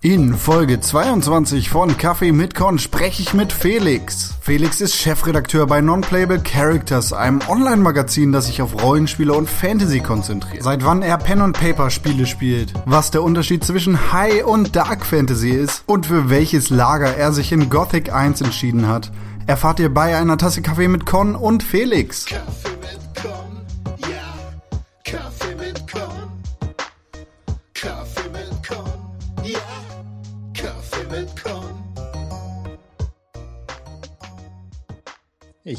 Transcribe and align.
In 0.00 0.34
Folge 0.34 0.78
22 0.78 1.70
von 1.70 1.98
Kaffee 1.98 2.30
mit 2.30 2.54
Con 2.54 2.78
spreche 2.78 3.20
ich 3.20 3.34
mit 3.34 3.52
Felix. 3.52 4.32
Felix 4.40 4.80
ist 4.80 4.94
Chefredakteur 4.94 5.66
bei 5.66 5.80
Non-Playable 5.80 6.38
Characters, 6.38 7.12
einem 7.12 7.40
Online-Magazin, 7.48 8.30
das 8.30 8.46
sich 8.46 8.62
auf 8.62 8.80
Rollenspiele 8.80 9.32
und 9.32 9.50
Fantasy 9.50 9.98
konzentriert. 9.98 10.62
Seit 10.62 10.84
wann 10.84 11.02
er 11.02 11.18
Pen 11.18 11.40
and 11.40 11.58
Paper 11.58 11.90
Spiele 11.90 12.26
spielt, 12.26 12.72
was 12.84 13.10
der 13.10 13.24
Unterschied 13.24 13.64
zwischen 13.64 14.12
High 14.12 14.44
und 14.44 14.76
Dark 14.76 15.04
Fantasy 15.04 15.50
ist 15.50 15.82
und 15.86 16.06
für 16.06 16.30
welches 16.30 16.70
Lager 16.70 17.16
er 17.16 17.32
sich 17.32 17.50
in 17.50 17.68
Gothic 17.68 18.12
1 18.12 18.40
entschieden 18.42 18.86
hat, 18.86 19.10
erfahrt 19.48 19.80
ihr 19.80 19.92
bei 19.92 20.16
einer 20.16 20.38
Tasse 20.38 20.62
Kaffee 20.62 20.86
mit 20.86 21.06
Con 21.06 21.34
und 21.34 21.64
Felix. 21.64 22.26
Kaffee 22.26 22.67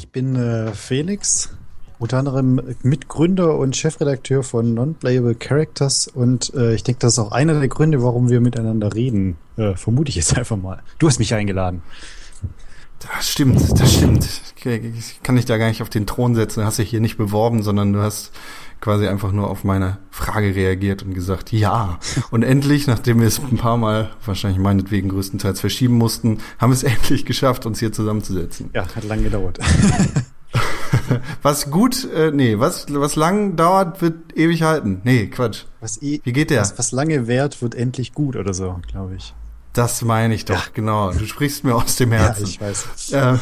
Ich 0.00 0.08
bin 0.08 0.34
äh, 0.34 0.72
Felix, 0.72 1.50
unter 1.98 2.16
anderem 2.16 2.58
Mitgründer 2.82 3.58
und 3.58 3.76
Chefredakteur 3.76 4.42
von 4.42 4.72
Non-Playable 4.72 5.34
Characters 5.34 6.08
und 6.08 6.54
äh, 6.54 6.74
ich 6.74 6.82
denke, 6.84 7.00
das 7.00 7.12
ist 7.12 7.18
auch 7.18 7.32
einer 7.32 7.58
der 7.58 7.68
Gründe, 7.68 8.02
warum 8.02 8.30
wir 8.30 8.40
miteinander 8.40 8.94
reden. 8.94 9.36
Äh, 9.58 9.74
vermute 9.74 10.08
ich 10.08 10.16
jetzt 10.16 10.38
einfach 10.38 10.56
mal. 10.56 10.82
Du 10.98 11.06
hast 11.06 11.18
mich 11.18 11.34
eingeladen. 11.34 11.82
Das 12.98 13.28
stimmt, 13.28 13.78
das 13.78 13.92
stimmt. 13.92 14.26
Ich 14.64 15.22
kann 15.22 15.36
dich 15.36 15.44
da 15.44 15.58
gar 15.58 15.68
nicht 15.68 15.82
auf 15.82 15.90
den 15.90 16.06
Thron 16.06 16.34
setzen. 16.34 16.60
Du 16.60 16.66
hast 16.66 16.78
dich 16.78 16.88
hier 16.88 17.00
nicht 17.00 17.18
beworben, 17.18 17.62
sondern 17.62 17.92
du 17.92 18.00
hast 18.00 18.32
quasi 18.80 19.06
einfach 19.06 19.32
nur 19.32 19.50
auf 19.50 19.62
meine 19.64 19.98
Frage 20.10 20.54
reagiert 20.54 21.02
und 21.02 21.14
gesagt, 21.14 21.52
ja. 21.52 21.98
Und 22.30 22.42
endlich, 22.42 22.86
nachdem 22.86 23.20
wir 23.20 23.28
es 23.28 23.38
ein 23.38 23.56
paar 23.58 23.76
Mal, 23.76 24.10
wahrscheinlich 24.24 24.58
meinetwegen 24.60 25.08
größtenteils 25.10 25.60
verschieben 25.60 25.94
mussten, 25.96 26.38
haben 26.58 26.70
wir 26.70 26.74
es 26.74 26.82
endlich 26.84 27.24
geschafft, 27.26 27.66
uns 27.66 27.78
hier 27.78 27.92
zusammenzusetzen. 27.92 28.70
Ja, 28.74 28.86
hat 28.94 29.04
lang 29.04 29.22
gedauert. 29.22 29.58
Was 31.42 31.70
gut, 31.70 32.08
äh, 32.12 32.30
nee, 32.32 32.58
was, 32.58 32.86
was 32.92 33.14
lang 33.16 33.54
dauert, 33.56 34.00
wird 34.02 34.36
ewig 34.36 34.62
halten. 34.62 35.00
Nee, 35.04 35.26
Quatsch. 35.28 35.64
Was, 35.80 36.00
eh, 36.02 36.20
Wie 36.24 36.32
geht 36.32 36.50
der? 36.50 36.60
Was, 36.62 36.78
was 36.78 36.92
lange 36.92 37.26
währt, 37.28 37.62
wird 37.62 37.74
endlich 37.74 38.12
gut 38.12 38.36
oder 38.36 38.54
so, 38.54 38.80
glaube 38.90 39.14
ich. 39.16 39.34
Das 39.72 40.02
meine 40.02 40.34
ich 40.34 40.44
doch, 40.44 40.72
genau. 40.72 41.12
Du 41.12 41.26
sprichst 41.26 41.62
mir 41.64 41.74
aus 41.76 41.96
dem 41.96 42.12
Ja, 42.12 42.18
Herzen. 42.18 42.44
ich 42.46 42.60
weiß. 42.60 43.12
Äh, 43.12 43.38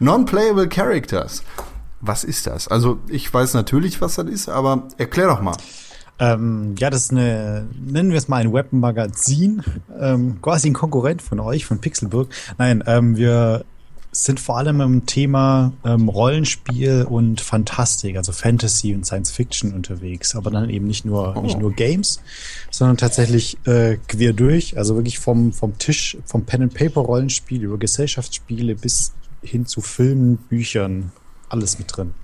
Non-playable 0.00 0.68
Characters. 0.68 1.42
Was 2.00 2.24
ist 2.24 2.46
das? 2.46 2.68
Also 2.68 2.98
ich 3.08 3.32
weiß 3.32 3.54
natürlich, 3.54 4.00
was 4.00 4.14
das 4.16 4.26
ist, 4.26 4.48
aber 4.48 4.88
erklär 4.98 5.26
doch 5.28 5.40
mal. 5.42 5.56
Ähm, 6.18 6.74
ja, 6.78 6.90
das 6.90 7.04
ist 7.04 7.10
eine, 7.12 7.66
nennen 7.78 8.10
wir 8.10 8.18
es 8.18 8.28
mal 8.28 8.38
ein 8.42 8.52
Webmagazin, 8.52 9.62
ähm, 9.98 10.40
quasi 10.42 10.68
ein 10.68 10.74
Konkurrent 10.74 11.22
von 11.22 11.40
euch, 11.40 11.64
von 11.64 11.78
Pixelburg. 11.78 12.28
Nein, 12.58 12.84
ähm, 12.86 13.16
wir 13.16 13.64
sind 14.12 14.40
vor 14.40 14.58
allem 14.58 14.80
im 14.80 15.06
Thema 15.06 15.72
ähm, 15.84 16.08
Rollenspiel 16.08 17.06
und 17.08 17.40
Fantastik, 17.40 18.16
also 18.16 18.32
Fantasy 18.32 18.92
und 18.92 19.06
Science 19.06 19.30
Fiction 19.30 19.72
unterwegs, 19.72 20.34
aber 20.34 20.50
dann 20.50 20.68
eben 20.68 20.86
nicht 20.88 21.04
nur 21.04 21.36
Oh. 21.36 21.42
nicht 21.42 21.58
nur 21.58 21.72
Games, 21.72 22.20
sondern 22.70 22.96
tatsächlich 22.96 23.56
äh, 23.66 23.98
quer 24.08 24.32
durch, 24.32 24.76
also 24.76 24.96
wirklich 24.96 25.20
vom 25.20 25.52
vom 25.52 25.78
Tisch, 25.78 26.18
vom 26.24 26.44
Pen 26.44 26.62
and 26.62 26.74
Paper 26.74 27.02
Rollenspiel 27.02 27.62
über 27.62 27.78
Gesellschaftsspiele 27.78 28.74
bis 28.74 29.12
hin 29.42 29.64
zu 29.64 29.80
Filmen, 29.80 30.36
Büchern, 30.36 31.12
alles 31.50 31.78
mit 31.78 31.94
drin. 31.94 32.14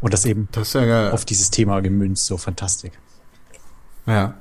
Und 0.00 0.12
das 0.12 0.24
eben 0.24 0.48
Das 0.52 0.72
ja 0.72 1.12
auf 1.12 1.24
dieses 1.24 1.50
Thema 1.50 1.80
gemünzt, 1.80 2.26
so 2.26 2.36
Fantastik. 2.36 2.92
Ja. 4.06 4.34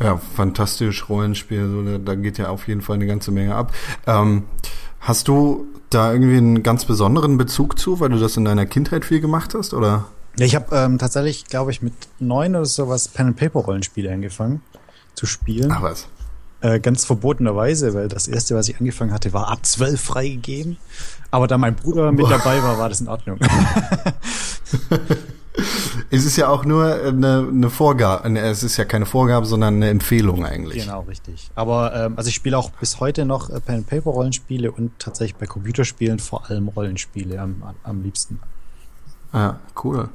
Ja, 0.00 0.16
fantastisch 0.16 1.08
Rollenspiel, 1.08 1.68
so, 1.68 1.82
da, 1.82 1.98
da 1.98 2.14
geht 2.16 2.36
ja 2.36 2.48
auf 2.48 2.66
jeden 2.66 2.80
Fall 2.80 2.96
eine 2.96 3.06
ganze 3.06 3.30
Menge 3.30 3.54
ab. 3.54 3.72
Ähm, 4.06 4.44
hast 5.00 5.28
du 5.28 5.66
da 5.90 6.12
irgendwie 6.12 6.38
einen 6.38 6.62
ganz 6.62 6.84
besonderen 6.84 7.38
Bezug 7.38 7.78
zu, 7.78 8.00
weil 8.00 8.08
du 8.08 8.18
das 8.18 8.36
in 8.36 8.44
deiner 8.44 8.66
Kindheit 8.66 9.04
viel 9.04 9.20
gemacht 9.20 9.54
hast, 9.54 9.74
oder? 9.74 10.06
Ja, 10.38 10.46
ich 10.46 10.54
habe 10.54 10.74
ähm, 10.74 10.98
tatsächlich, 10.98 11.44
glaube 11.44 11.70
ich, 11.70 11.82
mit 11.82 11.92
neun 12.18 12.56
oder 12.56 12.64
sowas 12.64 13.08
Pen 13.08 13.28
and 13.28 13.36
Paper 13.36 13.60
Rollenspiele 13.60 14.10
angefangen 14.10 14.62
zu 15.14 15.26
spielen. 15.26 15.70
Ach 15.70 15.82
was. 15.82 16.08
Äh, 16.62 16.80
ganz 16.80 17.04
verbotenerweise, 17.04 17.92
weil 17.92 18.08
das 18.08 18.28
erste, 18.28 18.54
was 18.54 18.68
ich 18.68 18.78
angefangen 18.78 19.12
hatte, 19.12 19.32
war 19.32 19.50
ab 19.50 19.66
zwölf 19.66 20.00
freigegeben. 20.00 20.76
Aber 21.30 21.48
da 21.48 21.58
mein 21.58 21.74
Bruder 21.74 22.12
mit 22.12 22.30
dabei 22.30 22.62
war, 22.62 22.78
war 22.78 22.88
das 22.88 23.00
in 23.00 23.08
Ordnung. 23.08 23.38
Es 26.10 26.24
ist 26.24 26.36
ja 26.36 26.48
auch 26.48 26.64
nur 26.64 26.94
eine, 26.94 27.48
eine 27.50 27.70
Vorgabe, 27.70 28.28
ne, 28.30 28.40
es 28.40 28.62
ist 28.62 28.76
ja 28.76 28.84
keine 28.84 29.06
Vorgabe, 29.06 29.44
sondern 29.46 29.76
eine 29.76 29.90
Empfehlung 29.90 30.44
eigentlich. 30.44 30.82
genau, 30.82 31.02
richtig. 31.02 31.50
Aber 31.54 31.94
ähm, 31.94 32.14
also 32.16 32.28
ich 32.28 32.34
spiele 32.34 32.56
auch 32.56 32.70
bis 32.70 33.00
heute 33.00 33.24
noch 33.24 33.50
äh, 33.50 33.60
Pen 33.60 33.76
and 33.76 33.86
Paper 33.86 34.10
Rollenspiele 34.10 34.72
und 34.72 34.98
tatsächlich 34.98 35.36
bei 35.36 35.46
Computerspielen 35.46 36.18
vor 36.18 36.48
allem 36.48 36.68
Rollenspiele 36.68 37.38
am, 37.38 37.62
am 37.82 38.02
liebsten. 38.02 38.40
Ja, 39.32 39.58
cool. 39.84 40.08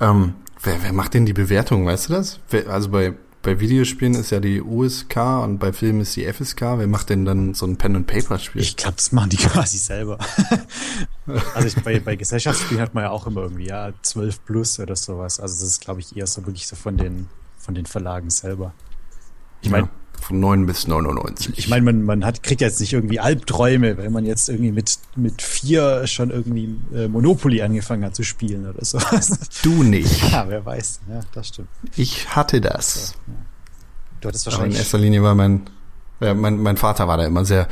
Ähm, 0.00 0.34
wer, 0.62 0.82
wer 0.82 0.92
macht 0.92 1.14
denn 1.14 1.26
die 1.26 1.32
Bewertung, 1.32 1.86
weißt 1.86 2.08
du 2.08 2.14
das? 2.14 2.40
Wer, 2.50 2.68
also 2.68 2.88
bei, 2.90 3.14
bei 3.44 3.60
Videospielen 3.60 4.14
ist 4.14 4.30
ja 4.30 4.40
die 4.40 4.60
USK 4.60 5.16
und 5.42 5.58
bei 5.58 5.72
Filmen 5.72 6.00
ist 6.00 6.16
die 6.16 6.24
FSK. 6.24 6.62
Wer 6.78 6.86
macht 6.86 7.10
denn 7.10 7.24
dann 7.24 7.54
so 7.54 7.66
ein 7.66 7.76
Pen-and-Paper-Spiel? 7.76 8.62
Ich 8.62 8.76
glaube, 8.76 8.96
das 8.96 9.12
machen 9.12 9.30
die 9.30 9.36
quasi 9.36 9.78
selber. 9.78 10.18
also 11.54 11.68
ich, 11.68 11.76
bei, 11.84 12.00
bei 12.00 12.16
Gesellschaftsspielen 12.16 12.82
hat 12.82 12.94
man 12.94 13.04
ja 13.04 13.10
auch 13.10 13.26
immer 13.26 13.42
irgendwie, 13.42 13.66
ja, 13.66 13.92
12 14.02 14.44
plus 14.44 14.80
oder 14.80 14.96
sowas. 14.96 15.38
Also 15.38 15.54
das 15.54 15.62
ist, 15.62 15.80
glaube 15.82 16.00
ich, 16.00 16.16
eher 16.16 16.26
so 16.26 16.44
wirklich 16.46 16.66
so 16.66 16.74
von 16.74 16.96
den, 16.96 17.28
von 17.58 17.74
den 17.74 17.86
Verlagen 17.86 18.30
selber. 18.30 18.74
Ich 19.60 19.70
meine, 19.70 19.86
Ja, 19.86 19.92
von 20.20 20.40
9 20.40 20.66
bis 20.66 20.86
99. 20.86 21.58
ich 21.58 21.68
meine, 21.68 21.84
man, 21.84 22.02
man 22.02 22.24
hat, 22.24 22.42
kriegt 22.42 22.60
jetzt 22.60 22.80
nicht 22.80 22.92
irgendwie 22.92 23.20
Albträume, 23.20 23.98
weil 23.98 24.10
man 24.10 24.24
jetzt 24.24 24.48
irgendwie 24.48 24.72
mit, 24.72 24.98
mit 25.16 25.42
vier 25.42 26.06
schon 26.06 26.30
irgendwie 26.30 26.76
äh, 26.94 27.08
Monopoly 27.08 27.62
angefangen 27.62 28.04
hat 28.04 28.14
zu 28.14 28.22
spielen 28.22 28.66
oder 28.68 28.84
sowas. 28.84 29.38
du 29.62 29.82
nicht. 29.82 30.30
ja, 30.32 30.46
wer 30.48 30.64
weiß. 30.64 31.00
Ja, 31.08 31.20
das 31.32 31.48
stimmt. 31.48 31.68
Ich 31.96 32.34
hatte 32.34 32.60
das. 32.60 33.14
Du 34.20 34.28
hattest 34.28 34.46
Aber 34.46 34.54
in 34.54 34.58
wahrscheinlich. 34.60 34.78
erster 34.78 34.98
Linie 34.98 35.22
war 35.22 35.34
mein, 35.34 35.68
ja, 36.20 36.32
mein, 36.32 36.58
mein 36.58 36.76
Vater 36.76 37.06
war 37.08 37.18
da 37.18 37.26
immer 37.26 37.44
sehr, 37.44 37.68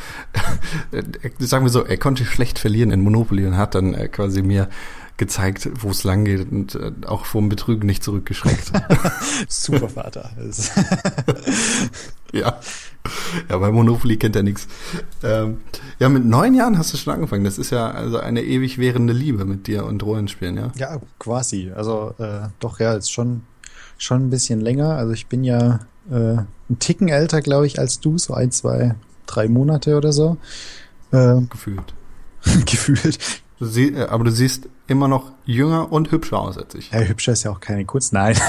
äh, 0.93 1.03
sagen 1.39 1.65
wir 1.65 1.71
so, 1.71 1.85
er 1.85 1.97
konnte 1.97 2.25
schlecht 2.25 2.59
verlieren 2.59 2.91
in 2.91 3.01
Monopoly 3.01 3.47
und 3.47 3.57
hat 3.57 3.75
dann 3.75 3.95
äh, 3.95 4.09
quasi 4.09 4.43
mir 4.43 4.69
gezeigt, 5.23 5.71
wo 5.81 5.91
es 5.91 6.03
lang 6.03 6.25
geht 6.25 6.51
und 6.51 6.75
äh, 6.75 6.91
auch 7.07 7.27
vom 7.27 7.49
Betrügen 7.49 7.87
nicht 7.87 8.03
zurückgeschreckt. 8.03 8.73
Super 9.49 9.89
Vater. 9.89 10.31
Ja. 12.35 12.59
Ja, 13.51 13.59
bei 13.59 13.71
Monopoly 13.71 14.17
kennt 14.17 14.37
er 14.37 14.43
nichts. 14.43 14.67
Ähm, 15.23 15.59
ja, 15.99 16.09
mit 16.09 16.25
neun 16.25 16.55
Jahren 16.55 16.79
hast 16.79 16.91
du 16.95 16.97
schon 16.97 17.13
angefangen. 17.13 17.45
Das 17.45 17.59
ist 17.59 17.69
ja 17.69 17.91
also 17.91 18.17
eine 18.17 18.43
ewig 18.43 18.79
währende 18.79 19.13
Liebe 19.13 19.45
mit 19.45 19.67
dir 19.67 19.85
und 19.85 20.03
Rollenspielen, 20.03 20.57
ja? 20.57 20.73
Ja, 20.77 20.99
quasi. 21.19 21.71
Also 21.77 22.15
äh, 22.19 22.49
doch, 22.59 22.81
ja, 22.81 22.95
ist 22.95 23.13
schon, 23.13 23.43
schon 23.99 24.25
ein 24.25 24.31
bisschen 24.31 24.63
länger. 24.63 24.97
Also 24.97 25.13
ich 25.13 25.27
bin 25.27 25.45
ja 25.45 25.81
äh, 26.11 26.39
ein 26.71 26.79
Ticken 26.79 27.09
älter, 27.09 27.43
glaube 27.43 27.67
ich, 27.67 27.79
als 27.79 28.01
du, 28.01 28.17
so 28.17 28.33
ein, 28.33 28.51
zwei, 28.51 28.95
drei 29.27 29.47
Monate 29.49 29.99
oder 29.99 30.15
so. 30.15 30.39
Äh, 31.11 31.43
Gefühlt. 31.51 31.93
gefühlt. 32.65 33.19
Du 33.59 33.67
sie, 33.67 33.95
aber 33.97 34.25
du 34.25 34.31
siehst 34.31 34.69
immer 34.93 35.09
noch 35.09 35.33
jünger 35.45 35.91
und 35.91 36.13
hübscher 36.13 36.39
aus 36.39 36.57
als 36.57 36.75
ich. 36.75 36.91
Ja, 36.91 37.01
hübscher 37.01 37.33
ist 37.33 37.43
ja 37.43 37.51
auch 37.51 37.61
keine 37.61 37.85
Kunst. 37.85 38.13
Nein. 38.13 38.37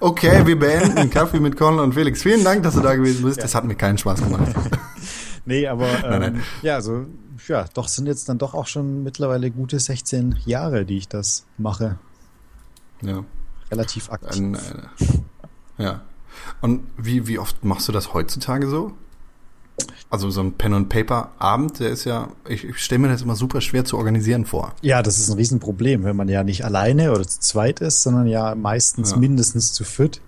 Okay, 0.00 0.46
wir 0.46 0.58
beenden 0.58 1.10
Kaffee 1.10 1.40
mit 1.40 1.56
Conrad 1.56 1.84
und 1.84 1.94
Felix. 1.94 2.22
Vielen 2.22 2.44
Dank, 2.44 2.62
dass 2.62 2.74
du 2.74 2.80
da 2.80 2.94
gewesen 2.94 3.24
bist. 3.24 3.42
Das 3.42 3.54
hat 3.54 3.64
mir 3.64 3.74
keinen 3.74 3.98
Spaß 3.98 4.22
gemacht. 4.22 4.54
nee, 5.44 5.66
aber 5.66 5.88
ähm, 6.04 6.20
nein. 6.20 6.42
ja, 6.62 6.76
also 6.76 7.06
ja, 7.48 7.64
doch 7.74 7.88
sind 7.88 8.06
jetzt 8.06 8.28
dann 8.28 8.38
doch 8.38 8.54
auch 8.54 8.66
schon 8.66 9.02
mittlerweile 9.02 9.50
gute 9.50 9.78
16 9.78 10.36
Jahre, 10.44 10.84
die 10.84 10.98
ich 10.98 11.08
das 11.08 11.46
mache. 11.56 11.98
Ja. 13.02 13.24
Relativ 13.70 14.10
aktiv. 14.10 14.40
Ein, 14.40 14.54
äh, 14.54 15.82
ja. 15.82 16.02
Und 16.60 16.82
wie, 16.96 17.26
wie 17.26 17.38
oft 17.38 17.64
machst 17.64 17.88
du 17.88 17.92
das 17.92 18.14
heutzutage 18.14 18.68
so? 18.68 18.92
Also 20.10 20.30
so 20.30 20.40
ein 20.40 20.52
Pen 20.54 20.72
and 20.72 20.88
Paper 20.88 21.32
Abend, 21.38 21.80
der 21.80 21.90
ist 21.90 22.04
ja, 22.04 22.28
ich, 22.48 22.64
ich 22.64 22.78
stelle 22.78 23.00
mir 23.00 23.08
das 23.08 23.20
immer 23.20 23.36
super 23.36 23.60
schwer 23.60 23.84
zu 23.84 23.98
organisieren 23.98 24.46
vor. 24.46 24.72
Ja, 24.80 25.02
das 25.02 25.18
ist 25.18 25.28
ein 25.28 25.36
Riesenproblem, 25.36 26.04
wenn 26.04 26.16
man 26.16 26.28
ja 26.30 26.42
nicht 26.44 26.64
alleine 26.64 27.12
oder 27.12 27.26
zu 27.26 27.40
zweit 27.40 27.80
ist, 27.80 28.02
sondern 28.02 28.26
ja 28.26 28.54
meistens 28.54 29.10
Ja. 29.10 29.16
mindestens 29.18 29.72
zu 29.74 29.84
viert. 29.84 30.20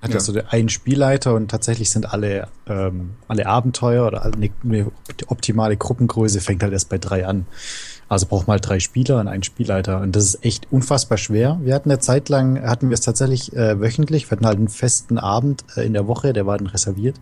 Hat 0.00 0.12
ja, 0.12 0.20
so 0.20 0.32
den 0.32 0.46
einen 0.46 0.68
Spielleiter 0.70 1.34
und 1.34 1.48
tatsächlich 1.50 1.90
sind 1.90 2.12
alle, 2.12 2.48
ähm, 2.66 3.10
alle 3.28 3.46
Abenteuer 3.46 4.06
oder 4.06 4.24
eine, 4.24 4.50
eine 4.64 4.90
optimale 5.26 5.76
Gruppengröße 5.76 6.40
fängt 6.40 6.62
halt 6.62 6.72
erst 6.72 6.88
bei 6.88 6.96
drei 6.98 7.26
an. 7.26 7.46
Also 8.08 8.26
braucht 8.26 8.46
man 8.46 8.54
halt 8.54 8.66
drei 8.68 8.80
Spieler 8.80 9.20
und 9.20 9.28
einen 9.28 9.42
Spielleiter 9.42 10.00
und 10.00 10.16
das 10.16 10.24
ist 10.24 10.44
echt 10.44 10.66
unfassbar 10.72 11.18
schwer. 11.18 11.60
Wir 11.62 11.74
hatten 11.74 11.90
eine 11.90 12.00
Zeit 12.00 12.28
lang, 12.30 12.62
hatten 12.66 12.88
wir 12.88 12.94
es 12.94 13.00
tatsächlich 13.02 13.52
äh, 13.54 13.78
wöchentlich, 13.80 14.28
wir 14.30 14.36
hatten 14.36 14.46
halt 14.46 14.58
einen 14.58 14.68
festen 14.68 15.18
Abend 15.18 15.64
äh, 15.76 15.84
in 15.84 15.92
der 15.92 16.06
Woche, 16.06 16.32
der 16.32 16.46
war 16.46 16.56
dann 16.56 16.68
reserviert. 16.68 17.16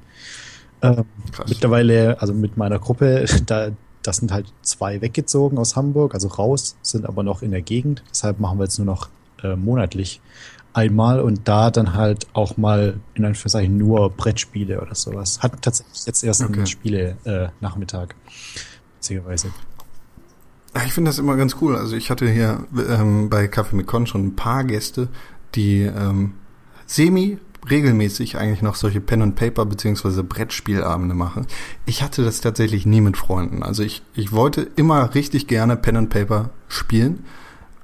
Ähm. 0.85 1.05
Mittlerweile, 1.49 2.21
also 2.21 2.33
mit 2.35 2.57
meiner 2.57 2.79
Gruppe, 2.79 3.25
da, 3.47 3.71
das 4.03 4.19
sind 4.19 4.33
halt 4.33 4.53
zwei 4.63 5.01
weggezogen 5.01 5.59
aus 5.59 5.77
Hamburg, 5.77 6.15
also 6.15 6.29
raus, 6.29 6.77
sind 6.83 7.07
aber 7.07 7.23
noch 7.23 7.43
in 7.43 7.51
der 7.51 7.63
Gegend. 7.63 8.03
Deshalb 8.11 8.41
machen 8.41 8.59
wir 8.59 8.65
jetzt 8.65 8.79
nur 8.79 8.87
noch 8.87 9.09
äh, 9.43 9.57
monatlich 9.57 10.21
einmal 10.75 11.21
und 11.21 11.47
da 11.47 11.71
dann 11.71 11.95
halt 11.95 12.27
auch 12.33 12.57
mal 12.57 12.99
in 13.15 13.25
Anführungszeichen 13.25 13.77
nur 13.77 14.11
Brettspiele 14.11 14.81
oder 14.81 14.95
sowas. 14.95 15.41
Hat 15.41 15.63
tatsächlich 15.63 16.05
jetzt 16.07 16.25
erst 16.25 16.43
Okay. 16.43 16.53
einen 16.53 16.67
Spiele-Nachmittag, 16.67 18.17
beziehungsweise. 18.97 19.49
Ja, 20.75 20.83
Ich 20.85 20.93
finde 20.93 21.11
das 21.11 21.19
immer 21.21 21.37
ganz 21.37 21.57
cool. 21.61 21.77
Also 21.77 21.95
ich 21.97 22.11
hatte 22.11 22.29
hier 22.29 22.65
ähm, 22.89 23.31
bei 23.31 23.47
Kaffee 23.47 23.77
mit 23.77 23.87
Con 23.87 24.07
schon 24.07 24.27
ein 24.27 24.37
paar 24.37 24.65
Gäste, 24.65 25.09
die 25.55 25.83
ähm, 25.83 26.35
semi 26.87 27.39
regelmäßig 27.71 28.37
eigentlich 28.37 28.63
noch 28.63 28.75
solche 28.75 29.01
Pen 29.01 29.23
and 29.23 29.37
Paper 29.37 29.65
beziehungsweise 29.67 30.23
Brettspielabende 30.23 31.15
machen. 31.15 31.47
Ich 31.87 32.03
hatte 32.03 32.25
das 32.25 32.41
tatsächlich 32.41 32.87
nie 32.87 33.01
mit 33.01 33.17
Freunden. 33.17 33.63
Also 33.63 33.83
ich, 33.83 34.03
ich 34.15 34.33
wollte 34.33 34.69
immer 34.77 35.15
richtig 35.15 35.47
gerne 35.47 35.77
Pen 35.77 35.97
and 35.97 36.11
Paper 36.11 36.51
spielen, 36.69 37.25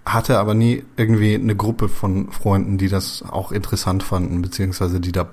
hatte 0.05 0.39
aber 0.39 0.55
nie 0.55 0.85
irgendwie 0.97 1.35
eine 1.35 1.57
Gruppe 1.57 1.89
von 1.89 2.31
Freunden, 2.31 2.79
die 2.79 2.89
das 2.89 3.23
auch 3.29 3.53
interessant 3.53 4.03
fanden, 4.03 4.43
beziehungsweise 4.43 5.01
die 5.01 5.13
da 5.13 5.31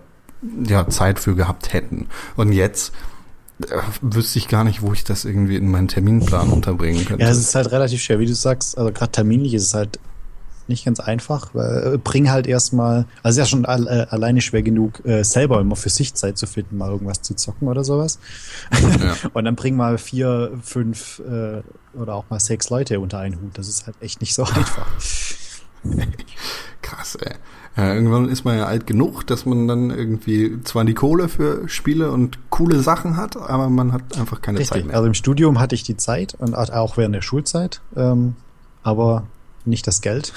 ja 0.63 0.87
Zeit 0.87 1.19
für 1.19 1.35
gehabt 1.35 1.73
hätten. 1.73 2.07
Und 2.35 2.51
jetzt 2.51 2.93
äh, 3.61 3.77
wüsste 4.01 4.39
ich 4.39 4.47
gar 4.47 4.63
nicht, 4.63 4.81
wo 4.81 4.93
ich 4.93 5.03
das 5.03 5.25
irgendwie 5.25 5.55
in 5.55 5.69
meinen 5.71 5.87
Terminplan 5.87 6.49
unterbringen 6.49 7.05
könnte. 7.05 7.23
Ja, 7.23 7.29
es 7.29 7.39
ist 7.39 7.55
halt 7.55 7.71
relativ 7.71 8.01
schwer, 8.01 8.19
wie 8.19 8.27
du 8.27 8.35
sagst. 8.35 8.77
Also 8.77 8.91
gerade 8.91 9.11
terminlich 9.11 9.53
ist 9.53 9.63
es 9.63 9.73
halt 9.73 9.99
nicht 10.69 10.85
ganz 10.85 10.99
einfach, 10.99 11.53
weil 11.53 11.95
äh, 11.95 11.97
bring 11.97 12.29
halt 12.29 12.47
erstmal, 12.47 13.05
also 13.23 13.39
ist 13.39 13.47
ja 13.47 13.49
schon 13.49 13.65
all, 13.65 13.87
äh, 13.87 14.07
alleine 14.09 14.41
schwer 14.41 14.63
genug, 14.63 15.05
äh, 15.05 15.23
selber 15.23 15.59
immer 15.61 15.75
für 15.75 15.89
sich 15.89 16.13
Zeit 16.13 16.37
zu 16.37 16.47
finden, 16.47 16.77
mal 16.77 16.91
irgendwas 16.91 17.21
zu 17.21 17.35
zocken 17.35 17.67
oder 17.67 17.83
sowas. 17.83 18.19
Ja. 18.71 19.15
Und 19.33 19.45
dann 19.45 19.55
bring 19.55 19.75
mal 19.75 19.97
vier, 19.97 20.51
fünf 20.61 21.19
äh, 21.19 21.61
oder 21.97 22.15
auch 22.15 22.25
mal 22.29 22.39
sechs 22.39 22.69
Leute 22.69 22.99
unter 22.99 23.19
einen 23.19 23.39
Hut. 23.41 23.57
Das 23.57 23.67
ist 23.67 23.85
halt 23.85 23.95
echt 24.01 24.21
nicht 24.21 24.33
so 24.33 24.43
einfach. 24.45 24.87
Krass, 26.81 27.15
ey. 27.15 27.35
Ja, 27.75 27.93
irgendwann 27.93 28.27
ist 28.27 28.43
man 28.43 28.57
ja 28.57 28.65
alt 28.65 28.87
genug, 28.87 29.27
dass 29.27 29.45
man 29.45 29.67
dann 29.67 29.91
irgendwie 29.91 30.63
zwar 30.63 30.83
die 30.83 30.95
Kohle 30.95 31.29
für 31.29 31.69
Spiele 31.69 32.11
und 32.11 32.49
coole 32.49 32.81
Sachen 32.81 33.17
hat, 33.17 33.37
aber 33.37 33.69
man 33.69 33.93
hat 33.93 34.17
einfach 34.17 34.41
keine 34.41 34.57
Zeit 34.59 34.77
Richtig. 34.77 34.85
mehr. 34.87 34.95
Also 34.95 35.05
im 35.05 35.13
Studium 35.13 35.59
hatte 35.59 35.75
ich 35.75 35.83
die 35.83 35.95
Zeit 35.95 36.33
und 36.39 36.55
auch 36.55 36.97
während 36.97 37.13
der 37.13 37.21
Schulzeit, 37.21 37.81
ähm, 37.95 38.35
aber 38.81 39.27
nicht 39.67 39.85
das 39.87 40.01
Geld. 40.01 40.33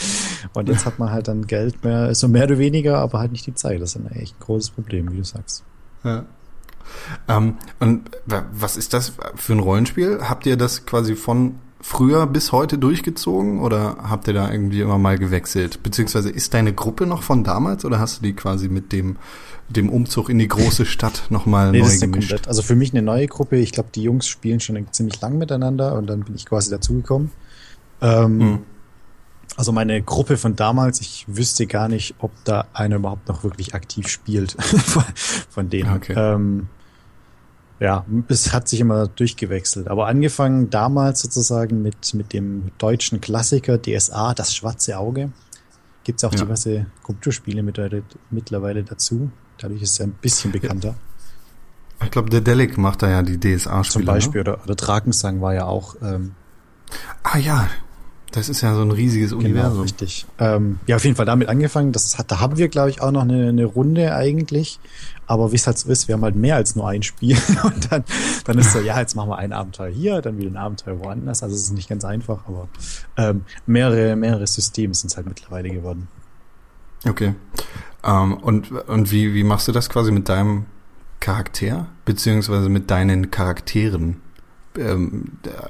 und 0.54 0.68
jetzt 0.68 0.86
hat 0.86 0.98
man 0.98 1.10
halt 1.10 1.28
dann 1.28 1.46
Geld 1.46 1.84
mehr, 1.84 2.14
so 2.14 2.28
mehr 2.28 2.44
oder 2.44 2.58
weniger, 2.58 2.98
aber 2.98 3.18
halt 3.18 3.32
nicht 3.32 3.46
die 3.46 3.54
Zeit. 3.54 3.80
Das 3.80 3.94
ist 3.94 3.96
ein 3.96 4.10
echt 4.12 4.38
großes 4.40 4.70
Problem, 4.70 5.10
wie 5.12 5.16
du 5.18 5.24
sagst. 5.24 5.62
Ja. 6.04 6.24
Ähm, 7.28 7.54
und 7.78 8.10
wa- 8.26 8.46
was 8.52 8.76
ist 8.76 8.92
das 8.94 9.12
für 9.36 9.52
ein 9.52 9.60
Rollenspiel? 9.60 10.20
Habt 10.22 10.46
ihr 10.46 10.56
das 10.56 10.86
quasi 10.86 11.14
von 11.14 11.54
früher 11.82 12.26
bis 12.26 12.52
heute 12.52 12.76
durchgezogen 12.78 13.60
oder 13.60 13.96
habt 14.02 14.26
ihr 14.28 14.34
da 14.34 14.50
irgendwie 14.50 14.80
immer 14.80 14.98
mal 14.98 15.16
gewechselt? 15.18 15.82
Beziehungsweise 15.82 16.28
ist 16.30 16.52
deine 16.52 16.72
Gruppe 16.74 17.06
noch 17.06 17.22
von 17.22 17.44
damals 17.44 17.84
oder 17.84 17.98
hast 18.00 18.18
du 18.18 18.22
die 18.22 18.34
quasi 18.34 18.68
mit 18.68 18.92
dem, 18.92 19.16
dem 19.68 19.88
Umzug 19.88 20.28
in 20.28 20.38
die 20.38 20.48
große 20.48 20.84
Stadt 20.84 21.24
nochmal 21.30 21.70
Nee, 21.70 21.78
neu 21.80 21.84
gemischt? 21.98 22.02
komplett, 22.30 22.48
also 22.48 22.60
für 22.62 22.74
mich 22.76 22.92
eine 22.92 23.02
neue 23.02 23.28
Gruppe. 23.28 23.56
Ich 23.56 23.72
glaube, 23.72 23.88
die 23.94 24.02
Jungs 24.02 24.26
spielen 24.26 24.60
schon 24.60 24.84
ziemlich 24.90 25.20
lang 25.20 25.38
miteinander 25.38 25.94
und 25.96 26.06
dann 26.08 26.20
bin 26.24 26.34
ich 26.34 26.44
quasi 26.44 26.70
dazugekommen. 26.70 27.30
Ähm, 28.02 28.40
Hm. 28.40 28.58
Also 29.60 29.72
meine 29.72 30.00
Gruppe 30.00 30.38
von 30.38 30.56
damals, 30.56 31.02
ich 31.02 31.26
wüsste 31.28 31.66
gar 31.66 31.88
nicht, 31.88 32.14
ob 32.18 32.30
da 32.44 32.68
einer 32.72 32.96
überhaupt 32.96 33.28
noch 33.28 33.44
wirklich 33.44 33.74
aktiv 33.74 34.08
spielt 34.08 34.52
von, 35.50 35.68
denen. 35.68 35.92
Okay. 35.96 36.14
Ähm, 36.16 36.68
ja, 37.78 38.06
es 38.28 38.54
hat 38.54 38.68
sich 38.68 38.80
immer 38.80 39.06
durchgewechselt. 39.06 39.88
Aber 39.88 40.06
angefangen 40.06 40.70
damals 40.70 41.20
sozusagen 41.20 41.82
mit, 41.82 42.14
mit 42.14 42.32
dem 42.32 42.70
deutschen 42.78 43.20
Klassiker 43.20 43.76
DSA, 43.76 44.32
das 44.32 44.54
schwarze 44.54 44.96
Auge. 44.96 45.30
Gibt's 46.04 46.24
auch 46.24 46.32
Ja. 46.32 46.38
diverse 46.40 46.86
Computerspiele 47.02 47.62
mittlerweile, 47.62 48.02
mittlerweile 48.30 48.82
dazu. 48.82 49.30
Dadurch 49.58 49.82
ist 49.82 49.92
es 49.92 50.00
ein 50.00 50.12
bisschen 50.12 50.52
bekannter. 50.52 50.94
Ich 52.02 52.10
glaube, 52.10 52.30
der 52.30 52.40
Delic 52.40 52.78
macht 52.78 53.02
da 53.02 53.10
ja 53.10 53.22
die 53.22 53.38
DSA-Spiele. 53.38 53.92
Zum 53.92 54.04
Beispiel, 54.06 54.40
oder, 54.40 54.62
oder 54.64 54.74
Drakensang 54.74 55.42
war 55.42 55.52
ja 55.52 55.66
auch 55.66 55.96
ähm, 56.00 56.34
Ah 57.22 57.36
ja, 57.36 57.68
das 58.32 58.48
ist 58.48 58.60
ja 58.60 58.74
so 58.74 58.82
ein 58.82 58.90
riesiges 58.90 59.30
genau 59.30 59.42
Universum. 59.42 59.82
richtig. 59.82 60.26
Ähm, 60.38 60.78
ja, 60.86 60.96
auf 60.96 61.04
jeden 61.04 61.16
Fall 61.16 61.26
damit 61.26 61.48
angefangen. 61.48 61.92
Das 61.92 62.16
hat, 62.18 62.30
da 62.30 62.40
haben 62.40 62.56
wir, 62.56 62.68
glaube 62.68 62.90
ich, 62.90 63.00
auch 63.00 63.10
noch 63.10 63.22
eine, 63.22 63.48
eine 63.48 63.64
Runde 63.64 64.14
eigentlich. 64.14 64.78
Aber 65.26 65.52
wie 65.52 65.56
es 65.56 65.66
halt 65.66 65.78
so 65.78 65.90
ist, 65.90 66.08
wir 66.08 66.14
haben 66.14 66.22
halt 66.22 66.36
mehr 66.36 66.56
als 66.56 66.76
nur 66.76 66.88
ein 66.88 67.02
Spiel. 67.02 67.36
Und 67.62 67.90
dann, 67.90 68.04
dann 68.44 68.58
ist 68.58 68.72
so, 68.72 68.80
ja, 68.80 68.98
jetzt 68.98 69.14
machen 69.16 69.30
wir 69.30 69.38
ein 69.38 69.52
Abenteuer 69.52 69.90
hier, 69.90 70.22
dann 70.22 70.38
wieder 70.38 70.50
ein 70.50 70.56
Abenteuer 70.56 70.98
woanders. 70.98 71.42
Also 71.42 71.54
es 71.54 71.62
ist 71.62 71.72
nicht 71.72 71.88
ganz 71.88 72.04
einfach, 72.04 72.46
aber 72.46 72.68
ähm, 73.16 73.42
mehrere, 73.66 74.16
mehrere 74.16 74.46
Systeme 74.46 74.94
sind 74.94 75.10
es 75.10 75.16
halt 75.16 75.26
mittlerweile 75.26 75.70
geworden. 75.70 76.08
Okay. 77.06 77.34
Ähm, 78.04 78.34
und 78.34 78.70
und 78.72 79.10
wie, 79.10 79.34
wie 79.34 79.44
machst 79.44 79.68
du 79.68 79.72
das 79.72 79.88
quasi 79.88 80.10
mit 80.12 80.28
deinem 80.28 80.66
Charakter, 81.18 81.86
beziehungsweise 82.04 82.68
mit 82.68 82.90
deinen 82.90 83.30
Charakteren? 83.30 84.20
Ähm, 84.80 85.24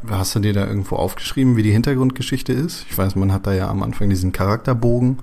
hast 0.08 0.34
du 0.34 0.40
dir 0.40 0.52
da 0.52 0.66
irgendwo 0.66 0.96
aufgeschrieben, 0.96 1.56
wie 1.56 1.62
die 1.62 1.72
Hintergrundgeschichte 1.72 2.52
ist? 2.52 2.86
Ich 2.88 2.96
weiß, 2.96 3.16
man 3.16 3.32
hat 3.32 3.46
da 3.46 3.52
ja 3.52 3.68
am 3.68 3.82
Anfang 3.82 4.08
diesen 4.08 4.32
Charakterbogen, 4.32 5.18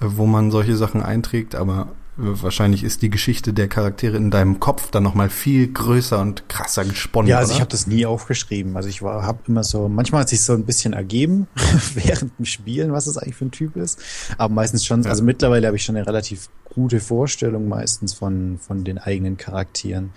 äh, 0.00 0.06
wo 0.06 0.26
man 0.26 0.50
solche 0.50 0.76
Sachen 0.76 1.02
einträgt, 1.02 1.54
aber 1.54 1.88
äh, 2.16 2.22
wahrscheinlich 2.22 2.84
ist 2.84 3.02
die 3.02 3.10
Geschichte 3.10 3.52
der 3.52 3.68
Charaktere 3.68 4.16
in 4.16 4.30
deinem 4.30 4.60
Kopf 4.60 4.90
dann 4.90 5.02
nochmal 5.02 5.30
viel 5.30 5.68
größer 5.72 6.20
und 6.20 6.48
krasser 6.48 6.84
gesponnen. 6.84 7.28
Ja, 7.28 7.38
also 7.38 7.50
ich 7.50 7.56
oder? 7.56 7.62
habe 7.62 7.70
das 7.72 7.86
nie 7.86 8.06
aufgeschrieben. 8.06 8.76
Also 8.76 8.88
ich 8.88 9.02
war, 9.02 9.24
habe 9.24 9.40
immer 9.48 9.64
so, 9.64 9.88
manchmal 9.88 10.22
hat 10.22 10.28
sich 10.28 10.42
so 10.42 10.52
ein 10.54 10.64
bisschen 10.64 10.92
ergeben 10.92 11.46
während 11.94 12.38
dem 12.38 12.44
Spielen, 12.46 12.92
was 12.92 13.04
das 13.06 13.18
eigentlich 13.18 13.36
für 13.36 13.46
ein 13.46 13.50
Typ 13.50 13.76
ist. 13.76 13.98
Aber 14.38 14.52
meistens 14.54 14.84
schon, 14.84 15.02
Ja. 15.02 15.10
also 15.10 15.22
mittlerweile 15.24 15.66
habe 15.66 15.76
ich 15.76 15.84
schon 15.84 15.96
eine 15.96 16.06
relativ 16.06 16.48
gute 16.72 17.00
Vorstellung 17.00 17.68
meistens 17.68 18.14
von 18.14 18.58
von 18.58 18.82
den 18.84 18.98
eigenen 18.98 19.36
Charakteren. 19.36 20.10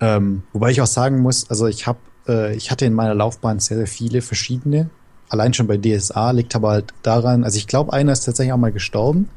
Ähm, 0.00 0.42
wobei 0.52 0.70
ich 0.70 0.80
auch 0.80 0.86
sagen 0.86 1.18
muss, 1.18 1.50
also 1.50 1.66
ich 1.66 1.86
habe, 1.88 1.98
äh, 2.28 2.54
ich 2.54 2.70
hatte 2.70 2.84
in 2.86 2.94
meiner 2.94 3.14
Laufbahn 3.14 3.58
sehr, 3.58 3.76
sehr 3.76 3.86
viele 3.86 4.22
verschiedene. 4.22 4.90
Allein 5.28 5.52
schon 5.54 5.66
bei 5.66 5.76
DSA 5.76 6.30
liegt 6.30 6.54
aber 6.56 6.70
halt 6.70 6.94
daran, 7.02 7.44
also 7.44 7.58
ich 7.58 7.66
glaube, 7.66 7.92
einer 7.92 8.12
ist 8.12 8.24
tatsächlich 8.24 8.52
auch 8.52 8.58
mal 8.58 8.72
gestorben. 8.72 9.28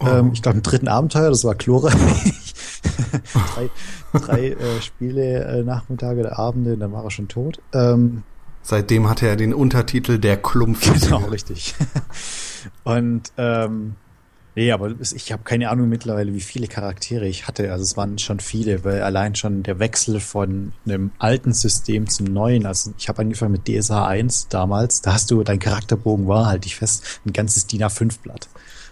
Oh. 0.00 0.06
Ähm, 0.06 0.30
ich 0.32 0.42
glaube, 0.42 0.58
im 0.58 0.62
dritten 0.62 0.88
Abenteuer, 0.88 1.30
das 1.30 1.44
war 1.44 1.54
Chlora. 1.54 1.90
drei 3.54 3.70
drei 4.12 4.48
äh, 4.50 4.80
Spiele, 4.80 5.44
äh, 5.44 5.62
Nachmittage 5.62 6.20
oder 6.20 6.38
Abende, 6.38 6.76
dann 6.76 6.92
war 6.92 7.04
er 7.04 7.10
schon 7.10 7.28
tot. 7.28 7.60
Ähm, 7.72 8.22
Seitdem 8.62 9.08
hatte 9.08 9.26
er 9.26 9.36
den 9.36 9.54
Untertitel 9.54 10.18
Der 10.18 10.36
Klumpf. 10.36 10.92
genau, 11.02 11.24
richtig. 11.26 11.74
Und 12.84 13.32
ähm, 13.36 13.94
nee, 14.58 14.72
aber 14.72 14.92
es- 15.00 15.12
ich 15.12 15.30
habe 15.32 15.42
keine 15.44 15.70
Ahnung 15.70 15.88
mittlerweile, 15.88 16.34
wie 16.34 16.40
viele 16.40 16.66
Charaktere 16.66 17.26
ich 17.28 17.46
hatte. 17.46 17.70
Also 17.72 17.82
es 17.84 17.96
waren 17.96 18.18
schon 18.18 18.40
viele, 18.40 18.84
weil 18.84 19.02
allein 19.02 19.34
schon 19.34 19.62
der 19.62 19.78
Wechsel 19.78 20.20
von 20.20 20.72
einem 20.84 21.12
alten 21.18 21.52
System 21.52 22.08
zum 22.08 22.26
neuen, 22.26 22.66
also 22.66 22.92
ich 22.98 23.08
habe 23.08 23.22
angefangen 23.22 23.52
mit 23.52 23.66
DSA 23.68 24.06
1 24.06 24.48
damals, 24.48 25.00
da 25.00 25.12
hast 25.12 25.30
du, 25.30 25.42
dein 25.44 25.58
Charakterbogen 25.58 26.26
war, 26.26 26.46
halt 26.46 26.66
ich 26.66 26.76
fest, 26.76 27.20
ein 27.24 27.32
ganzes 27.32 27.66
DIN 27.66 27.82
A5-Blatt. 27.84 28.48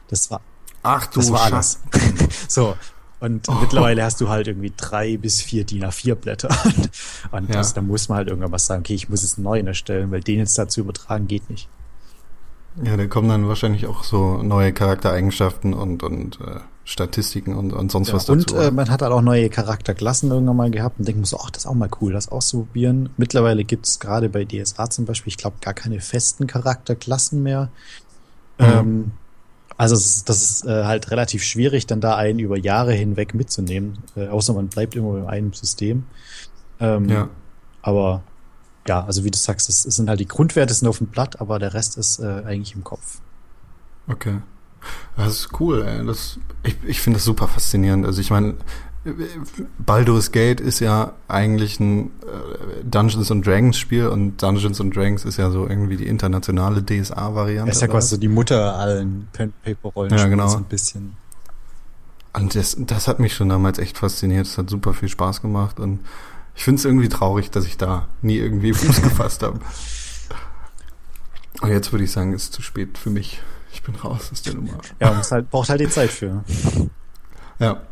Das 0.09 0.31
war 0.31 0.41
Ach 0.83 1.07
du 1.09 1.19
das 1.21 1.31
war 1.33 1.49
Schatz. 1.49 1.81
alles. 1.93 2.11
so. 2.49 2.77
Und 3.19 3.49
mittlerweile 3.61 4.05
hast 4.05 4.21
du 4.21 4.29
halt 4.29 4.47
irgendwie 4.47 4.73
drei 4.77 5.17
bis 5.17 5.41
vier 5.43 5.65
DIN 5.65 5.85
A4 5.85 6.15
Blätter. 6.15 6.49
Und, 6.65 6.91
und 7.33 7.49
Ja. 7.49 7.57
das, 7.57 7.73
da 7.75 7.81
muss 7.81 8.09
man 8.09 8.19
halt 8.19 8.29
irgendwann 8.29 8.53
was 8.53 8.67
sagen, 8.67 8.81
okay, 8.81 8.95
ich 8.95 9.09
muss 9.09 9.23
jetzt 9.23 9.39
einen 9.39 9.45
neuen 9.45 9.67
erstellen, 9.67 10.11
weil 10.13 10.21
den 10.21 10.39
jetzt 10.39 10.57
dazu 10.59 10.81
übertragen 10.81 11.27
geht 11.27 11.49
nicht. 11.51 11.69
Ja, 12.83 12.97
da 12.97 13.07
kommen 13.07 13.29
dann 13.29 13.49
wahrscheinlich 13.49 13.87
auch 13.87 14.05
so 14.05 14.43
neue 14.43 14.73
Charaktereigenschaften 14.73 15.73
und, 15.73 16.03
und 16.03 16.39
äh, 16.41 16.61
Statistiken 16.85 17.55
und, 17.55 17.73
und 17.73 17.91
sonst 17.91 18.13
was 18.13 18.29
und 18.29 18.43
dazu. 18.43 18.57
äh, 18.57 18.59
oder? 18.59 18.71
man 18.71 18.91
hat 18.91 19.03
halt 19.03 19.13
auch 19.13 19.23
neue 19.23 19.49
Charakterklassen 19.49 20.31
irgendwann 20.31 20.57
mal 20.57 20.71
gehabt 20.71 20.99
und 20.99 21.09
denkt 21.09 21.21
man 21.21 21.25
so, 21.25 21.39
ach, 21.43 21.51
das 21.51 21.65
ist 21.65 21.67
auch 21.67 21.75
mal 21.75 21.89
cool, 22.01 22.13
das 22.13 22.29
auszuprobieren. 22.29 23.09
Mittlerweile 23.17 23.65
gibt 23.65 23.87
es 23.87 23.99
gerade 23.99 24.29
bei 24.29 24.45
DSA 24.45 24.91
zum 24.91 25.07
Beispiel, 25.07 25.31
ich 25.31 25.39
glaube, 25.39 25.57
gar 25.61 25.75
keine 25.75 26.01
festen 26.01 26.47
Charakterklassen 26.47 27.43
mehr. 27.43 27.71
Mhm. 28.59 28.65
Ähm, 28.65 29.11
also 29.79 29.95
es 29.95 30.07
ist, 30.07 30.29
das 30.29 30.43
ist 30.43 30.67
äh, 30.67 30.85
halt 30.85 31.11
relativ 31.11 31.43
schwierig, 31.43 31.87
dann 31.87 32.01
da 32.01 32.17
einen 32.17 32.39
über 32.39 32.57
Jahre 32.57 32.93
hinweg 32.93 33.35
mitzunehmen, 33.35 33.99
äh, 34.17 34.29
außer 34.29 34.55
man 34.55 34.69
bleibt 34.69 34.95
immer 34.95 35.19
in 35.19 35.27
einem 35.27 35.53
System. 35.53 36.05
Ähm, 36.79 37.09
ja. 37.09 37.29
Aber 37.83 38.23
ja, 38.89 39.05
also 39.05 39.25
wie 39.25 39.31
du 39.31 39.39
sagst, 39.39 39.69
es, 39.69 39.85
es 39.85 39.97
sind 39.97 40.09
halt 40.09 40.21
die 40.21 40.29
Grundwerte 40.29 40.73
sind 40.75 40.89
auf 40.89 40.99
dem 40.99 41.09
Blatt, 41.09 41.41
aber 41.41 41.59
der 41.59 41.75
Rest 41.75 41.97
ist 41.97 42.19
äh, 42.19 42.43
eigentlich 42.45 42.75
im 42.75 42.85
Kopf. 42.85 43.21
Okay. 44.09 44.39
Das 45.17 45.33
ist 45.33 45.61
cool, 45.61 45.83
ey. 45.83 46.07
Das, 46.07 46.39
ich 46.63 46.77
ich 46.85 47.01
finde 47.01 47.19
das 47.19 47.25
super 47.25 47.49
faszinierend. 47.49 48.07
Also 48.07 48.21
ich 48.21 48.31
meine, 48.31 48.55
Baldur's 49.79 50.33
Gate 50.33 50.61
ist 50.61 50.81
ja 50.81 51.13
eigentlich 51.29 51.79
ein 51.81 52.07
äh, 52.07 52.85
Dungeons 52.85 53.31
and 53.31 53.47
Dragons 53.47 53.79
Spiel 53.79 54.09
und 54.09 54.43
Dungeons 54.43 54.81
and 54.81 54.95
Dragons 54.95 55.25
ist 55.25 55.37
ja 55.37 55.51
so 55.51 55.67
irgendwie 55.69 55.97
die 55.97 56.07
internationale 56.07 56.85
DSA-Variante. 56.85 57.71
Er 57.71 57.73
ist 57.73 57.83
ja 57.83 57.89
quasi 57.89 58.09
so 58.09 58.17
die 58.17 58.29
Mutter 58.29 58.77
allen 58.77 59.29
Pen-Paper-Rollen. 59.33 60.17
Ja, 60.17 60.27
genau. 60.27 60.49
So 60.49 60.59
ein 60.59 60.65
bisschen. 60.65 61.17
Und 62.33 62.55
das, 62.55 62.77
das 62.79 63.09
hat 63.09 63.19
mich 63.19 63.35
schon 63.35 63.49
damals 63.49 63.79
echt 63.79 63.97
fasziniert. 63.99 64.47
Es 64.47 64.59
hat 64.59 64.69
super 64.69 64.93
viel 64.93 65.09
Spaß 65.09 65.41
gemacht 65.41 65.81
und 65.81 66.01
ich 66.57 66.65
finde 66.65 66.81
es 66.81 66.85
irgendwie 66.85 67.09
traurig, 67.09 67.51
dass 67.51 67.67
ich 67.67 67.77
da 67.77 68.09
nie 68.23 68.39
irgendwie 68.39 68.73
Fuß 68.73 69.03
gefasst 69.03 69.43
habe. 69.43 69.61
Und 71.61 71.71
jetzt 71.71 71.93
würde 71.93 72.05
ich 72.05 72.11
sagen, 72.11 72.33
ist 72.33 72.53
zu 72.53 72.63
spät 72.63 72.99
für 72.99 73.11
mich. 73.11 73.41
Ich 73.73 73.83
bin 73.83 73.95
raus 73.95 74.31
aus 74.33 74.43
der 74.43 74.55
Nummer. 74.55 74.79
Ja, 75.01 75.23
halt, 75.31 75.51
braucht 75.51 75.69
halt 75.69 75.81
die 75.81 75.89
Zeit 75.89 76.11
für. 76.11 76.45
Ja. 77.59 77.83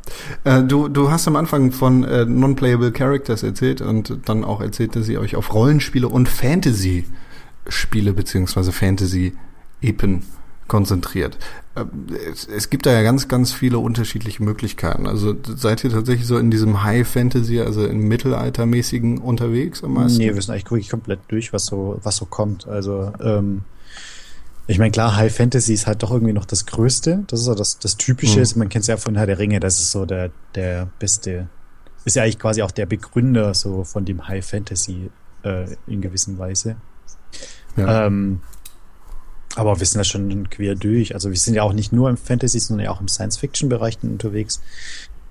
Äh, 0.44 0.62
du, 0.62 0.88
du 0.88 1.10
hast 1.10 1.26
am 1.28 1.36
Anfang 1.36 1.72
von 1.72 2.04
äh, 2.04 2.24
Non-Playable 2.24 2.92
Characters 2.92 3.42
erzählt 3.42 3.80
und 3.80 4.28
dann 4.28 4.44
auch 4.44 4.60
erzählt, 4.60 4.96
dass 4.96 5.08
ihr 5.08 5.20
euch 5.20 5.36
auf 5.36 5.52
Rollenspiele 5.52 6.08
und 6.08 6.28
Fantasy-Spiele 6.28 8.12
beziehungsweise 8.12 8.72
Fantasy-Epen 8.72 10.22
konzentriert. 10.68 11.36
Äh, 11.74 11.84
es, 12.30 12.46
es 12.46 12.70
gibt 12.70 12.86
da 12.86 12.92
ja 12.92 13.02
ganz, 13.02 13.28
ganz 13.28 13.52
viele 13.52 13.78
unterschiedliche 13.78 14.42
Möglichkeiten. 14.42 15.06
Also 15.06 15.34
seid 15.56 15.84
ihr 15.84 15.90
tatsächlich 15.90 16.26
so 16.26 16.38
in 16.38 16.50
diesem 16.50 16.82
High 16.82 17.06
Fantasy, 17.06 17.60
also 17.60 17.86
im 17.86 18.08
Mittelaltermäßigen 18.08 19.18
unterwegs 19.18 19.84
am 19.84 19.94
meisten? 19.94 20.18
Nee, 20.18 20.34
wir 20.34 20.40
sind 20.40 20.52
eigentlich 20.52 20.70
wirklich 20.70 20.90
komplett 20.90 21.20
durch, 21.28 21.52
was 21.52 21.66
so, 21.66 21.98
was 22.02 22.16
so 22.16 22.26
kommt. 22.26 22.66
Also, 22.66 23.12
ähm, 23.20 23.62
ich 24.66 24.78
meine, 24.78 24.92
klar, 24.92 25.16
High 25.16 25.34
Fantasy 25.34 25.74
ist 25.74 25.86
halt 25.86 26.02
doch 26.02 26.10
irgendwie 26.10 26.32
noch 26.32 26.46
das 26.46 26.64
Größte. 26.64 27.24
Das 27.26 27.40
ist 27.40 27.48
ja 27.48 27.54
das, 27.54 27.78
das 27.78 27.96
Typische. 27.98 28.40
Mhm. 28.40 28.58
Man 28.58 28.68
kennt 28.70 28.82
es 28.82 28.86
ja 28.86 28.96
von 28.96 29.14
Herr 29.14 29.26
der 29.26 29.38
Ringe. 29.38 29.60
Das 29.60 29.78
ist 29.78 29.92
so 29.92 30.06
der, 30.06 30.30
der 30.54 30.88
beste, 30.98 31.48
ist 32.06 32.16
ja 32.16 32.22
eigentlich 32.22 32.38
quasi 32.38 32.62
auch 32.62 32.70
der 32.70 32.86
Begründer 32.86 33.52
so 33.52 33.84
von 33.84 34.06
dem 34.06 34.26
High 34.26 34.44
Fantasy 34.44 35.10
äh, 35.42 35.66
in 35.86 36.00
gewisser 36.00 36.38
Weise. 36.38 36.76
Ja. 37.76 38.06
Ähm, 38.06 38.40
aber 39.56 39.78
wir 39.78 39.86
sind 39.86 39.98
da 39.98 40.04
schon 40.04 40.50
quer 40.50 40.74
durch. 40.74 41.14
Also 41.14 41.30
wir 41.30 41.36
sind 41.36 41.54
ja 41.54 41.62
auch 41.62 41.72
nicht 41.72 41.92
nur 41.92 42.10
im 42.10 42.16
Fantasy, 42.16 42.58
sondern 42.58 42.86
ja 42.86 42.90
auch 42.90 43.00
im 43.00 43.08
Science-Fiction-Bereich 43.08 43.98
unterwegs. 44.02 44.60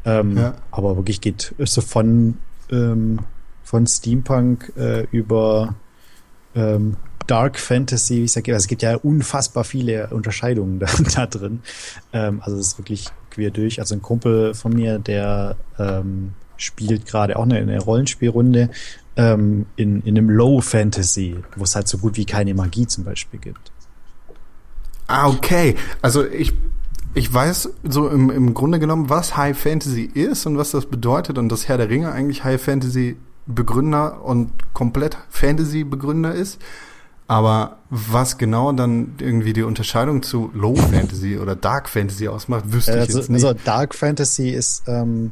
Ähm, 0.05 0.37
ja. 0.37 0.55
Aber 0.71 0.95
wirklich 0.95 1.21
geht 1.21 1.53
so 1.59 1.81
von, 1.81 2.37
ähm, 2.71 3.19
von 3.63 3.87
Steampunk 3.87 4.73
äh, 4.77 5.05
über 5.11 5.75
ähm, 6.55 6.97
Dark 7.27 7.57
Fantasy, 7.57 8.17
wie 8.17 8.23
ich 8.25 8.31
sage, 8.31 8.53
also 8.53 8.63
es 8.63 8.67
gibt 8.67 8.81
ja 8.81 8.95
unfassbar 8.95 9.63
viele 9.63 10.07
Unterscheidungen 10.07 10.79
da, 10.79 10.87
da 11.15 11.25
drin. 11.25 11.61
Ähm, 12.11 12.41
also 12.43 12.57
es 12.57 12.67
ist 12.67 12.77
wirklich 12.77 13.07
quer 13.29 13.51
durch. 13.51 13.79
Also 13.79 13.95
ein 13.95 14.01
Kumpel 14.01 14.53
von 14.53 14.73
mir, 14.73 14.99
der 14.99 15.57
ähm, 15.79 16.33
spielt 16.57 17.05
gerade 17.05 17.37
auch 17.37 17.43
eine, 17.43 17.57
eine 17.57 17.81
Rollenspielrunde 17.81 18.69
ähm, 19.15 19.65
in, 19.75 20.01
in 20.01 20.17
einem 20.17 20.29
Low 20.29 20.61
Fantasy, 20.61 21.35
wo 21.55 21.63
es 21.63 21.75
halt 21.75 21.87
so 21.87 21.97
gut 21.97 22.17
wie 22.17 22.25
keine 22.25 22.53
Magie 22.53 22.87
zum 22.87 23.03
Beispiel 23.03 23.39
gibt. 23.39 23.72
Ah, 25.07 25.27
okay. 25.27 25.75
Also 26.01 26.25
ich 26.25 26.53
ich 27.15 27.31
weiß 27.31 27.69
so 27.83 28.09
im, 28.09 28.29
im 28.29 28.53
Grunde 28.53 28.79
genommen, 28.79 29.09
was 29.09 29.37
High 29.37 29.57
Fantasy 29.57 30.03
ist 30.03 30.45
und 30.45 30.57
was 30.57 30.71
das 30.71 30.87
bedeutet 30.87 31.37
und 31.37 31.49
dass 31.49 31.67
Herr 31.67 31.77
der 31.77 31.89
Ringe 31.89 32.11
eigentlich 32.11 32.43
High 32.43 32.61
Fantasy 32.61 33.17
Begründer 33.45 34.23
und 34.23 34.51
komplett 34.73 35.17
Fantasy 35.29 35.83
Begründer 35.83 36.33
ist. 36.33 36.59
Aber 37.27 37.77
was 37.89 38.37
genau 38.37 38.71
dann 38.73 39.15
irgendwie 39.19 39.53
die 39.53 39.63
Unterscheidung 39.63 40.23
zu 40.23 40.51
Low 40.53 40.75
Fantasy 40.75 41.37
oder 41.37 41.55
Dark 41.55 41.89
Fantasy 41.89 42.27
ausmacht, 42.27 42.65
wüsste 42.71 42.93
also, 42.93 43.03
ich 43.03 43.15
jetzt 43.15 43.29
nicht. 43.29 43.45
Also 43.45 43.57
Dark 43.63 43.95
Fantasy 43.95 44.49
ist, 44.49 44.83
ähm, 44.87 45.31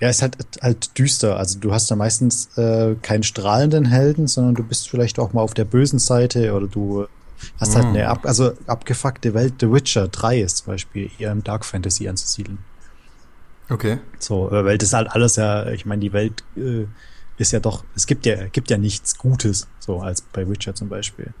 ja, 0.00 0.08
ist 0.08 0.22
halt, 0.22 0.36
halt 0.60 0.98
düster. 0.98 1.36
Also 1.36 1.58
du 1.58 1.72
hast 1.72 1.90
da 1.90 1.96
meistens 1.96 2.56
äh, 2.56 2.94
keinen 3.00 3.22
strahlenden 3.22 3.84
Helden, 3.84 4.26
sondern 4.26 4.54
du 4.54 4.64
bist 4.64 4.88
vielleicht 4.88 5.18
auch 5.18 5.32
mal 5.32 5.42
auf 5.42 5.54
der 5.54 5.64
bösen 5.64 5.98
Seite 5.98 6.52
oder 6.52 6.66
du 6.66 7.06
hast 7.58 7.74
halt 7.74 7.86
mm. 7.86 7.88
eine 7.88 8.08
ab, 8.08 8.26
also 8.26 8.52
abgefuckte 8.66 9.34
Welt. 9.34 9.54
The 9.60 9.70
Witcher 9.70 10.08
3 10.08 10.40
ist 10.40 10.58
zum 10.58 10.66
Beispiel 10.68 11.10
eher 11.18 11.32
im 11.32 11.44
Dark 11.44 11.64
Fantasy 11.64 12.08
anzusiedeln. 12.08 12.58
Okay. 13.68 13.98
So, 14.18 14.50
äh, 14.50 14.64
weil 14.64 14.78
das 14.78 14.92
halt 14.92 15.10
alles 15.10 15.36
ja, 15.36 15.66
ich 15.68 15.86
meine, 15.86 16.00
die 16.00 16.12
Welt 16.12 16.44
äh, 16.56 16.86
ist 17.36 17.52
ja 17.52 17.60
doch, 17.60 17.84
es 17.94 18.06
gibt 18.06 18.26
ja, 18.26 18.46
gibt 18.48 18.70
ja 18.70 18.78
nichts 18.78 19.18
Gutes, 19.18 19.66
so 19.78 20.00
als 20.00 20.22
bei 20.22 20.48
Witcher 20.48 20.74
zum 20.74 20.88
Beispiel. 20.88 21.32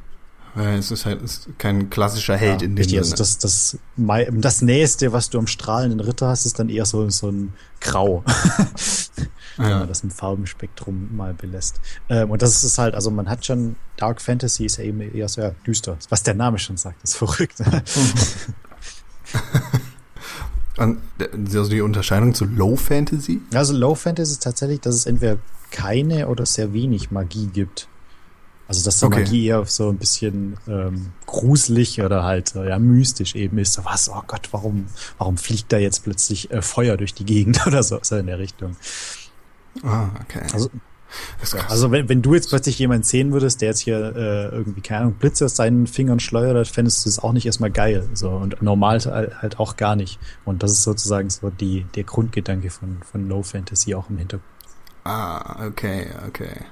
Ja, 0.56 0.74
es 0.76 0.90
ist 0.90 1.04
halt 1.04 1.20
ist 1.22 1.48
kein 1.58 1.90
klassischer 1.90 2.36
Held 2.36 2.60
ja, 2.62 2.66
in 2.66 2.76
dem 2.76 2.78
richtig, 2.78 2.98
also 2.98 3.16
Sinne. 3.16 3.20
Also 3.20 3.38
das, 3.48 3.78
das, 3.96 4.40
das 4.40 4.62
Nächste, 4.62 5.12
was 5.12 5.30
du 5.30 5.38
am 5.38 5.46
strahlenden 5.48 6.00
Ritter 6.00 6.28
hast, 6.28 6.46
ist 6.46 6.58
dann 6.58 6.68
eher 6.68 6.86
so, 6.86 7.08
so 7.10 7.28
ein 7.28 7.54
Grau. 7.80 8.22
Wenn 9.56 9.70
man 9.70 9.88
das 9.88 10.02
im 10.02 10.10
Farbenspektrum 10.10 11.16
mal 11.16 11.32
belässt. 11.34 11.80
Ähm, 12.08 12.30
und 12.30 12.42
das 12.42 12.64
ist 12.64 12.78
halt, 12.78 12.94
also 12.94 13.10
man 13.10 13.28
hat 13.28 13.46
schon, 13.46 13.76
Dark 13.96 14.20
Fantasy 14.20 14.64
ist 14.64 14.78
ja 14.78 14.84
eben 14.84 15.00
eher 15.00 15.28
so 15.28 15.40
ja, 15.40 15.52
düster. 15.66 15.96
Was 16.08 16.24
der 16.24 16.34
Name 16.34 16.58
schon 16.58 16.76
sagt, 16.76 17.02
ist 17.04 17.16
verrückt. 17.18 17.60
also 20.76 21.68
die 21.68 21.80
Unterscheidung 21.80 22.34
zu 22.34 22.44
Low 22.44 22.74
Fantasy? 22.76 23.40
Also 23.52 23.74
Low 23.74 23.94
Fantasy 23.94 24.32
ist 24.32 24.42
tatsächlich, 24.42 24.80
dass 24.80 24.96
es 24.96 25.06
entweder 25.06 25.38
keine 25.70 26.28
oder 26.28 26.46
sehr 26.46 26.72
wenig 26.72 27.10
Magie 27.10 27.46
gibt. 27.46 27.88
Also 28.66 28.84
dass 28.84 28.98
die 28.98 29.06
okay. 29.06 29.20
Magie 29.20 29.46
eher 29.46 29.64
so 29.66 29.90
ein 29.90 29.98
bisschen 29.98 30.56
ähm, 30.66 31.12
gruselig 31.26 32.00
oder 32.00 32.22
halt 32.24 32.54
äh, 32.54 32.68
ja 32.68 32.78
mystisch 32.78 33.34
eben 33.34 33.58
ist. 33.58 33.74
So 33.74 33.84
was, 33.84 34.08
oh 34.08 34.22
Gott, 34.26 34.48
warum, 34.52 34.86
warum 35.18 35.36
fliegt 35.36 35.72
da 35.72 35.76
jetzt 35.76 36.04
plötzlich 36.04 36.50
äh, 36.50 36.62
Feuer 36.62 36.96
durch 36.96 37.14
die 37.14 37.24
Gegend 37.24 37.66
oder 37.66 37.82
so, 37.82 37.98
so 38.02 38.16
in 38.16 38.26
der 38.26 38.38
Richtung. 38.38 38.76
Ah, 39.82 40.08
okay. 40.22 40.46
Also, 40.52 40.70
also 41.68 41.90
wenn, 41.90 42.08
wenn 42.08 42.22
du 42.22 42.34
jetzt 42.34 42.48
plötzlich 42.48 42.78
jemanden 42.78 43.04
sehen 43.04 43.32
würdest, 43.32 43.60
der 43.60 43.68
jetzt 43.68 43.80
hier 43.80 44.16
äh, 44.16 44.48
irgendwie, 44.48 44.80
keine 44.80 45.02
Ahnung, 45.02 45.14
Blitze 45.14 45.44
aus 45.44 45.56
seinen 45.56 45.86
Fingern 45.86 46.18
schleudert, 46.18 46.66
fändest 46.66 47.04
du 47.04 47.10
es 47.10 47.18
auch 47.18 47.32
nicht 47.32 47.46
erstmal 47.46 47.70
geil. 47.70 48.08
So, 48.14 48.30
und 48.30 48.62
normal 48.62 49.00
halt 49.00 49.60
auch 49.60 49.76
gar 49.76 49.94
nicht. 49.94 50.18
Und 50.44 50.62
das 50.62 50.72
ist 50.72 50.82
sozusagen 50.82 51.28
so 51.30 51.50
die, 51.50 51.84
der 51.94 52.04
Grundgedanke 52.04 52.70
von, 52.70 52.98
von 53.02 53.28
Low 53.28 53.42
Fantasy 53.42 53.94
auch 53.94 54.08
im 54.08 54.18
Hintergrund. 54.18 54.48
Ah, 55.04 55.66
okay, 55.66 56.06
okay. 56.26 56.64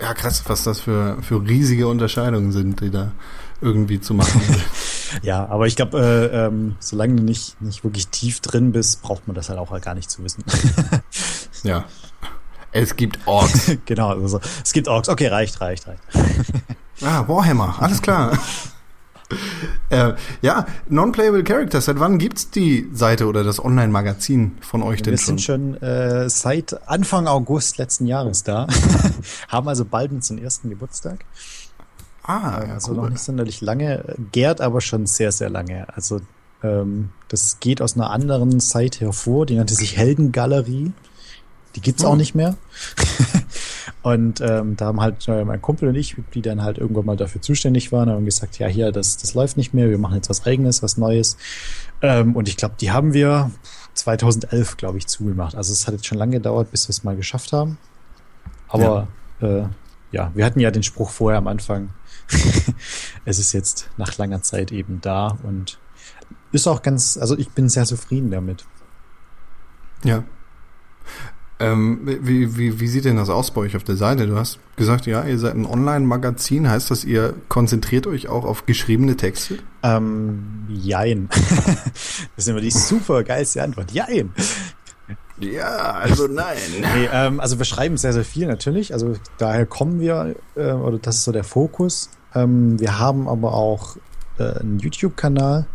Ja, 0.00 0.14
krass, 0.14 0.42
was 0.46 0.64
das 0.64 0.80
für, 0.80 1.18
für 1.22 1.42
riesige 1.42 1.86
Unterscheidungen 1.86 2.52
sind, 2.52 2.80
die 2.80 2.90
da 2.90 3.12
irgendwie 3.60 4.00
zu 4.00 4.14
machen 4.14 4.40
sind. 4.40 4.64
ja, 5.22 5.46
aber 5.46 5.66
ich 5.66 5.76
glaube, 5.76 5.98
äh, 5.98 6.46
ähm, 6.46 6.76
solange 6.78 7.16
du 7.16 7.22
nicht, 7.22 7.60
nicht 7.60 7.84
wirklich 7.84 8.08
tief 8.08 8.40
drin 8.40 8.72
bist, 8.72 9.02
braucht 9.02 9.26
man 9.26 9.34
das 9.34 9.50
halt 9.50 9.58
auch 9.58 9.70
halt 9.70 9.84
gar 9.84 9.94
nicht 9.94 10.10
zu 10.10 10.24
wissen. 10.24 10.42
ja. 11.62 11.84
Es 12.72 12.96
gibt 12.96 13.18
Orks. 13.26 13.72
genau, 13.84 14.10
also 14.10 14.40
es 14.64 14.72
gibt 14.72 14.88
Orks. 14.88 15.08
Okay, 15.08 15.26
reicht, 15.26 15.60
reicht, 15.60 15.86
reicht. 15.86 16.02
ah, 17.02 17.26
Warhammer, 17.26 17.76
alles 17.80 18.00
klar. 18.00 18.38
Äh, 19.90 20.12
ja, 20.42 20.66
Non-Playable 20.88 21.44
Characters, 21.44 21.86
seit 21.86 22.00
wann 22.00 22.18
gibt's 22.18 22.50
die 22.50 22.88
Seite 22.92 23.26
oder 23.26 23.44
das 23.44 23.62
Online-Magazin 23.62 24.52
von 24.60 24.82
euch 24.82 25.02
denn 25.02 25.16
schon? 25.18 25.36
Wir 25.36 25.38
sind 25.38 25.40
schon 25.40 25.82
äh, 25.82 26.28
seit 26.28 26.88
Anfang 26.88 27.26
August 27.26 27.78
letzten 27.78 28.06
Jahres 28.06 28.42
da. 28.42 28.66
Haben 29.48 29.68
also 29.68 29.84
bald 29.84 30.12
unseren 30.12 30.38
ersten 30.38 30.70
Geburtstag. 30.70 31.24
Ah, 32.22 32.62
ja, 32.66 32.74
Also 32.74 32.92
cool. 32.92 32.98
noch 32.98 33.10
nicht 33.10 33.22
sonderlich 33.22 33.60
lange, 33.60 34.16
gärt 34.32 34.60
aber 34.60 34.80
schon 34.80 35.06
sehr, 35.06 35.32
sehr 35.32 35.50
lange. 35.50 35.86
Also 35.94 36.20
ähm, 36.62 37.10
das 37.28 37.58
geht 37.60 37.80
aus 37.82 37.96
einer 37.96 38.10
anderen 38.10 38.60
Seite 38.60 39.00
hervor, 39.00 39.46
die 39.46 39.56
nannte 39.56 39.74
sich 39.74 39.96
Heldengalerie. 39.96 40.92
Die 41.76 41.80
gibt's 41.80 42.02
hm. 42.02 42.10
auch 42.10 42.16
nicht 42.16 42.34
mehr. 42.34 42.56
und 44.02 44.40
ähm, 44.40 44.76
da 44.76 44.86
haben 44.86 45.00
halt 45.00 45.28
äh, 45.28 45.44
mein 45.44 45.60
Kumpel 45.60 45.88
und 45.88 45.94
ich, 45.94 46.16
die 46.32 46.40
dann 46.40 46.62
halt 46.62 46.78
irgendwann 46.78 47.04
mal 47.04 47.16
dafür 47.16 47.42
zuständig 47.42 47.92
waren, 47.92 48.08
haben 48.08 48.24
gesagt, 48.24 48.58
ja 48.58 48.66
hier, 48.66 48.92
das, 48.92 49.18
das 49.18 49.34
läuft 49.34 49.56
nicht 49.56 49.74
mehr, 49.74 49.90
wir 49.90 49.98
machen 49.98 50.14
jetzt 50.14 50.30
was 50.30 50.46
eigenes, 50.46 50.82
was 50.82 50.96
Neues. 50.96 51.36
Ähm, 52.00 52.34
und 52.34 52.48
ich 52.48 52.56
glaube, 52.56 52.76
die 52.80 52.90
haben 52.90 53.12
wir 53.12 53.50
2011, 53.94 54.78
glaube 54.78 54.98
ich, 54.98 55.06
zugemacht. 55.06 55.54
Also 55.54 55.72
es 55.72 55.86
hat 55.86 55.94
jetzt 55.94 56.06
schon 56.06 56.16
lange 56.16 56.32
gedauert, 56.32 56.70
bis 56.70 56.88
wir 56.88 56.90
es 56.90 57.04
mal 57.04 57.16
geschafft 57.16 57.52
haben. 57.52 57.76
Aber 58.68 59.08
ja. 59.40 59.48
Äh, 59.48 59.68
ja, 60.12 60.30
wir 60.34 60.44
hatten 60.44 60.60
ja 60.60 60.70
den 60.70 60.82
Spruch 60.82 61.10
vorher 61.10 61.38
am 61.38 61.46
Anfang. 61.46 61.90
es 63.24 63.38
ist 63.38 63.52
jetzt 63.52 63.90
nach 63.96 64.16
langer 64.18 64.42
Zeit 64.42 64.72
eben 64.72 65.00
da 65.00 65.38
und 65.42 65.78
ist 66.52 66.66
auch 66.66 66.82
ganz, 66.82 67.16
also 67.16 67.36
ich 67.38 67.50
bin 67.50 67.68
sehr 67.68 67.84
zufrieden 67.84 68.30
damit. 68.30 68.64
Ja. 70.04 70.24
Ähm, 71.60 72.00
wie, 72.22 72.56
wie, 72.56 72.80
wie 72.80 72.88
sieht 72.88 73.04
denn 73.04 73.16
das 73.16 73.28
aus 73.28 73.50
bei 73.50 73.60
euch 73.60 73.76
auf 73.76 73.84
der 73.84 73.96
Seite? 73.96 74.26
Du 74.26 74.36
hast 74.36 74.58
gesagt, 74.76 75.04
ja, 75.04 75.24
ihr 75.24 75.38
seid 75.38 75.54
ein 75.54 75.66
Online-Magazin. 75.66 76.70
Heißt 76.70 76.90
das, 76.90 77.04
ihr 77.04 77.34
konzentriert 77.48 78.06
euch 78.06 78.28
auch 78.28 78.46
auf 78.46 78.64
geschriebene 78.64 79.16
Texte? 79.16 79.58
Ähm, 79.82 80.66
jein. 80.68 81.28
das 81.28 82.24
ist 82.36 82.48
immer 82.48 82.62
die 82.62 82.70
super 82.70 83.24
geilste 83.24 83.62
Antwort. 83.62 83.92
Jein. 83.92 84.32
Ja, 85.38 85.92
also 85.92 86.26
nein. 86.28 86.56
nee, 86.80 87.08
ähm, 87.12 87.40
also 87.40 87.58
wir 87.58 87.66
schreiben 87.66 87.98
sehr, 87.98 88.14
sehr 88.14 88.24
viel 88.24 88.46
natürlich. 88.46 88.94
Also 88.94 89.14
daher 89.36 89.66
kommen 89.66 90.00
wir, 90.00 90.36
äh, 90.56 90.72
oder 90.72 90.98
das 90.98 91.16
ist 91.16 91.24
so 91.24 91.32
der 91.32 91.44
Fokus. 91.44 92.08
Ähm, 92.34 92.80
wir 92.80 92.98
haben 92.98 93.28
aber 93.28 93.52
auch 93.52 93.96
äh, 94.38 94.60
einen 94.60 94.78
YouTube-Kanal, 94.78 95.66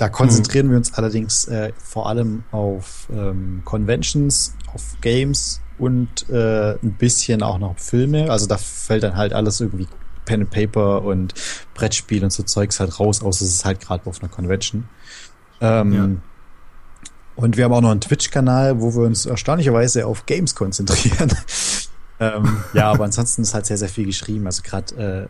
da 0.00 0.08
konzentrieren 0.08 0.66
mhm. 0.66 0.70
wir 0.70 0.76
uns 0.78 0.94
allerdings 0.94 1.46
äh, 1.48 1.72
vor 1.76 2.08
allem 2.08 2.44
auf 2.52 3.06
ähm, 3.12 3.60
Conventions, 3.64 4.54
auf 4.72 4.82
Games 5.02 5.60
und 5.78 6.28
äh, 6.30 6.72
ein 6.82 6.92
bisschen 6.98 7.42
auch 7.42 7.58
noch 7.58 7.78
Filme. 7.78 8.30
Also 8.30 8.46
da 8.46 8.56
fällt 8.56 9.02
dann 9.02 9.16
halt 9.16 9.34
alles 9.34 9.60
irgendwie 9.60 9.86
Pen 10.24 10.40
and 10.40 10.50
Paper 10.50 11.02
und 11.02 11.34
Brettspiel 11.74 12.24
und 12.24 12.32
so 12.32 12.42
Zeugs 12.44 12.80
halt 12.80 12.98
raus, 12.98 13.22
außer 13.22 13.44
es 13.44 13.52
ist 13.52 13.64
halt 13.66 13.80
gerade 13.80 14.06
auf 14.06 14.22
einer 14.22 14.30
Convention. 14.30 14.88
Ähm, 15.60 15.92
ja. 15.92 16.08
Und 17.36 17.56
wir 17.56 17.64
haben 17.64 17.72
auch 17.72 17.80
noch 17.80 17.90
einen 17.90 18.00
Twitch-Kanal, 18.00 18.80
wo 18.80 18.94
wir 18.94 19.02
uns 19.02 19.26
erstaunlicherweise 19.26 20.06
auf 20.06 20.24
Games 20.24 20.54
konzentrieren. 20.54 21.30
Ähm, 22.20 22.58
ja, 22.74 22.92
aber 22.92 23.04
ansonsten 23.04 23.42
ist 23.42 23.54
halt 23.54 23.64
sehr, 23.64 23.78
sehr 23.78 23.88
viel 23.88 24.04
geschrieben. 24.04 24.44
Also 24.46 24.62
gerade 24.62 25.28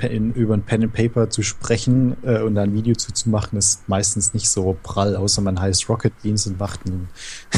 äh, 0.00 0.16
über 0.16 0.54
ein 0.54 0.62
Pen 0.62 0.84
and 0.84 0.92
Paper 0.92 1.30
zu 1.30 1.42
sprechen 1.42 2.16
äh, 2.22 2.40
und 2.40 2.54
da 2.54 2.62
ein 2.62 2.74
Video 2.74 2.94
zuzumachen, 2.94 3.58
ist 3.58 3.88
meistens 3.88 4.34
nicht 4.34 4.50
so 4.50 4.76
prall, 4.82 5.16
außer 5.16 5.40
man 5.40 5.58
heißt 5.58 5.88
Rocket 5.88 6.12
Beans 6.22 6.46
und 6.46 6.60
macht 6.60 6.84
ein, 6.86 7.08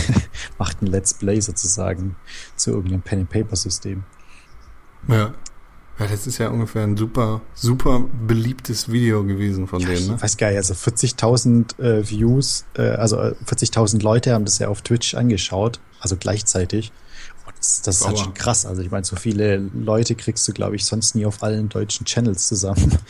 macht 0.58 0.82
ein 0.82 0.86
Let's 0.86 1.14
Play 1.14 1.40
sozusagen 1.40 2.14
zu 2.54 2.70
irgendeinem 2.70 3.02
Pen 3.02 3.20
and 3.20 3.30
Paper 3.30 3.56
System. 3.56 4.04
Ja. 5.08 5.34
Ja, 5.98 6.06
das 6.06 6.26
ist 6.26 6.38
ja 6.38 6.48
ungefähr 6.48 6.84
ein 6.84 6.96
super, 6.96 7.42
super 7.54 8.02
beliebtes 8.26 8.90
Video 8.90 9.22
gewesen 9.22 9.66
von 9.66 9.80
ja, 9.80 9.88
denen. 9.88 10.06
Ne? 10.06 10.14
Ich 10.16 10.22
weiß 10.22 10.36
gar 10.38 10.48
nicht, 10.48 10.56
also 10.56 10.72
40.000 10.72 11.78
äh, 11.78 12.08
Views, 12.08 12.64
äh, 12.74 12.82
also 12.92 13.18
40.000 13.18 13.98
äh, 13.98 14.02
Leute 14.02 14.32
haben 14.32 14.46
das 14.46 14.58
ja 14.60 14.68
auf 14.68 14.80
Twitch 14.80 15.14
angeschaut, 15.14 15.78
also 16.00 16.16
gleichzeitig. 16.16 16.90
Das, 17.57 17.83
das 17.83 17.97
ist 17.97 18.07
halt 18.07 18.19
schon 18.19 18.35
krass. 18.35 18.66
Also 18.66 18.83
ich 18.83 18.90
meine, 18.90 19.04
so 19.04 19.16
viele 19.16 19.59
Leute 19.59 20.14
kriegst 20.14 20.47
du, 20.49 20.52
glaube 20.52 20.76
ich, 20.76 20.85
sonst 20.85 21.14
nie 21.14 21.26
auf 21.26 21.42
allen 21.42 21.69
deutschen 21.69 22.07
Channels 22.07 22.47
zusammen. 22.47 22.99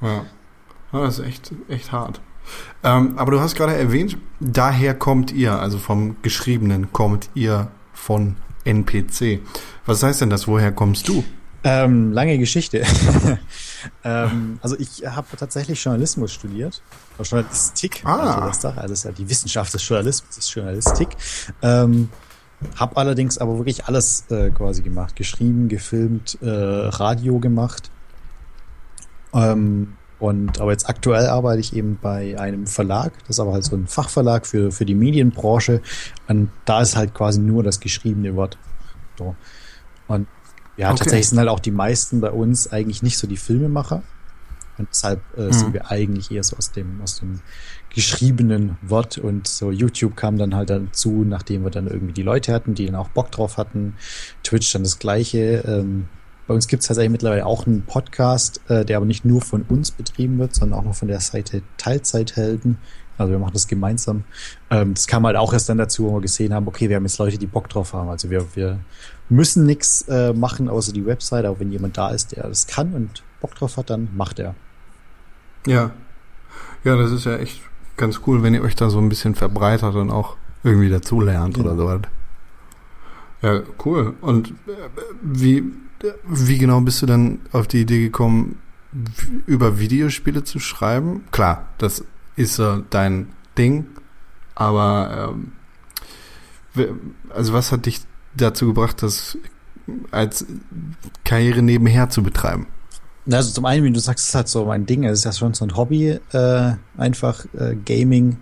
Ja, 0.00 0.24
ja 0.92 1.04
das 1.04 1.20
ist 1.20 1.26
echt, 1.26 1.52
echt 1.68 1.92
hart. 1.92 2.20
Ähm, 2.82 3.18
aber 3.18 3.30
du 3.30 3.40
hast 3.40 3.54
gerade 3.54 3.76
erwähnt, 3.76 4.16
daher 4.40 4.94
kommt 4.94 5.30
ihr, 5.30 5.60
also 5.60 5.78
vom 5.78 6.16
Geschriebenen 6.22 6.92
kommt 6.92 7.30
ihr 7.34 7.70
von 7.92 8.36
NPC. 8.64 9.40
Was 9.86 10.02
heißt 10.02 10.22
denn 10.22 10.30
das? 10.30 10.48
Woher 10.48 10.72
kommst 10.72 11.06
du? 11.06 11.22
Ähm, 11.62 12.12
lange 12.12 12.38
Geschichte. 12.38 12.86
ähm, 14.04 14.58
also 14.62 14.76
ich 14.78 15.04
habe 15.06 15.26
tatsächlich 15.36 15.82
Journalismus 15.82 16.32
studiert. 16.32 16.82
Journalistik. 17.22 18.00
Ah. 18.04 18.46
Also 18.46 18.46
das, 18.46 18.64
also 18.64 18.80
das 18.80 18.90
ist 18.90 19.04
ja 19.04 19.12
die 19.12 19.28
Wissenschaft 19.28 19.74
des 19.74 19.86
Journalismus, 19.86 20.38
ist 20.38 20.54
Journalistik. 20.54 21.08
Ähm, 21.60 22.08
hab 22.76 22.96
allerdings 22.96 23.38
aber 23.38 23.58
wirklich 23.58 23.86
alles 23.86 24.26
äh, 24.30 24.50
quasi 24.50 24.82
gemacht. 24.82 25.16
Geschrieben, 25.16 25.68
gefilmt, 25.68 26.38
äh, 26.42 26.48
Radio 26.48 27.38
gemacht. 27.38 27.90
Ähm, 29.32 29.94
und 30.18 30.60
aber 30.60 30.72
jetzt 30.72 30.88
aktuell 30.88 31.26
arbeite 31.26 31.60
ich 31.60 31.74
eben 31.74 31.98
bei 32.00 32.38
einem 32.38 32.66
Verlag, 32.66 33.12
das 33.20 33.36
ist 33.36 33.40
aber 33.40 33.54
halt 33.54 33.64
so 33.64 33.74
ein 33.74 33.86
Fachverlag 33.86 34.46
für, 34.46 34.70
für 34.70 34.84
die 34.84 34.94
Medienbranche. 34.94 35.80
Und 36.28 36.50
da 36.66 36.82
ist 36.82 36.94
halt 36.94 37.14
quasi 37.14 37.40
nur 37.40 37.62
das 37.62 37.80
geschriebene 37.80 38.36
Wort. 38.36 38.58
So. 39.18 39.34
Und 40.08 40.28
ja, 40.76 40.90
okay. 40.90 40.98
tatsächlich 40.98 41.28
sind 41.30 41.38
halt 41.38 41.48
auch 41.48 41.60
die 41.60 41.70
meisten 41.70 42.20
bei 42.20 42.30
uns 42.30 42.70
eigentlich 42.70 43.02
nicht 43.02 43.16
so 43.16 43.26
die 43.26 43.38
Filmemacher. 43.38 44.02
Und 44.76 44.88
deshalb 44.90 45.22
äh, 45.36 45.46
mhm. 45.46 45.52
sind 45.52 45.72
wir 45.72 45.90
eigentlich 45.90 46.30
eher 46.30 46.42
so 46.42 46.56
aus 46.56 46.70
dem, 46.72 47.00
aus 47.02 47.20
dem 47.20 47.40
geschriebenen 47.94 48.76
Wort 48.82 49.18
und 49.18 49.48
so 49.48 49.70
YouTube 49.70 50.16
kam 50.16 50.38
dann 50.38 50.54
halt 50.54 50.70
dazu, 50.70 51.24
nachdem 51.24 51.64
wir 51.64 51.70
dann 51.70 51.86
irgendwie 51.86 52.12
die 52.12 52.22
Leute 52.22 52.52
hatten, 52.52 52.74
die 52.74 52.86
dann 52.86 52.94
auch 52.94 53.08
Bock 53.08 53.30
drauf 53.30 53.56
hatten. 53.56 53.94
Twitch 54.42 54.72
dann 54.72 54.82
das 54.82 54.98
gleiche. 54.98 55.64
Ähm, 55.66 56.08
bei 56.46 56.54
uns 56.54 56.66
gibt 56.66 56.82
es 56.82 56.88
tatsächlich 56.88 57.12
mittlerweile 57.12 57.46
auch 57.46 57.66
einen 57.66 57.82
Podcast, 57.82 58.60
äh, 58.68 58.84
der 58.84 58.96
aber 58.96 59.06
nicht 59.06 59.24
nur 59.24 59.40
von 59.40 59.62
uns 59.62 59.90
betrieben 59.90 60.38
wird, 60.38 60.54
sondern 60.54 60.78
auch 60.80 60.84
noch 60.84 60.94
von 60.94 61.08
der 61.08 61.20
Seite 61.20 61.62
Teilzeithelden. 61.76 62.78
Also 63.18 63.32
wir 63.32 63.38
machen 63.38 63.52
das 63.52 63.68
gemeinsam. 63.68 64.24
Ähm, 64.70 64.94
das 64.94 65.06
kam 65.06 65.26
halt 65.26 65.36
auch 65.36 65.52
erst 65.52 65.68
dann 65.68 65.78
dazu, 65.78 66.04
wo 66.04 66.14
wir 66.14 66.22
gesehen 66.22 66.54
haben, 66.54 66.66
okay, 66.66 66.88
wir 66.88 66.96
haben 66.96 67.04
jetzt 67.04 67.18
Leute, 67.18 67.38
die 67.38 67.46
Bock 67.46 67.68
drauf 67.68 67.92
haben. 67.92 68.08
Also 68.08 68.30
wir, 68.30 68.46
wir 68.56 68.80
müssen 69.28 69.66
nichts 69.66 70.02
äh, 70.08 70.32
machen, 70.32 70.68
außer 70.68 70.92
die 70.92 71.04
Website. 71.04 71.44
Aber 71.44 71.60
wenn 71.60 71.70
jemand 71.70 71.98
da 71.98 72.10
ist, 72.10 72.32
der 72.34 72.48
das 72.48 72.66
kann 72.66 72.94
und 72.94 73.22
Bock 73.40 73.54
drauf 73.54 73.76
hat, 73.76 73.90
dann 73.90 74.08
macht 74.16 74.38
er. 74.38 74.54
Ja. 75.66 75.92
Ja, 76.82 76.96
das 76.96 77.12
ist 77.12 77.26
ja 77.26 77.36
echt 77.36 77.60
ganz 78.00 78.22
cool, 78.26 78.42
wenn 78.42 78.54
ihr 78.54 78.62
euch 78.62 78.74
da 78.74 78.90
so 78.90 78.98
ein 78.98 79.08
bisschen 79.08 79.36
verbreitert 79.36 79.94
und 79.94 80.10
auch 80.10 80.36
irgendwie 80.64 80.88
dazulernt 80.88 81.56
ja. 81.56 81.64
oder 81.64 81.76
so. 81.76 82.00
Ja, 83.42 83.62
cool. 83.84 84.14
Und 84.20 84.50
äh, 84.66 84.72
wie, 85.22 85.64
wie 86.26 86.58
genau 86.58 86.80
bist 86.80 87.02
du 87.02 87.06
dann 87.06 87.40
auf 87.52 87.68
die 87.68 87.82
Idee 87.82 88.02
gekommen, 88.02 88.58
über 89.46 89.78
Videospiele 89.78 90.42
zu 90.42 90.58
schreiben? 90.58 91.24
Klar, 91.30 91.68
das 91.78 92.04
ist 92.36 92.54
so 92.54 92.82
dein 92.90 93.28
Ding, 93.56 93.86
aber 94.54 95.32
ähm, 95.32 95.52
also 97.28 97.52
was 97.52 97.70
hat 97.70 97.86
dich 97.86 98.00
dazu 98.34 98.66
gebracht, 98.66 99.02
das 99.02 99.38
als 100.10 100.46
Karriere 101.24 101.62
nebenher 101.62 102.10
zu 102.10 102.22
betreiben? 102.22 102.66
Also 103.32 103.52
zum 103.52 103.64
einen, 103.64 103.84
wie 103.84 103.92
du 103.92 104.00
sagst, 104.00 104.28
ist 104.28 104.34
halt 104.34 104.48
so 104.48 104.64
mein 104.64 104.86
Ding. 104.86 105.04
Es 105.04 105.20
ist 105.20 105.24
ja 105.24 105.32
schon 105.32 105.54
so 105.54 105.64
ein 105.64 105.76
Hobby, 105.76 106.18
äh, 106.32 106.72
einfach 106.96 107.44
äh, 107.54 107.76
Gaming. 107.84 108.38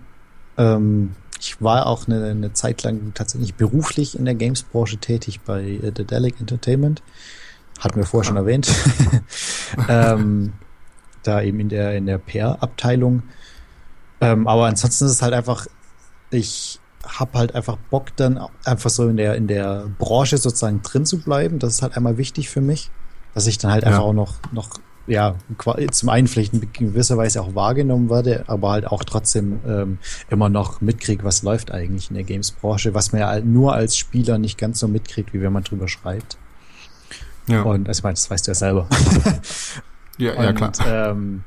Ähm, 0.57 1.15
ich 1.39 1.61
war 1.61 1.87
auch 1.87 2.07
eine, 2.07 2.25
eine 2.25 2.53
Zeit 2.53 2.83
lang 2.83 3.13
tatsächlich 3.13 3.55
beruflich 3.55 4.17
in 4.17 4.25
der 4.25 4.35
Games-Branche 4.35 4.97
tätig 4.97 5.41
bei 5.41 5.63
äh, 5.63 5.91
The 5.95 6.03
Delic 6.03 6.39
Entertainment. 6.39 7.01
Hatten 7.79 7.95
wir 7.95 8.05
vorher 8.05 8.27
schon 8.27 8.37
ah. 8.37 8.41
erwähnt. 8.41 8.69
ähm, 9.89 10.53
da 11.23 11.41
eben 11.41 11.59
in 11.59 11.69
der 11.69 11.95
in 11.95 12.05
der 12.05 12.17
PR-Abteilung. 12.17 13.23
Ähm, 14.21 14.47
aber 14.47 14.65
ansonsten 14.65 15.05
ist 15.05 15.11
es 15.11 15.21
halt 15.21 15.33
einfach, 15.33 15.67
ich 16.29 16.79
hab 17.03 17.33
halt 17.35 17.55
einfach 17.55 17.77
Bock 17.89 18.15
dann 18.17 18.39
einfach 18.65 18.89
so 18.89 19.07
in 19.07 19.17
der 19.17 19.35
in 19.35 19.47
der 19.47 19.89
Branche 19.97 20.37
sozusagen 20.37 20.81
drin 20.81 21.05
zu 21.05 21.19
bleiben. 21.19 21.59
Das 21.59 21.75
ist 21.75 21.81
halt 21.81 21.95
einmal 21.95 22.17
wichtig 22.17 22.49
für 22.49 22.61
mich, 22.61 22.91
dass 23.33 23.47
ich 23.47 23.57
dann 23.57 23.71
halt 23.71 23.83
ja. 23.83 23.89
einfach 23.89 24.03
auch 24.03 24.13
noch 24.13 24.35
noch 24.51 24.69
ja 25.07 25.35
zum 25.91 26.09
einen 26.09 26.27
vielleicht 26.27 26.53
in 26.53 26.71
gewisser 26.71 27.17
Weise 27.17 27.41
auch 27.41 27.55
wahrgenommen 27.55 28.09
werde, 28.09 28.43
aber 28.47 28.71
halt 28.71 28.87
auch 28.87 29.03
trotzdem 29.03 29.59
ähm, 29.67 29.97
immer 30.29 30.49
noch 30.49 30.81
mitkriege, 30.81 31.23
was 31.23 31.41
läuft 31.41 31.71
eigentlich 31.71 32.09
in 32.09 32.15
der 32.15 32.23
Games-Branche, 32.23 32.93
was 32.93 33.11
man 33.11 33.21
ja 33.21 33.39
nur 33.39 33.73
als 33.73 33.97
Spieler 33.97 34.37
nicht 34.37 34.57
ganz 34.57 34.79
so 34.79 34.87
mitkriegt, 34.87 35.33
wie 35.33 35.41
wenn 35.41 35.51
man 35.51 35.63
drüber 35.63 35.87
schreibt. 35.87 36.37
Ja. 37.47 37.63
Und 37.63 37.87
also 37.87 37.99
ich 37.99 38.03
meine, 38.03 38.13
das 38.13 38.29
weißt 38.29 38.47
du 38.47 38.51
ja 38.51 38.55
selber. 38.55 38.87
ja, 40.19 40.33
Und, 40.33 40.43
ja 40.43 40.53
klar. 40.53 40.71
Ähm, 40.85 41.43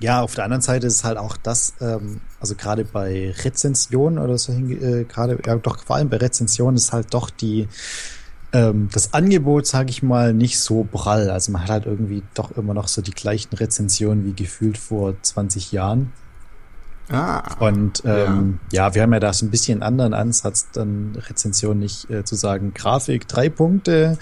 ja, 0.00 0.22
auf 0.22 0.34
der 0.34 0.44
anderen 0.44 0.62
Seite 0.62 0.86
ist 0.86 1.04
halt 1.04 1.18
auch 1.18 1.36
das, 1.36 1.74
ähm, 1.80 2.20
also 2.40 2.54
gerade 2.54 2.84
bei 2.84 3.34
Rezensionen 3.44 4.18
oder 4.18 4.38
so, 4.38 4.52
äh, 4.52 5.04
gerade, 5.04 5.38
ja 5.44 5.56
doch 5.56 5.78
vor 5.82 5.96
allem 5.96 6.08
bei 6.08 6.18
Rezensionen 6.18 6.76
ist 6.76 6.92
halt 6.92 7.14
doch 7.14 7.30
die, 7.30 7.68
ähm, 8.52 8.88
das 8.92 9.12
Angebot, 9.14 9.66
sage 9.66 9.90
ich 9.90 10.02
mal, 10.02 10.32
nicht 10.32 10.58
so 10.58 10.84
prall. 10.84 11.30
Also 11.30 11.52
man 11.52 11.62
hat 11.62 11.70
halt 11.70 11.86
irgendwie 11.86 12.22
doch 12.34 12.52
immer 12.52 12.74
noch 12.74 12.88
so 12.88 13.02
die 13.02 13.10
gleichen 13.10 13.54
Rezensionen 13.54 14.24
wie 14.24 14.32
gefühlt 14.32 14.78
vor 14.78 15.14
20 15.20 15.72
Jahren. 15.72 16.12
Ah, 17.10 17.56
und 17.60 18.02
ähm, 18.04 18.60
ja. 18.70 18.88
ja. 18.88 18.94
wir 18.94 19.02
haben 19.02 19.12
ja 19.14 19.20
da 19.20 19.32
so 19.32 19.46
ein 19.46 19.50
bisschen 19.50 19.82
einen 19.82 19.82
anderen 19.82 20.14
Ansatz, 20.14 20.68
dann 20.72 21.16
Rezension 21.16 21.78
nicht 21.78 22.10
äh, 22.10 22.22
zu 22.24 22.34
sagen, 22.34 22.74
Grafik 22.74 23.26
drei 23.26 23.48
Punkte, 23.48 24.18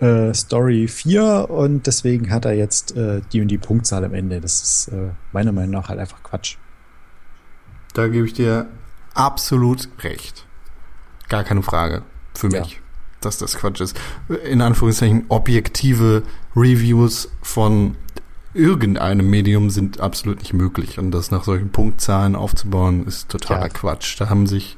äh, 0.00 0.32
Story 0.32 0.88
4 0.88 1.50
und 1.50 1.86
deswegen 1.86 2.30
hat 2.30 2.46
er 2.46 2.54
jetzt 2.54 2.96
äh, 2.96 3.20
die 3.32 3.42
und 3.42 3.48
die 3.48 3.58
Punktzahl 3.58 4.04
am 4.04 4.14
Ende. 4.14 4.40
Das 4.40 4.62
ist 4.62 4.88
äh, 4.88 5.10
meiner 5.32 5.52
Meinung 5.52 5.72
nach 5.72 5.88
halt 5.90 6.00
einfach 6.00 6.22
Quatsch. 6.22 6.56
Da 7.92 8.08
gebe 8.08 8.26
ich 8.26 8.32
dir 8.32 8.68
absolut 9.12 9.88
recht. 10.02 10.46
Gar 11.28 11.44
keine 11.44 11.62
Frage 11.62 12.02
für 12.34 12.48
mich, 12.48 12.72
ja. 12.72 12.78
Dass 13.24 13.38
das 13.38 13.56
Quatsch 13.56 13.80
ist. 13.80 13.96
In 14.44 14.60
Anführungszeichen 14.60 15.24
objektive 15.28 16.22
Reviews 16.56 17.28
von 17.42 17.96
irgendeinem 18.54 19.28
Medium 19.28 19.70
sind 19.70 20.00
absolut 20.00 20.38
nicht 20.38 20.52
möglich. 20.52 20.98
Und 20.98 21.10
das 21.10 21.30
nach 21.30 21.44
solchen 21.44 21.70
Punktzahlen 21.70 22.36
aufzubauen, 22.36 23.06
ist 23.06 23.28
totaler 23.28 23.62
ja. 23.62 23.68
Quatsch. 23.68 24.20
Da 24.20 24.30
haben 24.30 24.46
sich 24.46 24.76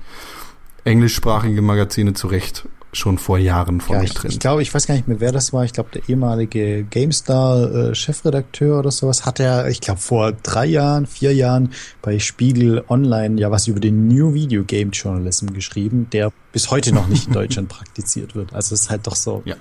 englischsprachige 0.84 1.62
Magazine 1.62 2.14
zu 2.14 2.28
Recht 2.28 2.66
schon 2.92 3.18
vor 3.18 3.38
Jahren 3.38 3.80
von 3.80 3.96
ja, 3.96 4.02
ich, 4.02 4.14
drin. 4.14 4.30
Ich 4.30 4.38
glaube, 4.38 4.62
ich 4.62 4.72
weiß 4.72 4.86
gar 4.86 4.94
nicht 4.94 5.08
mehr, 5.08 5.20
wer 5.20 5.32
das 5.32 5.52
war. 5.52 5.64
Ich 5.64 5.72
glaube, 5.72 5.90
der 5.92 6.08
ehemalige 6.08 6.84
GameStar-Chefredakteur 6.84 8.76
äh, 8.76 8.78
oder 8.78 8.90
sowas 8.90 9.26
hat 9.26 9.40
er, 9.40 9.68
ich 9.68 9.80
glaube, 9.80 10.00
vor 10.00 10.32
drei 10.32 10.66
Jahren, 10.66 11.06
vier 11.06 11.34
Jahren 11.34 11.72
bei 12.02 12.18
Spiegel 12.18 12.84
Online 12.88 13.40
ja 13.40 13.50
was 13.50 13.66
über 13.66 13.80
den 13.80 14.08
New 14.08 14.34
Video 14.34 14.64
Game 14.64 14.90
Journalism 14.90 15.52
geschrieben, 15.52 16.08
der 16.12 16.32
bis 16.52 16.70
heute 16.70 16.94
noch 16.94 17.08
nicht 17.08 17.26
in 17.26 17.32
Deutschland 17.34 17.68
praktiziert 17.68 18.34
wird. 18.34 18.54
Also 18.54 18.74
es 18.74 18.82
ist 18.82 18.90
halt 18.90 19.06
doch 19.06 19.16
so. 19.16 19.42
Ja. 19.44 19.56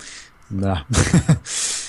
Na. 0.49 0.85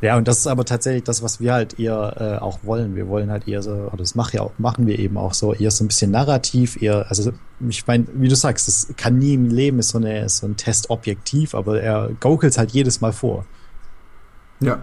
Ja, 0.00 0.16
und 0.16 0.28
das 0.28 0.38
ist 0.38 0.46
aber 0.46 0.64
tatsächlich 0.64 1.02
das, 1.04 1.22
was 1.22 1.40
wir 1.40 1.52
halt 1.52 1.78
eher 1.80 2.14
äh, 2.18 2.42
auch 2.42 2.60
wollen. 2.62 2.94
Wir 2.94 3.08
wollen 3.08 3.30
halt 3.30 3.48
eher 3.48 3.62
so, 3.62 3.72
oder 3.72 3.96
das 3.96 4.14
machen, 4.14 4.36
ja 4.36 4.42
auch, 4.42 4.52
machen 4.58 4.86
wir 4.86 4.98
eben 4.98 5.16
auch 5.16 5.34
so, 5.34 5.52
eher 5.52 5.72
so 5.72 5.84
ein 5.84 5.88
bisschen 5.88 6.12
narrativ, 6.12 6.80
eher, 6.80 7.06
also 7.08 7.32
ich 7.68 7.86
meine, 7.86 8.06
wie 8.14 8.28
du 8.28 8.36
sagst, 8.36 8.68
das 8.68 8.92
kann 8.96 9.18
nie 9.18 9.34
im 9.34 9.50
Leben 9.50 9.80
ist 9.80 9.88
so, 9.88 9.98
eine, 9.98 10.28
so 10.28 10.46
ein 10.46 10.56
Test 10.56 10.90
objektiv, 10.90 11.54
aber 11.54 11.80
er 11.82 12.10
gaukelt 12.20 12.56
halt 12.56 12.70
jedes 12.70 13.00
Mal 13.00 13.12
vor. 13.12 13.44
Ja. 14.60 14.82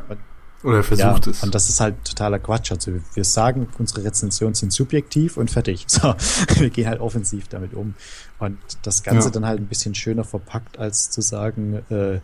Oder 0.63 0.77
er 0.77 0.83
versucht 0.83 1.25
ja, 1.25 1.31
es. 1.31 1.43
Und 1.43 1.53
das 1.53 1.69
ist 1.69 1.79
halt 1.79 1.95
totaler 2.03 2.39
Quatsch. 2.39 2.71
Also 2.71 2.93
wir 3.13 3.23
sagen, 3.23 3.67
unsere 3.77 4.03
Rezensionen 4.03 4.55
sind 4.55 4.73
subjektiv 4.73 5.37
und 5.37 5.51
fertig. 5.51 5.85
So, 5.95 6.15
wir 6.57 6.69
gehen 6.69 6.87
halt 6.87 6.99
offensiv 6.99 7.47
damit 7.47 7.73
um. 7.73 7.93
Und 8.39 8.57
das 8.83 9.03
Ganze 9.03 9.27
ja. 9.27 9.31
dann 9.31 9.45
halt 9.45 9.59
ein 9.59 9.67
bisschen 9.67 9.95
schöner 9.95 10.23
verpackt, 10.23 10.77
als 10.77 11.09
zu 11.09 11.21
sagen, 11.21 11.83
äh, 11.89 12.19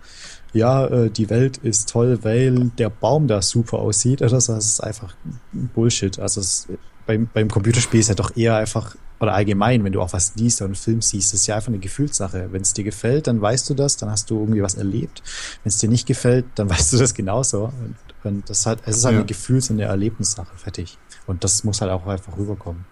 ja, 0.53 0.85
äh, 0.87 1.09
die 1.09 1.29
Welt 1.29 1.57
ist 1.57 1.89
toll, 1.89 2.19
weil 2.23 2.71
der 2.77 2.89
Baum 2.89 3.27
da 3.27 3.41
super 3.41 3.79
aussieht 3.79 4.21
oder 4.21 4.41
so. 4.41 4.53
Das 4.53 4.65
ist 4.65 4.83
einfach 4.83 5.15
Bullshit. 5.51 6.19
Also 6.19 6.41
es, 6.41 6.67
beim, 7.05 7.29
beim 7.33 7.49
Computerspiel 7.49 7.99
ist 7.99 8.09
ja 8.09 8.15
doch 8.15 8.35
eher 8.35 8.55
einfach 8.55 8.95
oder 9.21 9.33
allgemein, 9.33 9.83
wenn 9.83 9.93
du 9.93 10.01
auch 10.01 10.13
was 10.13 10.33
liest 10.35 10.61
oder 10.61 10.69
einen 10.69 10.75
Film 10.75 11.01
siehst, 11.01 11.35
ist 11.35 11.45
ja 11.45 11.55
einfach 11.55 11.67
eine 11.67 11.77
Gefühlssache. 11.77 12.49
Wenn 12.51 12.63
es 12.63 12.73
dir 12.73 12.83
gefällt, 12.83 13.27
dann 13.27 13.39
weißt 13.39 13.69
du 13.69 13.75
das, 13.75 13.95
dann 13.95 14.09
hast 14.09 14.31
du 14.31 14.39
irgendwie 14.39 14.63
was 14.63 14.73
erlebt. 14.73 15.21
Wenn 15.63 15.69
es 15.69 15.77
dir 15.77 15.89
nicht 15.89 16.07
gefällt, 16.07 16.45
dann 16.55 16.69
weißt 16.71 16.93
du 16.93 16.97
das 16.97 17.13
genauso. 17.13 17.65
Und, 17.65 17.95
und 18.23 18.49
das 18.49 18.65
hat, 18.65 18.79
es 18.85 18.97
ist 18.97 19.05
halt 19.05 19.13
Ja. 19.13 19.19
eine 19.19 19.27
Gefühls- 19.27 19.69
und 19.69 19.77
eine 19.77 19.85
Erlebnissache, 19.89 20.55
fertig. 20.55 20.97
Und 21.27 21.43
das 21.43 21.63
muss 21.63 21.81
halt 21.81 21.91
auch 21.91 22.05
einfach 22.07 22.37
rüberkommen. 22.37 22.85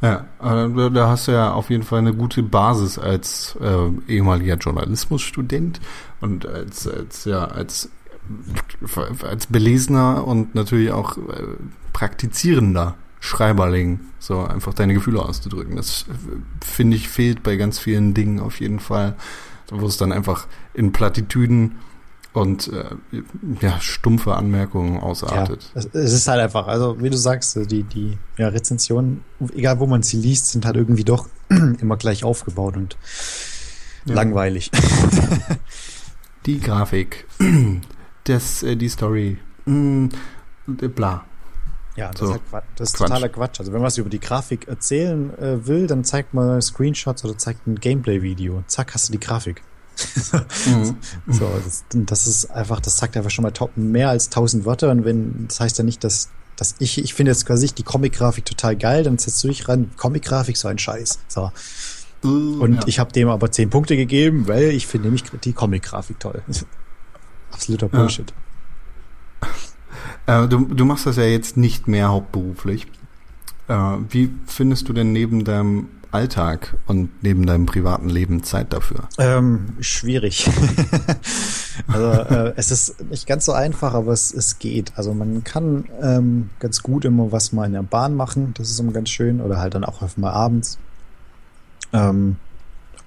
Ja, 0.00 0.26
da- 0.40 0.88
da 0.90 1.08
hast 1.08 1.26
du 1.26 1.32
ja 1.32 1.52
auf 1.52 1.70
jeden 1.70 1.82
Fall 1.82 1.98
eine 1.98 2.14
gute 2.14 2.42
Basis 2.44 2.98
als 2.98 3.56
äh, 3.60 3.90
ehemaliger 4.12 4.54
Journalismusstudent 4.54 5.80
und 6.20 6.46
als, 6.46 6.86
als 6.86 7.24
ja 7.24 7.46
als 7.46 7.90
als 9.22 9.46
belesener 9.46 10.24
und 10.26 10.54
natürlich 10.54 10.92
auch 10.92 11.16
äh, 11.16 11.22
praktizierender 11.92 12.94
Schreiberling, 13.20 13.98
so 14.20 14.44
einfach 14.44 14.74
deine 14.74 14.94
Gefühle 14.94 15.20
auszudrücken. 15.22 15.74
Das 15.76 16.02
äh, 16.08 16.64
finde 16.64 16.96
ich 16.96 17.08
fehlt 17.08 17.42
bei 17.42 17.56
ganz 17.56 17.78
vielen 17.80 18.14
Dingen 18.14 18.38
auf 18.38 18.60
jeden 18.60 18.78
Fall, 18.80 19.16
wo 19.70 19.86
es 19.86 19.96
dann 19.96 20.12
einfach 20.12 20.46
in 20.74 20.92
Plattitüden 20.92 21.76
und 22.38 22.68
äh, 22.72 22.84
ja 23.60 23.78
stumpfe 23.80 24.34
Anmerkungen 24.34 24.98
ausartet. 25.00 25.70
Ja, 25.74 25.80
es, 25.80 25.86
es 25.92 26.12
ist 26.12 26.28
halt 26.28 26.40
einfach, 26.40 26.66
also 26.66 27.00
wie 27.02 27.10
du 27.10 27.16
sagst, 27.16 27.56
die, 27.70 27.82
die 27.82 28.18
ja, 28.36 28.48
Rezensionen, 28.48 29.22
egal 29.54 29.78
wo 29.80 29.86
man 29.86 30.02
sie 30.02 30.16
liest, 30.16 30.48
sind 30.48 30.64
halt 30.64 30.76
irgendwie 30.76 31.04
doch 31.04 31.28
immer 31.48 31.96
gleich 31.96 32.24
aufgebaut 32.24 32.76
und 32.76 32.96
Ja. 34.06 34.14
langweilig. 34.14 34.70
Die 36.46 36.60
Grafik, 36.60 37.26
das, 38.24 38.62
äh, 38.62 38.76
die 38.76 38.88
Story, 38.88 39.38
mh, 39.66 40.08
bla. 40.66 41.24
Ja, 41.96 42.10
das, 42.12 42.20
So. 42.20 42.24
ist, 42.26 42.30
halt 42.32 42.42
Quatsch. 42.48 42.64
das 42.76 42.88
ist 42.90 42.96
Quatsch. 42.96 43.08
totaler 43.08 43.28
Quatsch. 43.28 43.58
Also 43.60 43.72
wenn 43.72 43.80
man 43.80 43.86
was 43.88 43.98
über 43.98 44.08
die 44.08 44.20
Grafik 44.20 44.68
erzählen 44.68 45.36
äh, 45.38 45.66
will, 45.66 45.86
dann 45.88 46.04
zeigt 46.04 46.32
man 46.32 46.62
Screenshots 46.62 47.24
oder 47.24 47.36
zeigt 47.36 47.66
ein 47.66 47.74
Gameplay-Video. 47.74 48.62
Zack, 48.68 48.94
hast 48.94 49.08
du 49.08 49.12
die 49.12 49.20
Grafik. 49.20 49.62
Mhm. 50.66 50.96
So, 51.32 51.48
das, 51.64 51.84
das 51.90 52.26
ist 52.26 52.50
einfach, 52.50 52.80
das 52.80 52.96
sagt 52.98 53.16
einfach 53.16 53.30
schon 53.30 53.42
mal 53.42 53.50
top, 53.50 53.76
mehr 53.76 54.10
als 54.10 54.26
1000 54.26 54.64
Wörter. 54.64 54.90
Und 54.90 55.04
wenn, 55.04 55.46
das 55.48 55.60
heißt 55.60 55.78
ja 55.78 55.84
nicht, 55.84 56.04
dass, 56.04 56.30
dass 56.56 56.74
ich, 56.78 56.98
ich 56.98 57.14
finde 57.14 57.32
jetzt 57.32 57.46
quasi 57.46 57.68
die 57.68 57.82
Comic-Grafik 57.82 58.44
total 58.44 58.76
geil, 58.76 59.02
dann 59.02 59.18
setzt 59.18 59.42
du 59.44 59.48
dich 59.48 59.68
ran, 59.68 59.90
Comic-Grafik, 59.96 60.56
so 60.56 60.68
ein 60.68 60.78
Scheiß. 60.78 61.18
So. 61.28 61.50
Und 62.22 62.74
ja. 62.74 62.80
ich 62.86 62.98
habe 62.98 63.12
dem 63.12 63.28
aber 63.28 63.50
10 63.50 63.70
Punkte 63.70 63.96
gegeben, 63.96 64.48
weil 64.48 64.70
ich 64.70 64.86
finde 64.86 65.06
nämlich 65.06 65.24
die 65.44 65.52
Comic-Grafik 65.52 66.18
toll. 66.18 66.42
Absoluter 67.52 67.88
Ja. 67.92 67.98
Bullshit. 67.98 68.32
Äh, 70.26 70.46
du, 70.48 70.66
du 70.66 70.84
machst 70.84 71.06
das 71.06 71.16
ja 71.16 71.24
jetzt 71.24 71.56
nicht 71.56 71.88
mehr 71.88 72.08
hauptberuflich. 72.08 72.86
Äh, 73.68 73.74
wie 74.10 74.30
findest 74.46 74.88
du 74.88 74.92
denn 74.92 75.12
neben 75.12 75.44
deinem 75.44 75.88
Alltag 76.10 76.76
und 76.86 77.10
neben 77.22 77.46
deinem 77.46 77.66
privaten 77.66 78.08
Leben 78.08 78.42
Zeit 78.42 78.72
dafür? 78.72 79.08
Ähm, 79.18 79.74
schwierig. 79.80 80.48
also 81.86 82.10
äh, 82.10 82.52
es 82.56 82.70
ist 82.70 83.00
nicht 83.10 83.26
ganz 83.26 83.44
so 83.44 83.52
einfach, 83.52 83.94
aber 83.94 84.12
es, 84.12 84.32
es 84.32 84.58
geht. 84.58 84.92
Also 84.96 85.12
man 85.14 85.44
kann 85.44 85.84
ähm, 86.02 86.50
ganz 86.60 86.82
gut 86.82 87.04
immer 87.04 87.30
was 87.32 87.52
mal 87.52 87.66
in 87.66 87.72
der 87.72 87.82
Bahn 87.82 88.14
machen, 88.14 88.54
das 88.56 88.70
ist 88.70 88.78
immer 88.80 88.92
ganz 88.92 89.10
schön. 89.10 89.40
Oder 89.40 89.58
halt 89.58 89.74
dann 89.74 89.84
auch 89.84 90.02
einfach 90.02 90.16
mal 90.16 90.32
abends. 90.32 90.78
Ähm, 91.92 92.36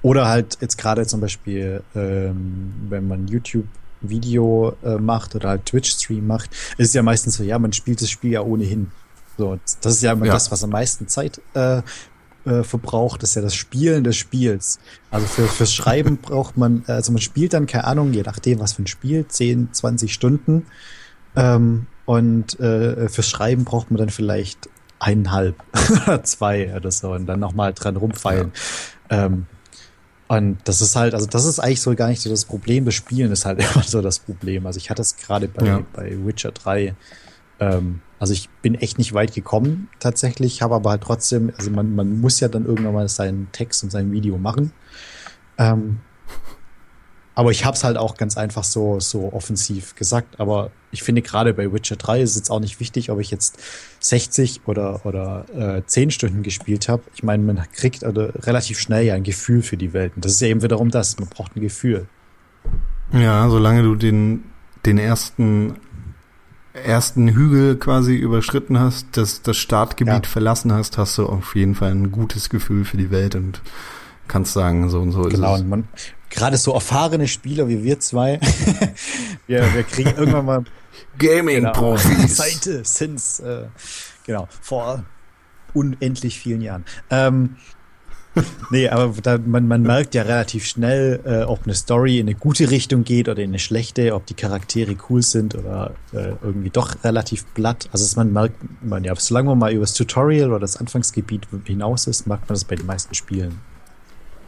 oder 0.01 0.27
halt 0.27 0.57
jetzt 0.61 0.77
gerade 0.77 1.05
zum 1.05 1.21
Beispiel, 1.21 1.83
ähm, 1.95 2.73
wenn 2.89 3.07
man 3.07 3.27
YouTube-Video 3.27 4.75
äh, 4.83 4.95
macht 4.97 5.35
oder 5.35 5.49
halt 5.49 5.65
Twitch-Stream 5.65 6.25
macht, 6.25 6.49
ist 6.77 6.89
es 6.89 6.93
ja 6.93 7.03
meistens 7.03 7.35
so, 7.35 7.43
ja, 7.43 7.59
man 7.59 7.73
spielt 7.73 8.01
das 8.01 8.09
Spiel 8.09 8.31
ja 8.31 8.41
ohnehin. 8.41 8.91
So, 9.37 9.59
das 9.81 9.93
ist 9.93 10.01
ja 10.01 10.11
immer 10.13 10.25
Ja. 10.25 10.33
das, 10.33 10.51
was 10.51 10.63
am 10.63 10.71
meisten 10.71 11.07
Zeit 11.07 11.41
äh, 11.53 11.81
äh, 12.45 12.63
verbraucht, 12.63 13.23
ist 13.23 13.35
ja 13.35 13.41
das 13.41 13.55
Spielen 13.55 14.03
des 14.03 14.15
Spiels. 14.17 14.79
Also 15.09 15.27
für, 15.27 15.47
fürs 15.47 15.73
Schreiben 15.73 16.17
braucht 16.21 16.57
man, 16.57 16.83
also 16.87 17.11
man 17.11 17.21
spielt 17.21 17.53
dann, 17.53 17.67
keine 17.67 17.85
Ahnung, 17.85 18.13
je 18.13 18.23
nachdem, 18.23 18.59
was 18.59 18.73
für 18.73 18.83
ein 18.83 18.87
Spiel, 18.87 19.27
10, 19.27 19.73
20 19.73 20.13
Stunden. 20.13 20.65
Ähm, 21.35 21.87
und 22.05 22.59
äh, 22.59 23.07
fürs 23.09 23.29
Schreiben 23.29 23.63
braucht 23.63 23.91
man 23.91 23.97
dann 23.97 24.09
vielleicht 24.09 24.69
eineinhalb 24.99 25.55
oder 26.03 26.23
zwei 26.23 26.75
oder 26.75 26.91
so 26.91 27.11
und 27.13 27.25
dann 27.25 27.39
nochmal 27.39 27.73
dran 27.73 27.95
rumfeilen. 27.95 28.51
Ähm, 29.09 29.45
und 30.27 30.59
das 30.63 30.79
ist 30.81 30.95
halt, 30.95 31.13
also 31.13 31.25
das 31.25 31.43
ist 31.45 31.59
eigentlich 31.59 31.81
so 31.81 31.93
gar 31.95 32.07
nicht 32.07 32.21
so 32.21 32.29
das 32.29 32.45
Problem. 32.45 32.85
Das 32.85 32.93
Spielen 32.95 33.31
ist 33.31 33.45
halt 33.45 33.59
immer 33.75 33.83
so 33.83 34.01
das 34.01 34.19
Problem. 34.19 34.65
Also 34.65 34.77
ich 34.77 34.89
hatte 34.89 35.01
es 35.01 35.17
gerade 35.17 35.47
bei, 35.47 35.65
Ja. 35.65 35.81
bei 35.93 36.17
Witcher 36.25 36.51
3. 36.51 36.95
Ähm, 37.59 38.01
also 38.21 38.33
ich 38.33 38.49
bin 38.61 38.75
echt 38.75 38.99
nicht 38.99 39.15
weit 39.15 39.33
gekommen 39.33 39.89
tatsächlich, 39.99 40.61
habe 40.61 40.75
aber 40.75 40.91
halt 40.91 41.01
trotzdem, 41.01 41.51
also 41.57 41.71
man, 41.71 41.95
man 41.95 42.21
muss 42.21 42.39
ja 42.39 42.49
dann 42.49 42.67
irgendwann 42.67 42.93
mal 42.93 43.09
seinen 43.09 43.51
Text 43.51 43.83
und 43.83 43.89
sein 43.89 44.11
Video 44.11 44.37
machen. 44.37 44.73
Ähm, 45.57 46.01
aber 47.33 47.49
ich 47.49 47.65
habe 47.65 47.75
es 47.75 47.83
halt 47.83 47.97
auch 47.97 48.17
ganz 48.17 48.37
einfach 48.37 48.63
so, 48.63 48.99
so 48.99 49.33
offensiv 49.33 49.95
gesagt. 49.95 50.39
Aber 50.39 50.69
ich 50.91 51.01
finde 51.01 51.23
gerade 51.23 51.55
bei 51.55 51.73
Witcher 51.73 51.95
3 51.95 52.21
ist 52.21 52.29
es 52.31 52.35
jetzt 52.35 52.51
auch 52.51 52.59
nicht 52.59 52.79
wichtig, 52.79 53.09
ob 53.09 53.19
ich 53.19 53.31
jetzt 53.31 53.57
60 54.01 54.61
oder, 54.67 55.03
oder 55.03 55.77
äh, 55.77 55.81
10 55.83 56.11
Stunden 56.11 56.43
gespielt 56.43 56.89
habe. 56.89 57.01
Ich 57.15 57.23
meine, 57.23 57.41
man 57.41 57.63
kriegt 57.73 58.03
also 58.03 58.29
relativ 58.43 58.77
schnell 58.77 59.03
ja 59.03 59.15
ein 59.15 59.23
Gefühl 59.23 59.63
für 59.63 59.77
die 59.77 59.93
Welt. 59.93 60.13
Und 60.15 60.25
das 60.25 60.33
ist 60.33 60.41
ja 60.41 60.49
eben 60.49 60.61
wiederum 60.61 60.91
das. 60.91 61.17
Man 61.17 61.27
braucht 61.27 61.55
ein 61.55 61.61
Gefühl. 61.61 62.07
Ja, 63.13 63.49
solange 63.49 63.81
du 63.81 63.95
den, 63.95 64.43
den 64.85 64.99
ersten, 64.99 65.73
ersten 66.73 67.27
Hügel 67.27 67.77
quasi 67.77 68.15
überschritten 68.15 68.79
hast, 68.79 69.05
das, 69.13 69.41
das 69.41 69.57
Startgebiet 69.57 70.25
Ja. 70.25 70.29
verlassen 70.29 70.71
hast, 70.73 70.97
hast 70.97 71.17
du 71.17 71.25
auf 71.25 71.55
jeden 71.55 71.75
Fall 71.75 71.91
ein 71.91 72.11
gutes 72.11 72.49
Gefühl 72.49 72.85
für 72.85 72.97
die 72.97 73.11
Welt 73.11 73.35
und 73.35 73.61
kannst 74.27 74.53
sagen, 74.53 74.89
so 74.89 74.99
und 75.01 75.11
so 75.11 75.23
Genau, 75.23 75.55
ist 75.55 75.61
und 75.61 75.69
man, 75.69 75.87
gerade 76.29 76.55
so 76.57 76.73
erfahrene 76.73 77.27
Spieler 77.27 77.67
wie 77.67 77.83
wir 77.83 77.99
zwei, 77.99 78.39
wir, 79.47 79.73
wir 79.73 79.83
kriegen 79.83 80.11
irgendwann 80.11 80.45
mal 80.45 80.59
es. 80.61 81.19
Gaming-Profis. 81.19 82.37
Seite 82.37 82.81
since, 82.85 83.41
äh, 83.43 83.67
genau, 84.25 84.47
vor 84.61 85.03
unendlich 85.73 86.39
vielen 86.39 86.61
Jahren. 86.61 86.85
Ähm, 87.09 87.55
nee, 88.71 88.87
aber 88.87 89.13
da, 89.21 89.37
man, 89.37 89.67
man 89.67 89.81
merkt 89.81 90.15
ja 90.15 90.21
relativ 90.23 90.65
schnell, 90.65 91.19
äh, 91.25 91.43
ob 91.43 91.63
eine 91.63 91.75
Story 91.75 92.19
in 92.19 92.27
eine 92.27 92.35
gute 92.35 92.71
Richtung 92.71 93.03
geht 93.03 93.27
oder 93.27 93.41
in 93.41 93.49
eine 93.51 93.59
schlechte, 93.59 94.15
ob 94.15 94.25
die 94.25 94.33
Charaktere 94.35 94.95
cool 95.09 95.21
sind 95.21 95.53
oder 95.55 95.91
äh, 96.13 96.33
irgendwie 96.41 96.69
doch 96.69 97.03
relativ 97.03 97.45
platt. 97.53 97.89
Also 97.91 98.15
man 98.15 98.31
merkt, 98.31 98.55
man 98.81 99.03
ja, 99.03 99.13
solange 99.15 99.49
man 99.49 99.59
mal 99.59 99.71
über 99.73 99.81
das 99.81 99.93
Tutorial 99.93 100.49
oder 100.49 100.59
das 100.61 100.77
Anfangsgebiet 100.77 101.47
hinaus 101.65 102.07
ist, 102.07 102.25
merkt 102.25 102.47
man 102.47 102.55
das 102.55 102.63
bei 102.63 102.75
den 102.75 102.85
meisten 102.85 103.13
Spielen. 103.15 103.59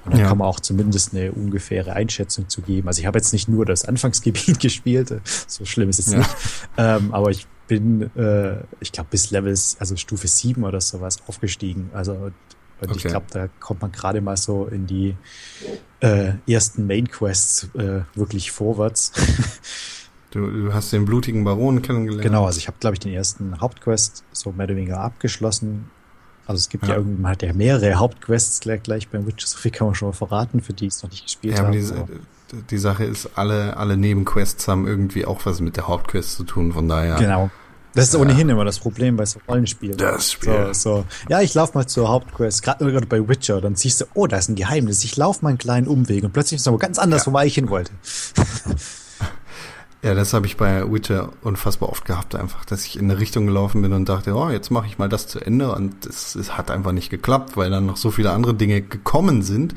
Und 0.05 0.13
dann 0.13 0.21
Ja. 0.21 0.27
kann 0.27 0.37
man 0.37 0.47
auch 0.47 0.59
zumindest 0.59 1.13
eine 1.13 1.31
ungefähre 1.31 1.93
Einschätzung 1.93 2.49
zu 2.49 2.61
geben. 2.61 2.87
Also 2.87 2.99
ich 3.01 3.05
habe 3.05 3.17
jetzt 3.19 3.31
nicht 3.33 3.47
nur 3.49 3.65
das 3.65 3.85
Anfangsgebiet 3.85 4.59
gespielt, 4.61 5.13
so 5.47 5.65
schlimm 5.65 5.89
ist 5.89 5.99
es 5.99 6.11
Ja. 6.11 6.19
nicht. 6.19 6.29
Ähm, 6.77 7.13
aber 7.13 7.31
ich 7.31 7.47
bin, 7.67 8.09
äh, 8.15 8.63
ich 8.79 8.91
glaube, 8.93 9.07
bis 9.11 9.31
Levels, 9.31 9.77
also 9.79 9.95
Stufe 9.97 10.27
7 10.27 10.63
oder 10.63 10.79
sowas 10.81 11.17
aufgestiegen. 11.27 11.89
Also 11.93 12.31
und 12.89 12.97
ich 12.97 13.03
Okay. 13.05 13.09
glaube, 13.11 13.25
da 13.31 13.47
kommt 13.59 13.81
man 13.81 13.91
gerade 13.91 14.21
mal 14.21 14.37
so 14.37 14.65
in 14.67 14.87
die 14.87 15.15
äh, 16.01 16.33
ersten 16.47 16.85
Main 16.87 17.07
Quests 17.09 17.69
äh, 17.75 18.01
wirklich 18.15 18.51
vorwärts. 18.51 19.11
Du, 20.31 20.49
du 20.49 20.73
hast 20.73 20.91
den 20.91 21.05
blutigen 21.05 21.43
Baron 21.43 21.83
kennengelernt. 21.83 22.23
genau, 22.23 22.47
also 22.47 22.57
ich 22.57 22.65
habe, 22.67 22.77
glaube 22.79 22.95
ich, 22.95 22.99
den 22.99 23.13
ersten 23.13 23.61
Hauptquest 23.61 24.23
so 24.31 24.51
mehr 24.51 24.65
oder 24.65 24.75
weniger 24.75 24.99
abgeschlossen. 24.99 25.85
Also 26.47 26.57
es 26.57 26.69
gibt 26.69 26.85
ja, 26.87 26.93
Ja. 26.93 26.95
irgendwie, 26.97 27.21
man 27.21 27.33
hat 27.33 27.43
ja 27.43 27.53
mehrere 27.53 27.93
Hauptquests 27.99 28.59
gleich, 28.59 28.81
gleich 28.81 29.09
beim 29.09 29.27
Witcher, 29.27 29.45
so 29.45 29.59
viel 29.59 29.69
kann 29.69 29.85
man 29.85 29.93
schon 29.93 30.07
mal 30.07 30.13
verraten, 30.13 30.59
für 30.61 30.73
die 30.73 30.87
ich 30.87 30.93
es 30.95 31.03
noch 31.03 31.11
nicht 31.11 31.25
gespielt 31.25 31.55
Ja, 31.59 31.65
habe. 31.65 31.77
die, 32.51 32.63
die 32.63 32.77
Sache 32.79 33.03
ist, 33.05 33.29
alle, 33.37 33.77
alle 33.77 33.95
Nebenquests 33.95 34.67
haben 34.67 34.87
irgendwie 34.87 35.23
auch 35.25 35.45
was 35.45 35.61
mit 35.61 35.77
der 35.77 35.87
Hauptquest 35.87 36.31
zu 36.35 36.45
tun, 36.45 36.73
von 36.73 36.87
daher. 36.89 37.17
Genau. 37.17 37.51
Das 37.95 38.06
ist 38.06 38.13
Ja. 38.13 38.19
ohnehin 38.19 38.49
immer 38.49 38.65
das 38.65 38.79
Problem 38.79 39.17
bei 39.17 39.25
so 39.25 39.39
Rollenspielen. 39.47 39.97
Das 39.97 40.32
Spiel. 40.32 40.69
So, 40.71 40.97
so. 40.97 41.06
Ja, 41.29 41.41
ich 41.41 41.53
laufe 41.53 41.77
mal 41.77 41.86
zur 41.88 42.10
Hauptquest, 42.10 42.63
gerade 42.63 43.06
bei 43.06 43.27
Witcher, 43.27 43.62
dann 43.62 43.75
siehst 43.75 44.01
du, 44.01 44.06
oh, 44.15 44.25
da 44.27 44.38
ist 44.38 44.49
ein 44.49 44.56
Geheimnis. 44.56 45.03
Ich 45.03 45.15
laufe 45.15 45.43
mal 45.43 45.49
einen 45.49 45.58
kleinen 45.60 45.88
Umweg 45.88 46.23
und 46.23 46.34
plötzlich 46.34 46.58
ist 46.58 46.62
es 46.63 46.67
aber 46.67 46.79
ganz 46.79 46.97
anders, 46.97 47.25
Ja. 47.27 47.34
wo 47.34 47.39
ich 47.39 47.53
hin 47.56 47.69
wollte. 47.69 47.91
Ja, 50.01 50.13
das 50.15 50.34
habe 50.34 50.45
ich 50.47 50.58
bei 50.58 50.91
Witcher 50.91 51.29
unfassbar 51.43 51.88
oft 51.89 52.03
gehabt, 52.03 52.36
einfach, 52.36 52.65
dass 52.65 52.86
ich 52.86 52.99
in 52.99 53.10
eine 53.10 53.19
Richtung 53.21 53.45
gelaufen 53.45 53.82
bin 53.82 53.93
und 53.93 54.10
dachte, 54.10 54.34
oh, 54.36 54.49
jetzt 54.49 54.69
mache 54.69 54.86
ich 54.86 54.97
mal 54.97 55.08
das 55.08 55.27
zu 55.27 55.39
Ende 55.39 55.71
und 55.73 56.06
es, 56.06 56.36
es 56.36 56.58
hat 56.58 56.71
einfach 56.71 56.91
nicht 56.91 57.10
geklappt, 57.10 57.56
weil 57.56 57.69
dann 57.69 57.86
noch 57.86 57.95
so 57.95 58.12
viele 58.12 58.32
andere 58.32 58.53
Dinge 58.53 58.82
gekommen 58.82 59.43
sind, 59.43 59.75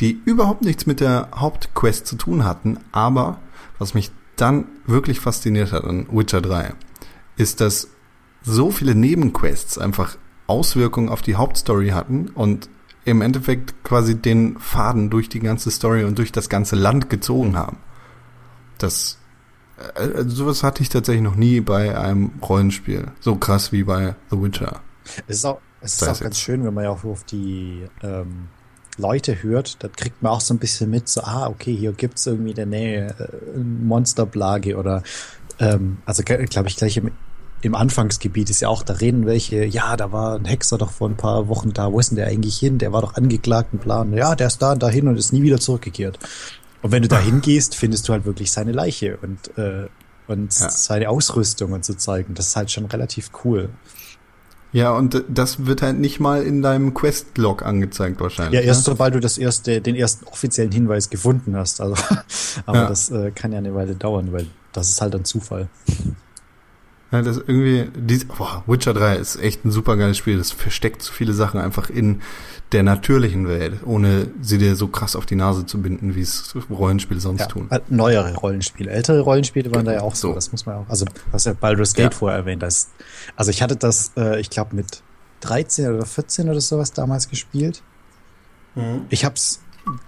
die 0.00 0.20
überhaupt 0.24 0.62
nichts 0.62 0.86
mit 0.86 1.00
der 1.00 1.28
Hauptquest 1.34 2.06
zu 2.06 2.14
tun 2.14 2.44
hatten, 2.44 2.78
aber 2.92 3.38
was 3.80 3.92
mich 3.94 4.12
dann 4.36 4.66
wirklich 4.86 5.18
fasziniert 5.18 5.72
hat 5.72 5.82
an 5.84 6.06
Witcher 6.12 6.40
3, 6.42 6.74
ist, 7.36 7.60
dass 7.60 7.88
so 8.42 8.70
viele 8.70 8.94
Nebenquests 8.94 9.78
einfach 9.78 10.16
Auswirkungen 10.46 11.08
auf 11.08 11.22
die 11.22 11.34
Hauptstory 11.36 11.88
hatten 11.88 12.28
und 12.28 12.68
im 13.04 13.22
Endeffekt 13.22 13.82
quasi 13.84 14.16
den 14.16 14.58
Faden 14.58 15.10
durch 15.10 15.28
die 15.28 15.40
ganze 15.40 15.70
Story 15.70 16.04
und 16.04 16.18
durch 16.18 16.32
das 16.32 16.48
ganze 16.48 16.76
Land 16.76 17.10
gezogen 17.10 17.56
haben. 17.56 17.78
Das 18.78 19.18
also 19.94 20.30
sowas 20.30 20.62
hatte 20.62 20.82
ich 20.82 20.88
tatsächlich 20.88 21.22
noch 21.22 21.34
nie 21.36 21.60
bei 21.60 21.98
einem 21.98 22.30
Rollenspiel. 22.42 23.08
So 23.20 23.36
krass 23.36 23.72
wie 23.72 23.82
bei 23.84 24.14
The 24.30 24.40
Witcher. 24.40 24.80
Es 25.26 25.38
ist 25.38 25.44
auch, 25.44 25.60
Es 25.82 25.94
ist 25.94 26.02
auch 26.02 26.06
ganz 26.06 26.20
jetzt- 26.20 26.40
schön, 26.40 26.64
wenn 26.64 26.72
man 26.72 26.84
ja 26.84 26.90
auch 26.90 27.04
auf 27.04 27.24
die 27.24 27.86
ähm, 28.02 28.48
Leute 28.96 29.42
hört, 29.42 29.82
da 29.84 29.88
kriegt 29.88 30.22
man 30.22 30.32
auch 30.32 30.40
so 30.40 30.54
ein 30.54 30.58
bisschen 30.58 30.88
mit, 30.90 31.08
so, 31.08 31.20
ah, 31.22 31.48
okay, 31.48 31.76
hier 31.76 31.92
gibt's 31.92 32.26
irgendwie 32.26 32.50
in 32.50 32.56
der 32.56 32.66
Nähe 32.66 33.14
äh, 33.18 33.54
eine 33.54 33.64
Monsterplage 33.64 34.76
oder, 34.78 35.02
ähm, 35.58 35.98
also 36.04 36.22
glaube 36.22 36.68
ich, 36.68 36.76
gleich 36.76 36.96
im, 36.96 37.10
im 37.62 37.74
Anfangsgebiet 37.74 38.50
ist 38.50 38.60
ja 38.60 38.68
auch, 38.68 38.82
da 38.82 38.94
reden 38.94 39.26
welche, 39.26 39.64
ja, 39.64 39.96
da 39.96 40.12
war 40.12 40.36
ein 40.36 40.44
Hexer 40.44 40.78
doch 40.78 40.90
vor 40.90 41.08
ein 41.08 41.16
paar 41.16 41.48
Wochen 41.48 41.72
da, 41.72 41.92
wo 41.92 41.98
ist 41.98 42.10
denn 42.10 42.16
der 42.16 42.26
eigentlich 42.26 42.58
hin? 42.58 42.78
Der 42.78 42.92
war 42.92 43.00
doch 43.02 43.14
angeklagt 43.14 43.72
und 43.72 43.80
Plan. 43.80 44.12
Ja, 44.12 44.34
der 44.34 44.48
ist 44.48 44.60
da 44.60 44.72
und 44.72 44.82
dahin 44.82 45.08
und 45.08 45.16
ist 45.16 45.32
nie 45.32 45.42
wieder 45.42 45.58
zurückgekehrt. 45.58 46.18
Und 46.82 46.92
wenn 46.92 47.02
du 47.02 47.08
da 47.08 47.18
hingehst, 47.18 47.74
findest 47.74 48.08
du 48.08 48.12
halt 48.12 48.24
wirklich 48.26 48.52
seine 48.52 48.72
Leiche 48.72 49.16
und, 49.16 49.56
äh, 49.58 49.86
und 50.28 50.58
Ja. 50.58 50.70
seine 50.70 51.08
Ausrüstung 51.08 51.72
und 51.72 51.84
so 51.84 51.94
zeigen. 51.94 52.34
Das 52.34 52.48
ist 52.48 52.56
halt 52.56 52.70
schon 52.70 52.84
relativ 52.86 53.30
cool. 53.44 53.70
Ja, 54.76 54.92
und 54.92 55.24
das 55.26 55.64
wird 55.64 55.80
halt 55.80 55.98
nicht 55.98 56.20
mal 56.20 56.42
in 56.42 56.60
deinem 56.60 56.92
Quest-Log 56.92 57.64
angezeigt 57.64 58.20
wahrscheinlich. 58.20 58.60
Ja, 58.60 58.60
erst 58.60 58.80
ne? 58.86 58.92
sobald 58.92 59.14
du 59.14 59.20
das 59.20 59.38
erste, 59.38 59.80
den 59.80 59.96
ersten 59.96 60.26
offiziellen 60.26 60.70
Hinweis 60.70 61.08
gefunden 61.08 61.56
hast. 61.56 61.80
Also, 61.80 61.94
aber 62.66 62.80
Ja. 62.80 62.86
das 62.86 63.10
äh, 63.10 63.30
kann 63.30 63.52
ja 63.52 63.58
eine 63.58 63.74
Weile 63.74 63.94
dauern, 63.94 64.32
weil 64.32 64.46
das 64.74 64.90
ist 64.90 65.00
halt 65.00 65.14
ein 65.14 65.24
Zufall. 65.24 65.68
Ja, 67.12 67.22
das 67.22 67.36
irgendwie, 67.38 67.88
die, 67.94 68.24
boah, 68.24 68.64
Witcher 68.66 68.92
3 68.92 69.16
ist 69.16 69.36
echt 69.36 69.64
ein 69.64 69.70
super 69.70 69.96
geiles 69.96 70.18
Spiel. 70.18 70.38
Das 70.38 70.50
versteckt 70.50 71.02
so 71.02 71.12
viele 71.12 71.32
Sachen 71.34 71.60
einfach 71.60 71.88
in 71.88 72.20
der 72.72 72.82
natürlichen 72.82 73.46
Welt, 73.48 73.74
ohne 73.84 74.26
sie 74.42 74.58
dir 74.58 74.74
so 74.74 74.88
krass 74.88 75.14
auf 75.14 75.24
die 75.24 75.36
Nase 75.36 75.64
zu 75.66 75.80
binden, 75.80 76.16
wie 76.16 76.20
es 76.22 76.52
Rollenspiele 76.68 77.20
sonst 77.20 77.42
Ja, 77.42 77.46
tun. 77.46 77.68
äh, 77.70 77.78
neuere 77.90 78.34
Rollenspiele. 78.34 78.90
Ältere 78.90 79.20
Rollenspiele 79.20 79.72
waren 79.72 79.84
da 79.84 79.92
ja 79.92 80.00
auch 80.00 80.16
so. 80.16 80.28
So. 80.30 80.34
Das 80.34 80.50
muss 80.50 80.66
man 80.66 80.76
auch. 80.78 80.88
Also, 80.88 81.06
was 81.30 81.44
ja 81.44 81.52
Baldur's 81.52 81.94
Gate 81.94 82.12
Ja. 82.12 82.18
vorher 82.18 82.38
erwähnt 82.38 82.64
hast. 82.64 82.90
Also, 83.36 83.52
ich 83.52 83.62
hatte 83.62 83.76
das, 83.76 84.10
äh, 84.16 84.40
ich 84.40 84.50
glaube, 84.50 84.74
mit 84.74 85.02
13 85.42 85.94
oder 85.94 86.04
14 86.06 86.48
oder 86.48 86.60
sowas 86.60 86.92
damals 86.92 87.28
gespielt. 87.28 87.82
Ich 89.08 89.24
hab's 89.24 89.60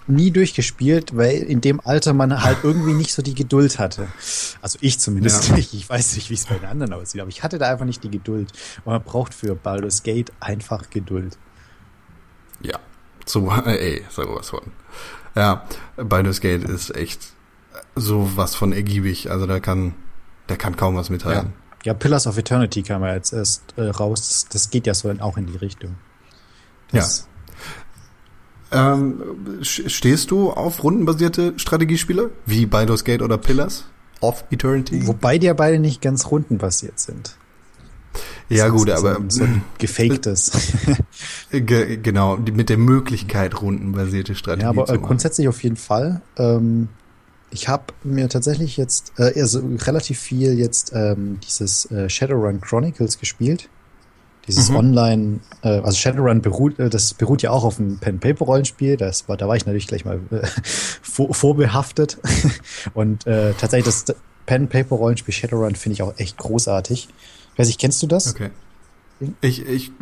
nie 0.07 0.31
durchgespielt, 0.31 1.17
weil 1.17 1.37
in 1.37 1.61
dem 1.61 1.81
Alter 1.81 2.13
man 2.13 2.43
halt 2.43 2.59
irgendwie 2.65 2.93
nicht 2.95 3.13
so 3.13 3.23
die 3.23 3.35
Geduld 3.35 3.79
hatte. 3.79 4.09
Also 4.61 4.79
ich 4.81 4.99
zumindest 4.99 5.49
Ja. 5.49 5.55
nicht. 5.55 5.73
Ich 5.75 5.89
weiß 5.89 6.17
nicht, 6.17 6.31
wie 6.31 6.35
es 6.35 6.47
bei 6.47 6.57
den 6.59 6.69
anderen 6.69 6.93
aussieht, 6.95 7.21
aber 7.21 7.29
ich 7.31 7.43
hatte 7.43 7.59
da 7.59 7.71
einfach 7.71 7.85
nicht 7.85 8.03
die 8.03 8.11
Geduld. 8.11 8.53
Und 8.85 8.93
man 8.93 9.03
braucht 9.03 9.35
für 9.35 9.55
Baldur's 9.55 10.03
Gate 10.03 10.33
einfach 10.41 10.91
Geduld. 10.91 11.39
Ja, 12.61 12.79
so, 13.25 13.51
ey, 13.67 14.05
sowas 14.11 14.49
von. 14.51 14.63
Ja, 15.37 15.65
Baldur's 15.97 16.41
Gate 16.41 16.65
ist 16.65 16.95
echt 16.97 17.21
sowas 17.95 18.55
von 18.57 18.73
ergiebig. 18.73 19.31
Also 19.31 19.47
da 19.47 19.61
kann, 19.61 19.95
der 20.49 20.57
kann 20.57 20.77
kaum 20.77 20.97
was 20.97 21.09
Ja. 21.09 21.13
mitteilen. 21.13 21.53
ja, 21.85 21.95
Pillars 21.95 22.27
of 22.27 22.37
Eternity 22.37 22.83
kam 22.83 23.03
ja 23.03 23.15
jetzt 23.15 23.33
erst 23.33 23.63
äh, 23.77 23.83
raus. 23.91 24.21
Das, 24.29 24.49
das 24.49 24.71
geht 24.71 24.89
ja 24.89 24.95
so 24.95 25.09
in, 25.09 25.21
auch 25.21 25.37
in 25.37 25.47
die 25.47 25.57
Richtung. 25.57 25.95
Das, 26.91 27.28
Ähm, 28.71 29.23
stehst 29.63 30.31
du 30.31 30.51
auf 30.51 30.83
rundenbasierte 30.85 31.55
Strategiespiele 31.57 32.31
wie 32.47 32.67
Baldur's 32.67 33.05
Gate 33.05 33.23
oder 33.23 33.39
Pillars 33.39 33.85
of 34.21 34.45
Eternity? 34.51 35.07
Wobei 35.07 35.39
die 35.39 35.47
ja 35.47 35.55
beide 35.55 35.79
nicht 35.79 36.03
ganz 36.03 36.31
rundenbasiert 36.31 36.99
sind. 37.01 37.37
ja 38.49 38.67
Das 38.69 38.75
gut, 38.75 38.91
aber 38.91 39.19
So 39.29 39.45
ein 39.45 39.63
gefaktes. 39.79 40.53
ge 41.51 41.97
genau 41.97 42.37
mit 42.37 42.69
der 42.69 42.79
Möglichkeit 42.79 43.61
rundenbasierte 43.63 44.35
Strategie 44.35 44.65
ja, 44.65 44.71
aber 44.71 44.85
zu 44.87 44.93
äh, 44.93 44.97
machen. 44.97 45.07
grundsätzlich 45.07 45.49
auf 45.49 45.63
jeden 45.63 45.77
Fall. 45.77 46.21
Ähm, 46.37 46.89
ich 47.51 47.69
habe 47.69 47.85
mir 48.05 48.29
tatsächlich 48.29 48.77
jetzt 48.77 49.13
äh, 49.19 49.33
also 49.41 49.63
relativ 49.87 50.19
viel 50.19 50.59
jetzt 50.59 50.93
ähm, 50.95 51.39
dieses 51.47 51.91
äh, 51.91 52.11
Shadowrun 52.11 52.61
Chronicles 52.61 53.19
gespielt. 53.19 53.71
Dieses 54.49 54.71
Mhm. 54.71 54.77
Online, 54.77 55.41
äh, 55.63 55.69
also 55.81 55.93
Shadowrun 55.97 56.41
beruht, 56.43 56.79
äh, 56.81 56.91
das 56.91 57.15
beruht 57.15 57.43
ja 57.43 57.51
auch 57.51 57.65
auf 57.65 57.79
einem 57.79 57.99
Pen-Paper-Rollenspiel. 57.99 58.97
Das 58.97 59.29
war, 59.29 59.37
da 59.37 59.47
war 59.47 59.55
ich 59.57 59.67
natürlich 59.67 59.87
gleich 59.87 60.05
mal 60.05 60.19
äh, 60.31 60.47
vor, 61.03 61.33
vorbehaftet. 61.35 62.19
Und 62.95 63.27
äh, 63.27 63.53
tatsächlich 63.55 63.85
das 63.95 64.17
Pen-Paper-Rollenspiel 64.47 65.33
Shadowrun 65.35 65.75
finde 65.75 65.95
ich 65.95 66.03
auch 66.03 66.15
echt 66.19 66.39
großartig. 66.39 67.09
Ich 67.53 67.59
weiß 67.59 67.67
nicht, 67.69 67.81
kennst 67.81 68.03
du 68.03 68.07
das? 68.07 68.35
Okay. 68.35 68.51
Ich, 69.41 69.67
ich 69.67 69.93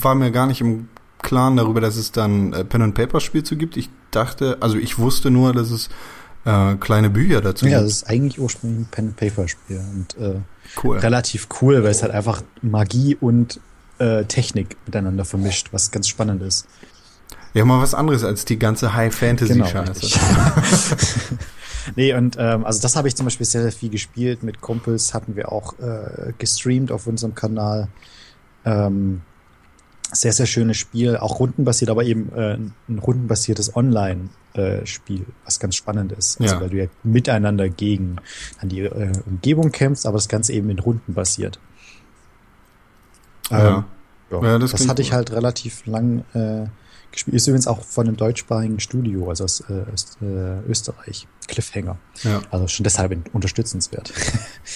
war 0.00 0.14
mir 0.14 0.30
gar 0.30 0.46
nicht 0.46 0.60
im 0.60 0.88
Klaren 1.22 1.56
darüber, 1.56 1.80
dass 1.80 1.96
es 1.96 2.12
dann 2.12 2.52
äh, 2.52 2.64
Pen 2.64 2.82
and 2.82 2.94
Paper 2.94 3.20
Spiel 3.20 3.42
zu 3.42 3.56
gibt. 3.56 3.76
Ich 3.76 3.90
dachte, 4.10 4.58
also 4.60 4.76
ich 4.76 4.98
wusste 4.98 5.30
nur, 5.30 5.52
dass 5.52 5.70
es 5.70 5.88
äh, 6.44 6.76
kleine 6.76 7.10
Bücher 7.10 7.40
dazu 7.40 7.66
Ja, 7.66 7.80
das 7.80 7.82
gibt. 7.82 7.90
ist 7.90 8.08
eigentlich 8.10 8.38
ursprünglich 8.40 8.80
ein 8.86 8.88
Pen-Paper-Spiel 8.90 9.78
und 9.94 10.16
äh, 10.22 10.34
Cool. 10.82 10.98
relativ 10.98 11.48
cool, 11.60 11.82
weil 11.82 11.90
es 11.90 12.02
halt 12.02 12.12
einfach 12.12 12.42
Magie 12.62 13.16
und 13.18 13.58
äh, 13.98 14.24
Technik 14.24 14.76
miteinander 14.86 15.24
vermischt, 15.24 15.68
was 15.72 15.90
ganz 15.90 16.08
spannend 16.08 16.42
ist. 16.42 16.66
Ja, 17.54 17.64
mal 17.64 17.80
was 17.80 17.94
anderes 17.94 18.24
als 18.24 18.44
die 18.44 18.58
ganze 18.58 18.94
High 18.94 19.14
Fantasy 19.14 19.54
Genau, 19.54 19.66
nee, 21.96 22.14
und 22.14 22.36
ähm, 22.38 22.64
also 22.64 22.80
das 22.80 22.94
habe 22.96 23.08
ich 23.08 23.16
zum 23.16 23.26
Beispiel 23.26 23.46
sehr, 23.46 23.62
sehr 23.62 23.72
viel 23.72 23.88
gespielt. 23.90 24.42
Mit 24.42 24.60
Kumpels 24.60 25.14
hatten 25.14 25.34
wir 25.36 25.50
auch 25.50 25.78
äh, 25.78 26.32
gestreamt 26.38 26.92
auf 26.92 27.06
unserem 27.06 27.34
Kanal. 27.34 27.88
Ähm, 28.64 29.22
sehr, 30.12 30.32
sehr 30.32 30.46
schönes 30.46 30.76
Spiel, 30.78 31.16
auch 31.16 31.38
rundenbasiert, 31.38 31.90
aber 31.90 32.02
eben 32.04 32.32
äh, 32.34 32.54
ein 32.88 32.98
rundenbasiertes 32.98 33.76
Online-Spiel, 33.76 35.26
was 35.44 35.60
ganz 35.60 35.74
spannend 35.74 36.12
ist. 36.12 36.40
Also 36.40 36.54
Ja. 36.54 36.60
weil 36.60 36.70
du 36.70 36.76
ja 36.78 36.86
miteinander 37.02 37.68
gegen 37.68 38.16
an 38.60 38.68
die 38.70 38.80
äh, 38.80 39.12
Umgebung 39.26 39.70
kämpfst, 39.70 40.06
aber 40.06 40.16
das 40.16 40.28
Ganze 40.28 40.52
eben 40.54 40.70
in 40.70 40.78
Runden 40.78 41.12
basiert. 41.14 41.58
Ja. 43.50 43.84
ja, 44.30 44.42
Ja, 44.42 44.58
das 44.58 44.72
das, 44.72 44.88
hatte 44.88 45.02
ich 45.02 45.12
halt 45.12 45.32
relativ 45.32 45.86
lang 45.86 46.24
äh, 46.34 46.66
gespielt. 47.10 47.34
Ist 47.36 47.46
übrigens 47.46 47.66
auch 47.66 47.82
von 47.82 48.06
einem 48.06 48.16
deutschsprachigen 48.16 48.80
Studio, 48.80 49.28
also 49.28 49.44
aus 49.44 49.60
äh, 49.68 49.90
Öst, 49.92 50.18
äh, 50.20 50.60
Österreich. 50.68 51.26
Cliffhanger. 51.46 51.96
Ja. 52.24 52.42
Also 52.50 52.68
schon 52.68 52.84
deshalb 52.84 53.16
unterstützenswert. 53.32 54.12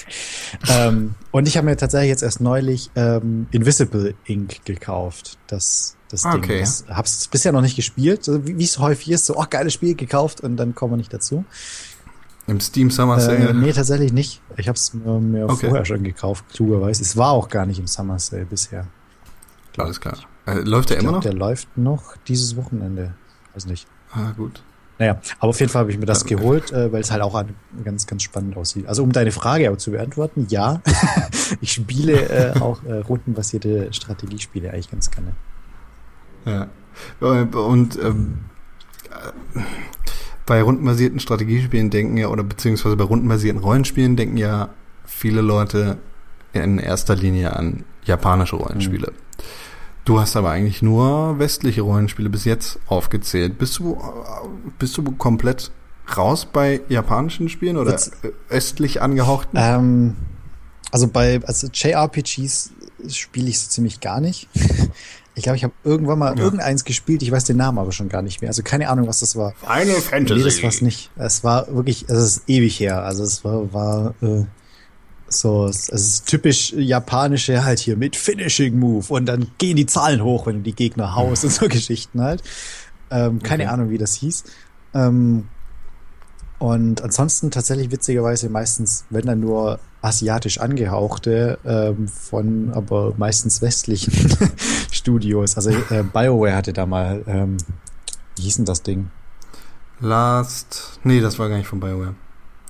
ähm, 0.71 1.15
und 1.31 1.47
ich 1.47 1.57
habe 1.57 1.67
mir 1.67 1.77
tatsächlich 1.77 2.09
jetzt 2.09 2.23
erst 2.23 2.41
neulich 2.41 2.91
ähm, 2.97 3.47
Invisible 3.51 4.15
Ink 4.25 4.65
gekauft. 4.65 5.39
Das, 5.49 5.97
das 6.09 6.25
Ah, 6.25 6.33
Ding. 6.33 6.45
okay. 6.45 6.61
Das 6.61 6.85
hab's 6.89 7.29
bisher 7.29 7.53
noch 7.53 7.61
nicht 7.61 7.77
gespielt, 7.77 8.23
wie 8.27 8.65
es 8.65 8.79
häufig 8.79 9.11
ist. 9.11 9.27
So, 9.27 9.37
oh, 9.37 9.45
geiles 9.49 9.75
Spiel 9.75 9.95
gekauft 9.95 10.41
und 10.41 10.57
dann 10.57 10.75
kommen 10.75 10.95
wir 10.95 10.97
nicht 10.97 11.13
dazu. 11.13 11.45
Im 12.47 12.61
Steam 12.61 12.91
Summer 12.91 13.19
Äh, 13.19 13.21
Sale. 13.21 13.55
nee, 13.55 13.73
tatsächlich 13.73 14.13
nicht. 14.13 14.41
Ich 14.57 14.69
habe 14.69 14.77
es 14.77 14.93
mir, 14.95 15.21
mir 15.21 15.45
Okay. 15.49 15.69
vorher 15.69 15.85
schon 15.85 16.03
gekauft, 16.03 16.45
klugerweise. 16.53 17.03
Es 17.03 17.17
war 17.17 17.31
auch 17.31 17.49
gar 17.49 17.67
nicht 17.67 17.79
im 17.79 17.87
Summer 17.87 18.19
Sale 18.19 18.45
bisher. 18.47 18.87
Alles 19.79 20.01
klar. 20.01 20.17
Äh, 20.47 20.59
läuft 20.61 20.91
der 20.91 20.97
Ich 20.99 21.03
immer 21.03 21.13
glaub, 21.13 21.25
noch? 21.25 21.31
Der 21.31 21.35
läuft 21.39 21.69
noch 21.79 22.17
dieses 22.27 22.57
Wochenende. 22.57 23.15
Weiß 23.55 23.67
nicht. 23.67 23.87
Ah, 24.13 24.33
gut. 24.37 24.63
Naja, 24.99 25.19
aber 25.39 25.51
auf 25.51 25.59
jeden 25.61 25.71
Fall 25.71 25.81
habe 25.81 25.91
ich 25.93 25.99
mir 25.99 26.05
das 26.07 26.29
Ja. 26.29 26.37
geholt, 26.37 26.71
äh, 26.73 26.93
weil 26.93 27.01
es 27.01 27.11
halt 27.11 27.23
auch 27.23 27.35
an, 27.35 27.55
ganz, 27.85 28.07
ganz 28.07 28.23
spannend 28.25 28.57
aussieht. 28.57 28.87
Also 28.87 29.03
um 29.03 29.13
deine 29.13 29.33
Frage 29.33 29.67
aber 29.69 29.79
zu 29.79 29.93
beantworten, 29.93 30.47
ja, 30.51 30.81
ich 31.61 31.73
spiele 31.73 32.29
äh, 32.29 32.61
auch 32.61 32.83
äh, 32.85 32.95
rundenbasierte 32.99 33.93
Strategiespiele 33.93 34.71
eigentlich 34.71 34.91
ganz 34.91 35.11
gerne. 35.11 35.33
Ja. 36.45 36.67
Äh, 37.21 37.45
Und 37.57 37.99
ähm, 37.99 38.41
äh, 39.55 39.61
bei 40.53 40.61
rundenbasierten 40.61 41.19
Strategiespielen 41.19 41.89
denken 41.89 42.19
ja, 42.19 42.29
oder 42.29 42.43
beziehungsweise 42.43 42.95
bei 42.95 43.05
rundenbasierten 43.05 43.63
Rollenspielen 43.63 44.17
denken 44.17 44.37
ja 44.37 44.69
viele 45.03 45.41
Leute 45.41 45.97
in 46.53 46.77
erster 46.77 47.17
Linie 47.17 47.57
an 47.57 47.85
japanische 48.05 48.57
Rollenspiele. 48.57 49.13
Mhm. 49.13 49.45
Du 50.05 50.21
hast 50.21 50.37
aber 50.37 50.51
eigentlich 50.51 50.83
nur 50.83 51.39
westliche 51.39 51.81
Rollenspiele 51.81 52.29
bis 52.29 52.45
jetzt 52.45 52.79
aufgezählt. 52.87 53.57
Bist 53.57 53.79
du, 53.79 53.99
bist 54.79 54.95
du 54.99 55.03
komplett 55.13 55.71
raus 56.19 56.45
bei 56.45 56.83
japanischen 56.91 57.49
Spielen 57.49 57.79
oder 57.79 57.95
äh, 57.95 58.29
östlich 58.51 59.01
angehauchten? 59.01 59.59
Ähm, 59.59 60.17
also 60.91 61.09
bei 61.09 61.41
also 61.47 61.69
JRPGs 61.73 62.73
spiele 63.09 63.49
ich 63.49 63.59
so 63.59 63.71
ziemlich 63.71 64.01
gar 64.01 64.21
nicht. 64.21 64.51
Ich 65.35 65.43
glaube, 65.45 65.57
ich 65.57 65.65
habe 65.65 65.73
irgendwann 65.85 66.19
mal 66.19 66.37
Ja. 66.37 66.45
irgendeins 66.45 66.85
gespielt, 66.85 67.23
ich 67.23 67.33
weiß 67.33 67.45
den 67.45 67.57
Namen 67.57 67.79
aber 67.79 67.93
schon 67.93 68.09
gar 68.11 68.21
nicht 68.23 68.41
mehr. 68.43 68.51
Also 68.51 68.63
keine 68.63 68.89
Ahnung, 68.91 69.07
was 69.09 69.21
das 69.21 69.35
war. 69.37 69.55
Final 69.61 70.01
Fantasy. 70.01 70.39
Nee, 70.39 70.45
das 70.45 70.63
war's 70.63 70.81
nicht. 70.83 71.11
Es 71.17 71.43
war 71.43 71.75
wirklich, 71.75 72.05
es 72.09 72.19
ist 72.37 72.43
ewig 72.49 72.79
her. 72.81 73.03
Also 73.03 73.23
es 73.25 73.43
war, 73.45 73.73
war 73.73 74.15
äh, 74.23 74.45
so, 75.29 75.67
es 75.67 75.89
ist 75.89 76.27
typisch 76.27 76.75
japanische 76.77 77.65
halt 77.65 77.79
hier 77.79 77.97
mit 77.97 78.15
Finishing 78.17 78.79
Move 78.79 79.07
und 79.09 79.25
dann 79.25 79.47
gehen 79.57 79.77
die 79.77 79.87
Zahlen 79.87 80.23
hoch, 80.23 80.47
wenn 80.47 80.57
du 80.57 80.63
die 80.63 80.75
Gegner 80.75 81.15
haust 81.15 81.45
und 81.45 81.53
so 81.53 81.67
Geschichten 81.71 82.21
halt. 82.21 82.43
Ähm, 83.11 83.43
keine 83.43 83.63
Okay. 83.65 83.73
Ahnung, 83.73 83.89
wie 83.91 83.99
das 83.99 84.15
hieß. 84.17 84.45
Ähm, 84.95 85.47
und 86.59 87.03
ansonsten 87.03 87.51
tatsächlich 87.51 87.91
witzigerweise 87.91 88.49
meistens, 88.49 89.05
wenn 89.11 89.25
dann 89.27 89.41
nur 89.41 89.81
asiatisch 90.01 90.59
angehauchte, 90.61 91.59
ähm, 91.65 92.07
von 92.09 92.71
aber 92.73 93.15
meistens 93.17 93.63
westlichen 93.63 94.13
Studios. 95.03 95.57
Also 95.57 95.71
äh, 95.71 96.03
BioWare 96.05 96.55
hatte 96.55 96.73
da 96.73 96.87
mal, 96.87 97.23
ähm, 97.27 97.57
wie 98.37 98.43
hieß 98.43 98.57
denn 98.57 98.65
das 98.65 98.83
Ding? 98.83 99.11
Last. 100.01 101.01
Nee, 101.05 101.21
das 101.21 101.39
war 101.39 101.49
gar 101.49 101.57
nicht 101.59 101.67
von 101.69 101.81
BioWare. 101.81 102.15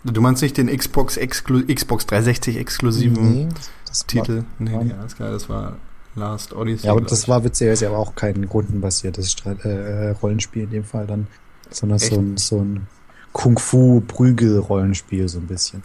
Du 0.05 0.21
meinst 0.21 0.43
nicht 0.43 0.57
den 0.57 0.67
Xbox, 0.75 1.17
Exklu 1.17 1.63
Xbox 1.73 2.07
360 2.07 2.57
exklusiven 2.57 3.33
Nee, 3.33 3.49
das 3.87 4.01
war- 4.01 4.07
Titel? 4.09 4.45
Nee, 4.59 4.77
nee, 4.85 4.93
alles 4.99 5.15
klar, 5.15 5.31
das 5.31 5.49
war 5.49 5.77
Last 6.17 6.53
Odyssey. 6.55 6.87
Ja, 6.87 6.93
aber 6.93 7.03
glaub 7.03 7.11
das 7.11 7.29
war 7.29 7.45
witzigerweise 7.45 7.87
aber 7.89 7.99
auch 7.99 8.15
kein 8.17 8.43
rundenbasiertes 8.45 9.31
Streit, 9.33 9.65
äh, 9.65 10.11
Rollenspiel 10.11 10.65
in 10.65 10.71
dem 10.71 10.85
Fall 10.85 11.07
dann, 11.07 11.27
sondern 11.71 11.99
so 12.01 12.07
Echt? 12.07 12.17
ein, 12.17 12.37
so 12.39 12.59
ein 12.61 12.87
Kung-Fu-Prügel-Rollenspiel 13.33 15.29
so 15.29 15.39
ein 15.39 15.47
bisschen. 15.47 15.83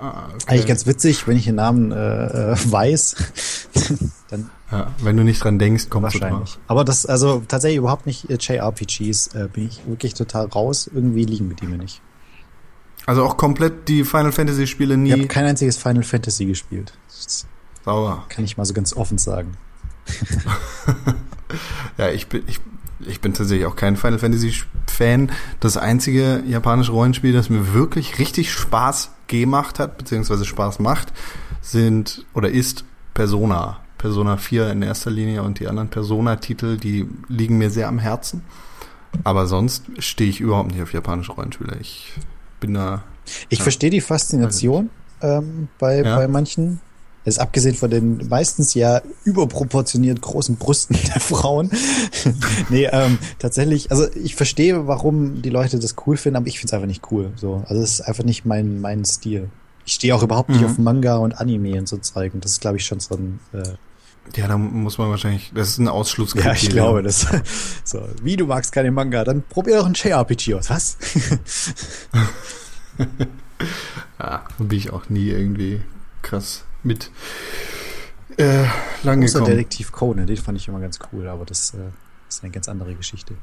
Ah, 0.00 0.28
okay. 0.34 0.44
Eigentlich 0.46 0.66
ganz 0.66 0.86
witzig, 0.86 1.26
wenn 1.26 1.36
ich 1.36 1.44
den 1.44 1.56
Namen 1.56 1.92
äh, 1.92 2.52
äh, 2.52 2.56
weiß, 2.56 3.16
dann 4.30 4.50
ja, 4.70 4.90
wenn 5.02 5.16
du 5.16 5.22
nicht 5.22 5.44
dran 5.44 5.58
denkst, 5.58 5.90
kommst 5.90 6.14
du 6.14 6.20
wahrscheinlich. 6.20 6.58
Aber 6.66 6.84
das, 6.84 7.04
also 7.04 7.42
tatsächlich 7.46 7.78
überhaupt 7.78 8.06
nicht 8.06 8.30
äh, 8.30 8.38
JRPGs, 8.40 9.28
äh, 9.34 9.48
bin 9.52 9.66
ich 9.68 9.82
wirklich 9.86 10.14
total 10.14 10.46
raus. 10.46 10.90
Irgendwie 10.92 11.24
liegen 11.24 11.48
mit 11.48 11.60
die 11.60 11.66
mir 11.66 11.76
nicht. 11.76 12.00
Also 13.04 13.24
auch 13.24 13.36
komplett 13.36 13.88
die 13.88 14.04
Final 14.04 14.32
Fantasy 14.32 14.66
Spiele 14.66 14.94
Ich 14.94 15.12
habe 15.12 15.22
nie 15.22 15.28
kein 15.28 15.44
einziges 15.44 15.76
Final 15.76 16.04
Fantasy 16.04 16.46
gespielt. 16.46 16.94
Das 17.08 17.46
sauer. 17.84 18.24
kann 18.28 18.44
ich 18.44 18.56
mal 18.56 18.64
so 18.64 18.72
ganz 18.74 18.96
offen 18.96 19.18
sagen. 19.18 19.56
Ja, 21.98 22.08
ich 22.10 22.28
bin, 22.28 22.42
ich, 22.46 22.60
ich 23.00 23.20
bin 23.20 23.34
tatsächlich 23.34 23.66
auch 23.66 23.76
kein 23.76 23.96
Final 23.96 24.18
Fantasy 24.18 24.54
Fan. 24.86 25.30
Das 25.60 25.76
einzige 25.76 26.42
japanische 26.46 26.92
Rollenspiel, 26.92 27.32
das 27.32 27.50
mir 27.50 27.72
wirklich 27.74 28.18
richtig 28.18 28.52
Spaß 28.52 29.10
gemacht 29.40 29.78
hat, 29.78 29.98
beziehungsweise 29.98 30.44
Spaß 30.44 30.78
macht, 30.78 31.12
sind 31.60 32.24
oder 32.34 32.50
ist 32.50 32.84
Persona. 33.14 33.78
Persona 33.98 34.36
4 34.36 34.70
in 34.70 34.82
erster 34.82 35.10
Linie 35.10 35.42
und 35.42 35.60
die 35.60 35.68
anderen 35.68 35.88
Persona-Titel, 35.88 36.76
die 36.76 37.08
liegen 37.28 37.58
mir 37.58 37.70
sehr 37.70 37.88
am 37.88 37.98
Herzen. 37.98 38.42
Aber 39.24 39.46
sonst 39.46 39.84
stehe 39.98 40.28
ich 40.30 40.40
überhaupt 40.40 40.72
nicht 40.72 40.82
auf 40.82 40.92
japanische 40.92 41.32
Rollenspiele. 41.32 41.76
Ich 41.80 42.12
bin 42.60 42.74
da. 42.74 43.04
Ich 43.48 43.58
Ja. 43.58 43.62
verstehe 43.64 43.90
die 43.90 44.00
Faszination 44.00 44.90
ähm, 45.20 45.68
bei, 45.78 46.02
Ja. 46.02 46.16
bei 46.16 46.26
manchen. 46.28 46.80
Jetzt 47.24 47.38
abgesehen 47.38 47.74
von 47.76 47.88
den 47.90 48.26
meistens 48.28 48.74
ja 48.74 49.00
überproportioniert 49.24 50.20
großen 50.20 50.56
Brüsten 50.56 50.96
der 51.06 51.20
Frauen. 51.20 51.70
nee, 52.68 52.88
ähm, 52.90 53.18
tatsächlich, 53.38 53.90
also 53.92 54.06
ich 54.14 54.34
verstehe, 54.34 54.86
warum 54.88 55.40
die 55.40 55.50
Leute 55.50 55.78
das 55.78 55.94
cool 56.06 56.16
finden, 56.16 56.36
aber 56.36 56.48
ich 56.48 56.58
finde 56.58 56.66
es 56.68 56.72
einfach 56.74 56.88
nicht 56.88 57.10
cool. 57.12 57.30
So, 57.36 57.62
also 57.68 57.80
es 57.82 57.92
ist 57.94 58.00
einfach 58.02 58.24
nicht 58.24 58.44
mein, 58.44 58.80
mein 58.80 59.04
Stil. 59.04 59.50
Ich 59.84 59.92
stehe 59.94 60.14
auch 60.14 60.22
überhaupt 60.22 60.48
nicht 60.48 60.60
Mhm. 60.62 60.66
auf 60.66 60.78
Manga 60.78 61.16
und 61.16 61.32
Anime 61.40 61.78
und 61.78 61.88
so 61.88 61.96
zeigen. 61.98 62.40
Das 62.40 62.52
ist, 62.52 62.60
glaube 62.60 62.76
ich, 62.78 62.84
schon 62.84 62.98
so 63.00 63.14
ein 63.16 63.38
äh, 63.52 63.62
Ja, 64.36 64.48
da 64.48 64.56
muss 64.58 64.98
man 64.98 65.08
wahrscheinlich. 65.10 65.52
Das 65.54 65.68
ist 65.68 65.78
ein 65.78 65.88
Ausschlusskriterium. 65.88 66.56
Ja, 66.56 66.62
ich 66.62 66.70
glaube 66.70 67.02
das. 67.02 67.26
So, 67.84 68.00
wie 68.22 68.36
du 68.36 68.46
magst 68.46 68.72
keine 68.72 68.90
Manga, 68.90 69.22
dann 69.24 69.42
probier 69.48 69.78
doch 69.78 69.86
ein 69.86 69.94
JRPG 69.94 70.54
aus. 70.54 70.70
Was? 70.70 70.96
Ja, 74.18 74.44
bin 74.58 74.76
ich 74.78 74.92
auch 74.92 75.08
nie 75.08 75.28
irgendwie 75.28 75.80
krass 76.22 76.64
mit 76.82 77.10
äh, 78.36 78.64
lang 79.02 79.22
Außer 79.22 79.40
gekommen. 79.40 79.56
Detektiv 79.56 79.92
Conan, 79.92 80.26
den 80.26 80.36
fand 80.36 80.58
ich 80.58 80.68
immer 80.68 80.80
ganz 80.80 80.98
cool, 81.12 81.28
aber 81.28 81.44
das 81.44 81.74
äh, 81.74 81.78
ist 82.28 82.42
eine 82.42 82.52
ganz 82.52 82.68
andere 82.68 82.94
Geschichte. 82.94 83.34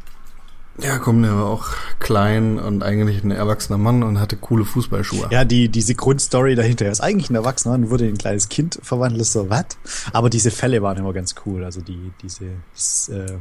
Ja, 0.81 0.97
komm, 0.97 1.21
der 1.23 1.35
war 1.35 1.47
auch 1.47 1.67
klein 1.99 2.57
und 2.57 2.83
eigentlich 2.83 3.23
ein 3.23 3.31
erwachsener 3.31 3.77
Mann 3.77 4.01
und 4.01 4.19
hatte 4.19 4.37
coole 4.37 4.63
Fußballschuhe. 4.63 5.27
Ja, 5.29 5.43
die, 5.43 5.67
diese 5.67 5.93
Grundstory 5.93 6.55
dahinter 6.55 6.85
er 6.85 6.91
ist 6.91 7.01
eigentlich 7.01 7.29
ein 7.29 7.35
Erwachsener 7.35 7.75
und 7.75 7.89
wurde 7.89 8.05
in 8.07 8.13
ein 8.13 8.17
kleines 8.17 8.47
Kind 8.47 8.79
verwandelt, 8.81 9.25
so, 9.25 9.49
was? 9.49 9.65
Aber 10.13 10.29
diese 10.29 10.51
Fälle 10.51 10.81
waren 10.81 10.97
immer 10.97 11.11
ganz 11.11 11.35
cool, 11.45 11.65
also 11.65 11.81
die, 11.81 12.11
diese, 12.21 12.45
das, 12.73 13.09
äh, 13.09 13.37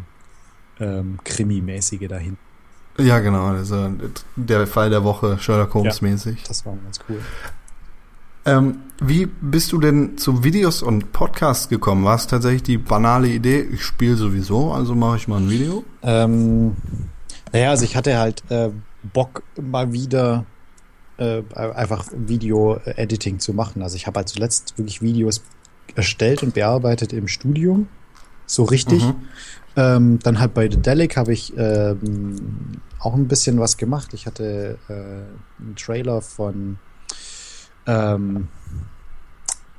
ähm, 0.81 1.19
Krimi-mäßige 1.25 2.09
dahin. 2.09 2.37
Ja, 2.99 3.21
genau. 3.21 3.47
Also 3.47 3.93
der 4.35 4.67
Fall 4.67 4.91
der 4.91 5.05
Woche, 5.05 5.39
Sherlock 5.39 5.75
Holmes 5.75 6.01
mäßig. 6.01 6.43
Das 6.49 6.67
war 6.67 6.77
ganz 6.77 6.99
cool. 7.09 7.21
Ähm, 8.49 8.79
wie 9.01 9.27
bist 9.27 9.73
du 9.73 9.79
denn 9.79 10.17
zu 10.17 10.43
Videos 10.43 10.83
und 10.83 11.13
Podcasts 11.13 11.69
gekommen? 11.69 12.05
War 12.05 12.17
es 12.17 12.27
tatsächlich 12.27 12.63
die 12.63 12.79
banale 12.79 13.29
Idee, 13.29 13.61
ich 13.61 13.83
spiele 13.83 14.17
sowieso, 14.17 14.73
also 14.73 14.95
mache 14.95 15.19
ich 15.19 15.29
mal 15.29 15.37
ein 15.37 15.51
Video? 15.51 15.85
Ähm, 16.03 16.77
naja, 17.53 17.71
also 17.71 17.85
ich 17.85 17.95
hatte 17.95 18.19
halt 18.19 18.43
äh, 18.49 18.71
Bock 19.13 19.43
mal 19.61 19.93
wieder 19.93 20.47
äh, 21.19 21.43
einfach 21.55 22.07
Video-Editing 22.13 23.39
zu 23.39 23.53
machen. 23.53 23.83
Also 23.83 23.97
ich 23.97 24.07
habe 24.07 24.19
halt 24.19 24.29
zuletzt 24.29 24.79
wirklich 24.79 25.03
Videos 25.03 25.43
erstellt 25.95 26.43
und 26.43 26.55
bearbeitet 26.55 27.13
im 27.13 27.29
Studium. 27.29 27.89
So 28.47 28.65
richtig. 28.65 29.05
Mhm. 29.05 29.15
Ähm, 29.77 30.19
dann 30.23 30.41
halt 30.41 30.55
bei 30.55 30.71
The 30.71 30.79
Delic 30.79 31.17
habe 31.17 31.33
ich 31.33 31.53
ähm, 31.57 32.81
auch 32.99 33.15
ein 33.15 33.29
bisschen 33.29 33.61
was 33.61 33.77
gemacht. 33.77 34.15
Ich 34.15 34.27
hatte 34.27 34.79
äh, 34.89 34.93
einen 35.63 35.77
Trailer 35.77 36.23
von 36.23 36.79
ähm, 37.89 38.49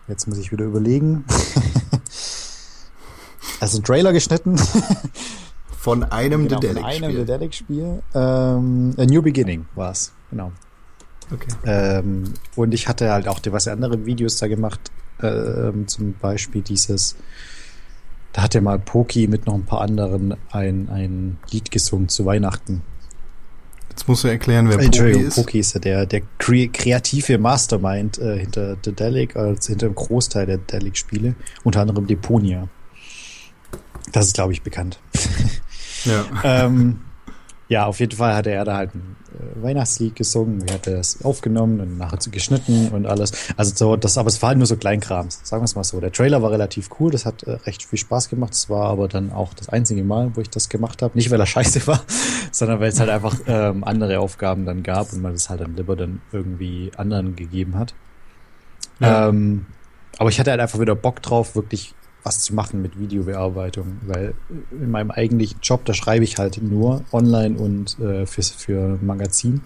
jetzt 0.08 0.28
muss 0.28 0.38
ich 0.38 0.52
wieder 0.52 0.66
überlegen. 0.66 1.24
also 3.62 3.78
einen 3.78 3.86
Trailer 3.86 4.12
geschnitten. 4.12 4.60
Von 5.78 6.04
einem 6.04 6.50
Genau, 6.50 6.60
The 6.60 6.68
von 6.68 6.84
einem 6.84 7.02
Delic-Spiel. 7.02 7.26
Dedelic-Spiel. 7.26 8.04
Ähm, 8.14 8.96
A 8.98 9.06
New 9.06 9.22
Beginning 9.22 9.66
war 9.76 9.92
es, 9.92 10.12
genau. 10.30 10.52
Okay. 11.32 11.48
Ähm, 11.66 12.34
und 12.58 12.74
ich 12.74 12.90
hatte 12.90 13.12
halt 13.12 13.30
auch 13.30 13.40
diverse 13.40 13.72
andere 13.72 14.06
Videos 14.06 14.38
da 14.38 14.48
gemacht. 14.48 14.92
Ähm, 15.22 15.88
zum 15.88 16.14
Beispiel 16.14 16.64
dieses, 16.64 17.16
da 18.34 18.42
hat 18.42 18.56
ja 18.56 18.62
mal 18.62 18.78
Poki 18.78 19.28
mit 19.28 19.46
noch 19.46 19.54
ein 19.54 19.66
paar 19.66 19.80
anderen 19.80 20.36
ein, 20.52 20.90
ein 20.90 21.38
Lied 21.50 21.72
gesungen 21.72 22.10
zu 22.10 22.26
Weihnachten. 22.26 22.82
Jetzt 24.00 24.08
musst 24.08 24.24
du 24.24 24.30
erklären, 24.30 24.70
wer 24.70 24.76
Äh, 24.76 24.78
Poki 24.78 24.86
Entschuldigung, 24.86 25.28
ist. 25.28 25.36
Poki 25.36 25.60
ist 25.60 25.74
ja 25.74 25.82
der, 25.82 26.06
der 26.06 26.22
kre 26.38 26.70
kreative 26.70 27.38
Mastermind 27.38 28.18
äh, 28.18 28.40
hinter 28.40 28.78
The 28.82 28.94
Delic, 28.94 29.36
als 29.36 29.68
hinter 29.68 29.88
dem 29.88 29.96
Großteil 29.96 30.46
der 30.46 30.58
Delic-Spiele, 30.58 31.36
unter 31.66 31.82
anderem 31.82 32.08
Deponia. 32.08 32.70
Das 34.14 34.28
ist, 34.28 34.36
glaube 34.36 34.54
ich, 34.54 34.62
bekannt. 34.62 35.02
Ja. 36.06 36.26
ähm, 36.46 37.02
ja, 37.70 37.86
auf 37.86 38.00
jeden 38.00 38.18
Fall 38.18 38.34
hatte 38.34 38.50
er 38.50 38.66
da 38.66 38.78
halt 38.78 38.96
ein 38.96 39.16
äh, 39.32 39.64
Weihnachtslied 39.64 40.16
gesungen. 40.16 40.68
Er 40.68 40.74
hatte 40.74 40.96
das 40.96 41.24
aufgenommen 41.24 41.80
und 41.80 42.00
nachher 42.00 42.20
so 42.20 42.32
geschnitten 42.32 42.90
und 42.90 43.06
alles. 43.06 43.32
Also 43.58 43.74
so, 43.76 43.96
das, 43.96 44.18
aber 44.18 44.28
es 44.28 44.42
war 44.42 44.50
halt 44.50 44.58
nur 44.58 44.66
so 44.66 44.76
Kleinkrams, 44.76 45.42
sagen 45.44 45.62
wir 45.62 45.66
es 45.66 45.76
mal 45.76 45.84
so. 45.84 46.00
Der 46.00 46.12
Trailer 46.12 46.42
war 46.42 46.50
relativ 46.50 46.90
cool, 47.00 47.12
das 47.12 47.28
hat 47.28 47.44
äh, 47.44 47.52
recht 47.52 47.84
viel 47.84 48.00
Spaß 48.00 48.30
gemacht. 48.30 48.54
Es 48.54 48.72
war 48.72 48.90
aber 48.90 49.08
dann 49.08 49.32
auch 49.32 49.54
das 49.54 49.70
einzige 49.70 50.04
Mal, 50.04 50.32
wo 50.36 50.42
ich 50.42 50.50
das 50.50 50.68
gemacht 50.68 51.04
habe. 51.04 51.16
Nicht, 51.16 51.30
weil 51.30 51.40
er 51.40 51.46
scheiße 51.46 51.86
war, 51.86 52.02
sondern 52.52 52.80
weil 52.80 52.90
es 52.90 53.00
halt 53.00 53.12
einfach 53.12 53.36
ähm, 53.46 53.84
andere 53.84 54.20
Aufgaben 54.20 54.66
dann 54.66 54.82
gab 54.82 55.14
und 55.14 55.22
man 55.22 55.34
das 55.34 55.52
halt 55.52 55.62
dann 55.62 55.76
lieber 55.76 55.96
dann 55.96 56.22
irgendwie 56.32 56.92
anderen 56.98 57.36
gegeben 57.36 57.78
hat. 57.78 57.94
Ja. 59.00 59.30
Ähm, 59.30 59.68
aber 60.18 60.30
ich 60.30 60.40
hatte 60.40 60.50
halt 60.50 60.60
einfach 60.60 60.80
wieder 60.80 60.96
Bock 60.96 61.22
drauf, 61.22 61.56
wirklich 61.56 61.94
was 62.24 62.42
zu 62.42 62.54
machen 62.54 62.82
mit 62.82 63.00
Videobearbeitung, 63.00 63.98
weil 64.06 64.34
in 64.72 64.92
meinem 64.92 65.12
eigentlichen 65.12 65.60
Job, 65.62 65.86
da 65.86 65.94
schreibe 65.94 66.24
ich 66.24 66.38
halt 66.38 66.62
nur 66.62 67.04
online 67.12 67.58
und 67.58 67.98
äh, 68.00 68.26
für, 68.26 68.44
für 68.44 68.98
Magazin. 69.02 69.62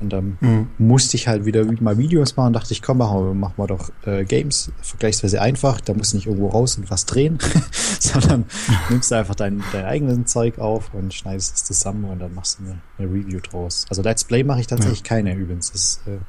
Und 0.00 0.14
dann 0.14 0.38
Mhm. 0.40 0.68
musste 0.78 1.16
ich 1.18 1.28
halt 1.28 1.44
wieder 1.44 1.62
mal 1.82 1.98
Videos 1.98 2.34
machen, 2.36 2.54
dachte 2.54 2.72
ich, 2.72 2.80
komm, 2.80 2.98
machen 2.98 3.22
wir, 3.22 3.34
machen 3.34 3.52
wir 3.58 3.66
doch 3.66 3.90
äh, 4.06 4.24
Games, 4.24 4.72
vergleichsweise 4.80 5.42
einfach, 5.42 5.78
da 5.82 5.92
musst 5.92 6.12
du 6.12 6.16
nicht 6.16 6.26
irgendwo 6.26 6.48
raus 6.48 6.78
und 6.78 6.90
was 6.90 7.04
drehen, 7.04 7.38
sondern 8.00 8.46
nimmst 8.88 9.10
du 9.10 9.16
einfach 9.16 9.34
dein, 9.34 9.62
dein 9.72 9.84
eigenes 9.84 10.32
Zeug 10.32 10.58
auf 10.58 10.94
und 10.94 11.12
schneidest 11.12 11.54
es 11.54 11.64
zusammen 11.64 12.04
und 12.04 12.18
dann 12.18 12.34
machst 12.34 12.58
du 12.60 12.64
eine, 12.64 12.80
eine 12.96 13.08
Review 13.12 13.40
draus. 13.40 13.84
Also 13.90 14.00
Let's 14.00 14.24
Play 14.24 14.42
mache 14.42 14.60
ich 14.60 14.66
tatsächlich 14.68 15.02
keine 15.04 15.34
übrigens, 15.34 15.70
das 15.70 15.82
ist 15.82 16.00
äh, 16.06 16.12
ein 16.12 16.20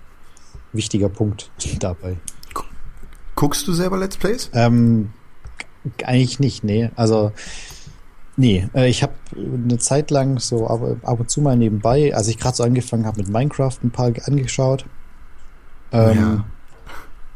wichtiger 0.74 1.08
Punkt 1.08 1.50
dabei. 1.80 2.18
Guckst 3.36 3.66
du 3.70 3.74
selber 3.74 3.98
Let's 3.98 4.18
Plays? 4.18 4.50
Ähm, 4.54 5.12
eigentlich 6.04 6.40
nicht, 6.40 6.64
nee. 6.64 6.92
Also, 6.96 7.32
nee. 8.38 8.68
Äh, 8.74 8.90
ich 8.90 9.04
habe 9.04 9.14
eine 9.36 9.78
Zeit 9.78 10.12
lang 10.12 10.40
so 10.40 10.68
ab, 10.68 10.82
ab 11.04 11.20
und 11.20 11.30
zu 11.30 11.42
mal 11.42 11.56
nebenbei, 11.58 12.14
als 12.16 12.28
ich 12.28 12.38
gerade 12.38 12.56
so 12.56 12.64
angefangen 12.64 13.06
habe 13.06 13.22
mit 13.22 13.30
Minecraft, 13.30 13.78
ein 13.84 13.92
paar 13.92 14.12
angeschaut. 14.26 14.86
Ähm, 15.92 16.18
Ja. 16.18 16.46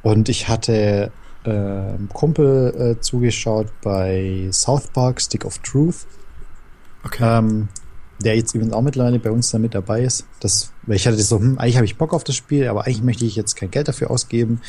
Und 0.04 0.30
ich 0.30 0.48
hatte 0.48 1.12
äh, 1.46 1.50
einem 1.50 2.10
Kumpel 2.10 2.74
äh, 2.98 3.02
zugeschaut 3.02 3.68
bei 3.82 4.48
South 4.52 4.88
Park 4.90 5.20
Stick 5.22 5.46
of 5.46 5.58
Truth, 5.60 6.06
Okay. 7.04 7.24
ähm, 7.40 7.70
der 8.24 8.36
jetzt 8.36 8.54
übrigens 8.56 8.74
auch 8.74 8.82
mittlerweile 8.82 9.20
bei 9.20 9.32
uns 9.32 9.50
da 9.50 9.58
mit 9.58 9.74
dabei 9.76 10.02
ist. 10.04 10.26
Das, 10.40 10.72
weil 10.84 10.96
ich 10.96 11.06
hatte 11.08 11.18
das 11.18 11.28
so, 11.30 11.40
hm, 11.40 11.58
eigentlich 11.58 11.76
habe 11.76 11.86
ich 11.86 11.98
Bock 11.98 12.14
auf 12.14 12.24
das 12.24 12.36
Spiel, 12.36 12.68
aber 12.68 12.86
eigentlich 12.86 13.04
möchte 13.04 13.26
ich 13.26 13.36
jetzt 13.36 13.56
kein 13.56 13.72
Geld 13.72 13.88
dafür 13.88 14.10
ausgeben. 14.12 14.62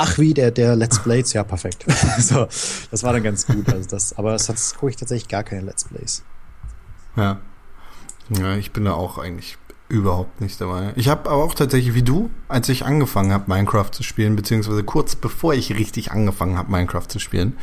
Ach 0.00 0.16
wie, 0.16 0.32
der, 0.32 0.52
der 0.52 0.76
Let's 0.76 1.00
Plays, 1.00 1.32
ja, 1.32 1.42
perfekt. 1.42 1.84
so, 2.18 2.46
das 2.92 3.02
war 3.02 3.12
dann 3.12 3.24
ganz 3.24 3.48
gut. 3.48 3.68
Also 3.68 3.88
das, 3.88 4.16
aber 4.16 4.38
sonst 4.38 4.76
gucke 4.78 4.90
ich 4.90 4.96
tatsächlich 4.96 5.28
gar 5.28 5.42
keine 5.42 5.62
Let's 5.62 5.82
Plays. 5.82 6.22
Ja. 7.16 7.40
Ja, 8.28 8.54
ich 8.54 8.70
bin 8.70 8.84
da 8.84 8.92
auch 8.92 9.18
eigentlich 9.18 9.58
überhaupt 9.88 10.40
nicht 10.40 10.60
dabei. 10.60 10.92
Ich 10.94 11.08
habe 11.08 11.28
aber 11.28 11.42
auch 11.42 11.54
tatsächlich 11.54 11.94
wie 11.94 12.04
du, 12.04 12.30
als 12.46 12.68
ich 12.68 12.84
angefangen 12.84 13.32
habe, 13.32 13.52
Minecraft 13.52 13.90
zu 13.90 14.04
spielen, 14.04 14.36
beziehungsweise 14.36 14.84
kurz 14.84 15.16
bevor 15.16 15.52
ich 15.54 15.74
richtig 15.74 16.12
angefangen 16.12 16.56
habe, 16.56 16.70
Minecraft 16.70 17.08
zu 17.08 17.18
spielen, 17.18 17.56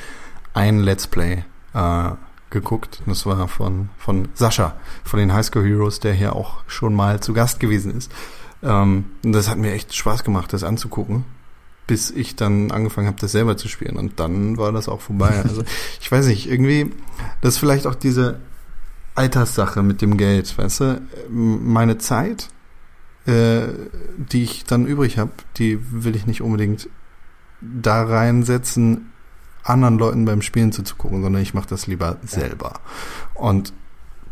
ein 0.53 0.81
Let's 0.81 1.07
Play 1.07 1.45
äh, 1.73 2.09
geguckt. 2.49 3.01
Das 3.05 3.25
war 3.25 3.47
von, 3.47 3.87
von 3.97 4.27
Sascha, 4.33 4.75
von 5.05 5.19
den 5.19 5.31
High 5.31 5.45
School 5.45 5.63
Heroes, 5.63 6.01
der 6.01 6.11
hier 6.11 6.35
auch 6.35 6.65
schon 6.67 6.95
mal 6.95 7.21
zu 7.21 7.31
Gast 7.31 7.61
gewesen 7.61 7.95
ist. 7.95 8.11
Ähm, 8.61 9.05
das 9.21 9.47
hat 9.47 9.57
mir 9.57 9.71
echt 9.71 9.95
Spaß 9.95 10.25
gemacht, 10.25 10.51
das 10.51 10.65
anzugucken. 10.65 11.23
Bis 11.87 12.11
ich 12.11 12.35
dann 12.35 12.71
angefangen 12.71 13.07
habe, 13.07 13.19
das 13.19 13.31
selber 13.31 13.57
zu 13.57 13.67
spielen. 13.67 13.97
Und 13.97 14.19
dann 14.19 14.57
war 14.57 14.71
das 14.71 14.89
auch 14.89 15.01
vorbei. 15.01 15.31
Also 15.43 15.63
ich 16.01 16.11
weiß 16.11 16.25
nicht, 16.27 16.49
irgendwie, 16.49 16.91
das 17.41 17.55
ist 17.55 17.59
vielleicht 17.59 17.87
auch 17.87 17.95
diese 17.95 18.39
Alterssache 19.13 19.83
mit 19.83 20.01
dem 20.01 20.17
Geld, 20.17 20.57
weißt 20.57 20.79
du? 20.81 21.01
Meine 21.29 21.97
Zeit, 21.97 22.49
äh, 23.25 23.67
die 24.17 24.43
ich 24.43 24.65
dann 24.65 24.85
übrig 24.85 25.17
habe, 25.17 25.31
die 25.57 25.79
will 25.91 26.15
ich 26.15 26.25
nicht 26.25 26.41
unbedingt 26.41 26.89
da 27.61 28.03
reinsetzen, 28.03 29.11
anderen 29.63 29.97
Leuten 29.97 30.25
beim 30.25 30.41
Spielen 30.41 30.71
zuzugucken, 30.71 31.23
sondern 31.23 31.41
ich 31.41 31.53
mache 31.53 31.67
das 31.67 31.87
lieber 31.87 32.17
selber. 32.23 32.79
Und 33.33 33.73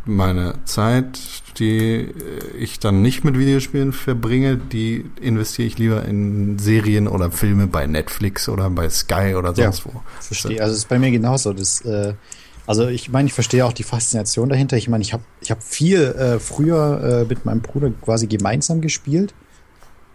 meine 0.06 0.54
Zeit, 0.64 1.18
die 1.58 2.12
ich 2.58 2.78
dann 2.78 3.02
nicht 3.02 3.24
mit 3.24 3.38
Videospielen 3.38 3.92
verbringe, 3.92 4.56
die 4.56 5.04
investiere 5.20 5.68
ich 5.68 5.78
lieber 5.78 6.04
in 6.04 6.58
Serien 6.58 7.08
oder 7.08 7.30
Filme 7.30 7.66
bei 7.66 7.86
Netflix 7.86 8.48
oder 8.48 8.70
bei 8.70 8.88
Sky 8.90 9.34
oder 9.34 9.54
sonst 9.54 9.84
ja, 9.84 9.92
wo. 9.92 10.02
Verstehe. 10.20 10.60
Also 10.60 10.72
es 10.72 10.78
ist 10.80 10.88
bei 10.88 10.98
mir 10.98 11.10
genauso. 11.10 11.52
Das, 11.52 11.80
äh, 11.82 12.14
also 12.66 12.88
ich 12.88 13.10
meine, 13.10 13.26
ich 13.26 13.34
verstehe 13.34 13.64
auch 13.64 13.72
die 13.72 13.82
Faszination 13.82 14.48
dahinter. 14.48 14.76
Ich 14.76 14.88
meine, 14.88 15.02
ich 15.02 15.12
habe 15.12 15.22
ich 15.40 15.50
hab 15.50 15.62
viel 15.62 16.02
äh, 16.02 16.38
früher 16.38 17.22
äh, 17.22 17.28
mit 17.28 17.44
meinem 17.44 17.60
Bruder 17.60 17.90
quasi 18.02 18.26
gemeinsam 18.26 18.80
gespielt. 18.80 19.34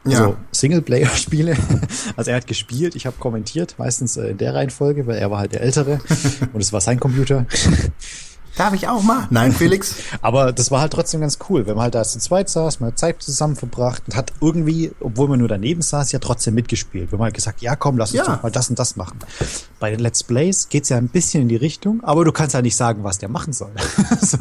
Also 0.06 0.24
Ja. 0.24 0.38
Singleplayer-Spiele. 0.52 1.56
Also 2.16 2.32
er 2.32 2.38
hat 2.38 2.48
gespielt, 2.48 2.96
ich 2.96 3.06
habe 3.06 3.16
kommentiert, 3.18 3.76
meistens 3.78 4.18
äh, 4.18 4.32
in 4.32 4.38
der 4.38 4.54
Reihenfolge, 4.54 5.08
weil 5.08 5.18
er 5.18 5.32
war 5.32 5.40
halt 5.40 5.54
der 5.54 5.62
Ältere 5.62 6.00
und 6.54 6.60
es 6.60 6.74
war 6.74 6.82
sein 6.82 7.00
Computer. 7.00 7.46
Darf 8.60 8.74
ich 8.74 8.90
auch 8.90 9.02
mal? 9.02 9.26
Nein, 9.30 9.54
Felix. 9.54 9.96
Aber 10.22 10.52
das 10.52 10.70
war 10.70 10.82
halt 10.82 10.92
trotzdem 10.92 11.22
ganz 11.22 11.40
cool, 11.50 11.66
wenn 11.66 11.76
man 11.76 11.84
halt 11.84 11.96
da 11.96 12.04
zu 12.04 12.20
zweit 12.20 12.50
saß, 12.50 12.82
man 12.82 12.92
hat 12.92 13.00
Zeit 13.00 13.22
zusammen 13.24 13.56
verbracht 13.56 14.04
und 14.08 14.16
hat 14.18 14.34
irgendwie, 14.42 14.92
obwohl 15.00 15.30
man 15.30 15.40
nur 15.40 15.48
daneben 15.48 15.82
saß, 15.82 16.12
ja 16.12 16.20
trotzdem 16.20 16.56
mitgespielt. 16.56 17.10
Wir 17.12 17.18
haben 17.18 17.24
halt 17.24 17.34
gesagt, 17.34 17.62
ja 17.62 17.78
komm, 17.78 17.98
lass 17.98 18.12
uns 18.12 18.28
Ja. 18.28 18.36
doch 18.36 18.44
mal 18.44 18.52
das 18.52 18.70
und 18.70 18.78
das 18.78 18.98
machen. 18.98 19.18
Bei 19.80 19.90
den 19.92 20.00
Let's 20.02 20.24
Plays 20.24 20.68
geht's 20.68 20.90
ja 20.90 20.98
ein 20.98 21.08
bisschen 21.08 21.44
in 21.44 21.48
die 21.48 21.56
Richtung, 21.56 22.04
aber 22.04 22.26
du 22.26 22.34
kannst 22.34 22.54
ja 22.54 22.62
nicht 22.62 22.76
sagen, 22.76 23.04
was 23.06 23.18
der 23.18 23.30
machen 23.30 23.54
soll. 23.54 23.72
so. 24.22 24.38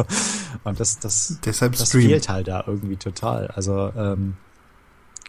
Und 0.64 0.80
das, 0.80 0.98
das, 0.98 1.38
Deshalb 1.44 1.76
das 1.76 1.88
Stream. 1.88 2.08
fehlt 2.08 2.28
halt 2.28 2.48
da 2.48 2.64
irgendwie 2.66 2.96
total. 2.96 3.46
Also 3.54 3.92
ähm, 3.96 4.34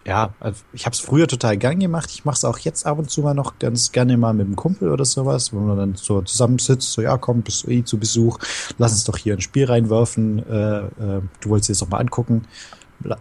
ja, 0.05 0.33
also 0.39 0.61
ich 0.73 0.85
habe 0.85 0.93
es 0.93 0.99
früher 0.99 1.27
total 1.27 1.57
gern 1.57 1.79
gemacht. 1.79 2.09
Ich 2.11 2.25
mache 2.25 2.35
es 2.35 2.45
auch 2.45 2.57
jetzt 2.59 2.85
ab 2.85 2.97
und 2.99 3.09
zu 3.09 3.21
mal 3.21 3.33
noch 3.33 3.59
ganz 3.59 3.91
gerne 3.91 4.17
mal 4.17 4.33
mit 4.33 4.47
einem 4.47 4.55
Kumpel 4.55 4.91
oder 4.91 5.05
sowas, 5.05 5.53
wo 5.53 5.59
man 5.59 5.77
dann 5.77 5.95
so 5.95 6.21
zusammensitzt, 6.21 6.91
so 6.91 7.01
ja, 7.01 7.17
komm, 7.17 7.41
bist 7.41 7.67
eh 7.67 7.83
zu 7.83 7.97
Besuch, 7.97 8.39
lass 8.77 8.93
uns 8.93 9.03
doch 9.03 9.17
hier 9.17 9.33
ein 9.33 9.41
Spiel 9.41 9.65
reinwerfen. 9.65 10.39
Äh, 10.49 10.79
äh, 10.79 11.21
du 11.41 11.49
wolltest 11.49 11.69
dir 11.69 11.73
das 11.73 11.79
doch 11.79 11.89
mal 11.89 11.99
angucken. 11.99 12.45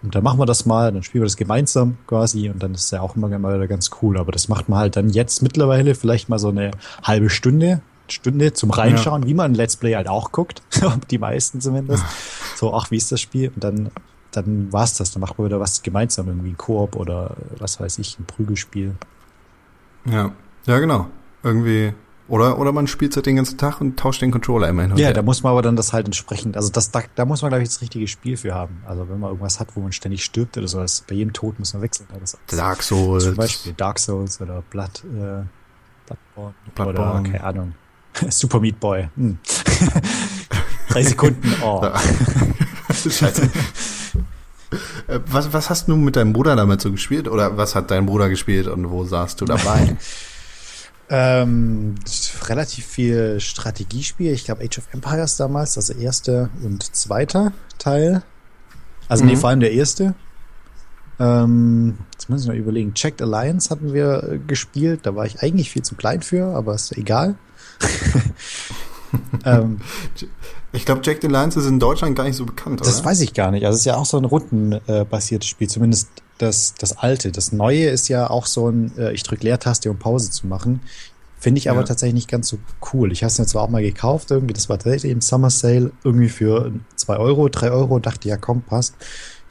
Und 0.03 0.15
dann 0.15 0.25
machen 0.25 0.41
wir 0.41 0.47
das 0.47 0.67
mal, 0.67 0.93
dann 0.93 1.03
spielen 1.05 1.23
wir 1.23 1.27
das 1.27 1.37
gemeinsam 1.37 1.99
quasi 2.07 2.51
und 2.51 2.61
dann 2.61 2.75
ist 2.75 2.91
ja 2.91 3.01
auch 3.01 3.15
immer 3.15 3.29
mal 3.39 3.55
wieder 3.55 3.69
ganz 3.69 3.91
cool. 4.03 4.19
Aber 4.19 4.33
das 4.33 4.49
macht 4.49 4.69
man 4.69 4.81
halt 4.81 4.97
dann 4.97 5.11
jetzt 5.11 5.41
mittlerweile 5.43 5.95
vielleicht 5.95 6.29
mal 6.29 6.39
so 6.39 6.49
eine 6.49 6.73
halbe 7.03 7.31
Stunde, 7.31 7.81
Stunde 8.09 8.53
zum 8.55 8.71
Reinschauen, 8.71 9.27
wie 9.27 9.35
man 9.35 9.53
ein 9.53 9.55
Let's 9.55 9.77
Play 9.77 9.95
halt 9.95 10.09
auch 10.09 10.33
guckt, 10.33 10.63
die 11.11 11.19
meisten 11.19 11.61
zumindest. 11.61 12.05
So, 12.57 12.75
ach, 12.75 12.91
wie 12.91 12.97
ist 12.97 13.13
das 13.13 13.21
Spiel? 13.21 13.53
Und 13.55 13.63
dann, 13.63 13.91
dann 14.43 14.73
war's 14.73 14.95
das. 14.95 15.13
Dann 15.13 15.21
machen 15.21 15.35
wir 15.39 15.47
wieder 15.47 15.61
was 15.61 15.83
gemeinsam, 15.83 16.29
irgendwie 16.29 16.51
ein 16.51 16.57
Koop 16.57 16.97
oder 16.97 17.37
was 17.59 17.81
weiß 17.81 17.99
ich, 17.99 18.19
ein 18.19 18.25
Prügelspiel. 18.25 18.95
Ja. 20.05 20.33
Ja, 20.67 20.79
genau. 20.79 21.09
Irgendwie. 21.43 21.93
Oder, 22.29 22.59
oder 22.59 22.73
man 22.73 22.87
spielt 22.87 23.17
halt 23.17 23.25
den 23.25 23.37
ganzen 23.37 23.57
Tag 23.57 23.81
und 23.81 23.99
tauscht 23.99 24.21
den 24.21 24.31
Controller 24.31 24.69
immer 24.69 24.83
hin 24.83 24.93
und 24.93 24.99
Ja, 24.99 25.15
da 25.15 25.23
muss 25.23 25.43
man 25.43 25.53
aber 25.53 25.63
dann 25.63 25.77
das 25.77 25.95
halt 25.95 26.05
entsprechend, 26.05 26.59
also 26.59 26.69
das, 26.69 26.91
da, 26.91 27.03
da 27.15 27.25
muss 27.25 27.41
man, 27.41 27.51
glaube 27.51 27.63
ich, 27.63 27.71
das 27.71 27.81
richtige 27.81 28.07
Spiel 28.07 28.37
für 28.37 28.55
haben. 28.55 28.83
Also 28.87 29.09
wenn 29.09 29.19
man 29.19 29.31
irgendwas 29.31 29.59
hat, 29.61 29.69
wo 29.75 29.81
man 29.81 29.93
ständig 29.93 30.23
stirbt 30.25 30.59
oder 30.59 30.69
so, 30.69 30.79
das, 30.79 31.01
bei 31.09 31.15
jedem 31.15 31.33
Tod 31.33 31.59
muss 31.59 31.73
man 31.73 31.83
wechseln. 31.83 32.07
So. 32.25 32.37
Dark 32.55 32.83
Souls. 32.83 33.25
Zum 33.25 33.35
Beispiel 33.37 33.73
Dark 33.73 33.99
Souls 33.99 34.43
oder 34.43 34.63
Blood, 34.69 35.05
äh, 35.05 35.45
Bloodborne, 36.05 36.55
Bloodborne. 36.75 37.21
oder 37.21 37.23
keine 37.23 37.45
Ahnung. 37.45 37.75
Super 38.29 38.61
Meat 38.61 38.79
Boy. 38.79 39.09
Hm. 39.17 39.39
Drei 40.91 41.03
Sekunden. 41.03 41.55
Oh. 41.63 41.83
Scheiße. 42.93 43.51
Äh, 45.07 45.21
Was, 45.27 45.53
was 45.53 45.71
hast 45.71 45.89
du 45.89 45.97
mit 45.97 46.17
deinem 46.17 46.33
Bruder 46.33 46.57
damit 46.57 46.81
so 46.81 46.91
gespielt? 46.91 47.29
Oder 47.29 47.57
was 47.57 47.75
hat 47.75 47.91
dein 47.91 48.07
Bruder 48.07 48.29
gespielt 48.29 48.67
und 48.67 48.91
wo 48.91 49.05
saßt 49.05 49.41
du 49.41 49.45
dabei? 49.45 49.97
Ähm, 51.11 51.95
relativ 52.49 52.85
viel 52.85 53.41
Strategiespiel. 53.41 54.31
Ich 54.31 54.45
glaube 54.45 54.63
Age 54.63 54.77
of 54.77 54.89
Empires 54.93 55.39
damals, 55.39 55.79
also 55.79 55.95
erster 55.95 56.51
und 56.63 56.95
zweiter 56.95 57.53
Teil. 57.79 58.23
Also 59.09 59.25
nee, 59.25 59.33
Mhm. 59.33 59.37
vor 59.39 59.49
allem 59.49 59.61
der 59.61 59.73
erste. 59.73 60.15
Ähm, 61.19 61.97
jetzt 62.13 62.29
muss 62.29 62.43
ich 62.43 62.49
noch 62.49 62.55
überlegen. 62.55 62.93
Checked 62.93 63.23
Alliance 63.23 63.71
hatten 63.71 63.95
wir 63.95 64.23
äh, 64.23 64.39
gespielt. 64.47 65.01
Da 65.05 65.17
war 65.17 65.25
ich 65.25 65.43
eigentlich 65.43 65.71
viel 65.71 65.81
zu 65.81 65.95
klein 65.95 66.21
für, 66.21 66.55
aber 66.55 66.75
ist 66.75 66.95
egal. 66.95 67.37
ähm, 69.45 69.79
Ich 70.73 70.85
glaube, 70.85 71.01
Jack 71.05 71.19
the 71.23 71.29
Lions 71.29 71.57
ist 71.57 71.67
in 71.67 71.79
Deutschland 71.79 72.15
gar 72.17 72.25
nicht 72.25 72.37
so 72.37 72.45
bekannt, 72.45 72.81
das 72.81 72.99
oder? 72.99 73.07
weiß 73.07 73.21
ich 73.23 73.33
gar 73.35 73.51
nicht. 73.51 73.65
Also 73.65 73.75
es 73.77 73.81
ist 73.81 73.87
ja 73.87 73.97
auch 73.97 74.05
so 74.07 74.19
ein 74.19 74.25
rundenbasiertes 74.25 75.49
Spiel, 75.49 75.69
zumindest 75.69 76.09
das, 76.39 76.75
das 76.79 76.99
alte. 76.99 77.33
Das 77.33 77.53
neue 77.53 77.87
ist 77.89 78.09
ja 78.09 78.29
auch 78.31 78.47
so 78.47 78.69
ein, 78.69 78.93
äh, 78.99 79.13
ich 79.13 79.23
drücke 79.23 79.45
Leertaste, 79.45 79.91
um 79.91 79.99
Pause 79.99 80.31
zu 80.31 80.47
machen. 80.47 80.81
Finde 81.41 81.59
ich 81.59 81.71
aber 81.71 81.81
Ja. 81.81 81.87
tatsächlich 81.87 82.15
nicht 82.15 82.29
ganz 82.29 82.49
so 82.49 82.59
cool. 82.93 83.13
Ich 83.13 83.23
habe 83.23 83.31
es 83.31 83.39
mir 83.39 83.47
zwar 83.47 83.63
auch 83.63 83.71
mal 83.71 83.83
gekauft, 83.83 84.31
irgendwie, 84.31 84.55
das 84.55 84.69
war 84.69 84.77
tatsächlich 84.79 85.13
im 85.13 85.21
Summer 85.21 85.51
Sale, 85.51 85.93
irgendwie 86.05 86.29
für 86.29 86.73
zwei 86.97 87.17
Euro, 87.17 87.49
drei 87.49 87.71
Euro 87.71 87.95
und 87.97 88.07
dachte, 88.07 88.29
ja 88.29 88.37
komm, 88.37 88.63
passt. 88.63 88.95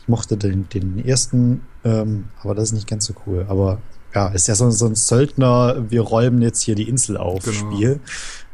Ich 0.02 0.08
mochte 0.08 0.38
den, 0.38 0.68
den 0.70 1.04
ersten, 1.04 1.62
ähm, 1.84 2.26
aber 2.44 2.56
das 2.56 2.66
ist 2.66 2.74
nicht 2.74 2.88
ganz 2.88 3.06
so 3.06 3.14
cool. 3.26 3.46
Aber 3.50 3.80
ja, 4.18 4.28
ist 4.30 4.48
ja 4.48 4.56
so, 4.56 4.70
so 4.72 4.86
ein 4.88 4.96
Söldner, 4.96 5.86
wir 5.90 6.02
räumen 6.02 6.42
jetzt 6.42 6.62
hier 6.64 6.76
die 6.76 6.88
Insel 6.90 7.18
auf 7.18 7.44
Genau. 7.44 7.56
Spiel 7.72 8.00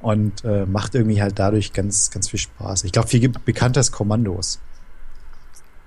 und 0.01 0.43
äh, 0.43 0.65
macht 0.65 0.95
irgendwie 0.95 1.21
halt 1.21 1.39
dadurch 1.39 1.73
ganz, 1.73 2.11
ganz 2.11 2.29
viel 2.29 2.39
Spaß. 2.39 2.83
Ich 2.83 2.91
glaube, 2.91 3.07
viel 3.07 3.29
bekannter 3.29 3.79
ist 3.81 3.91
Kommandos. 3.91 4.59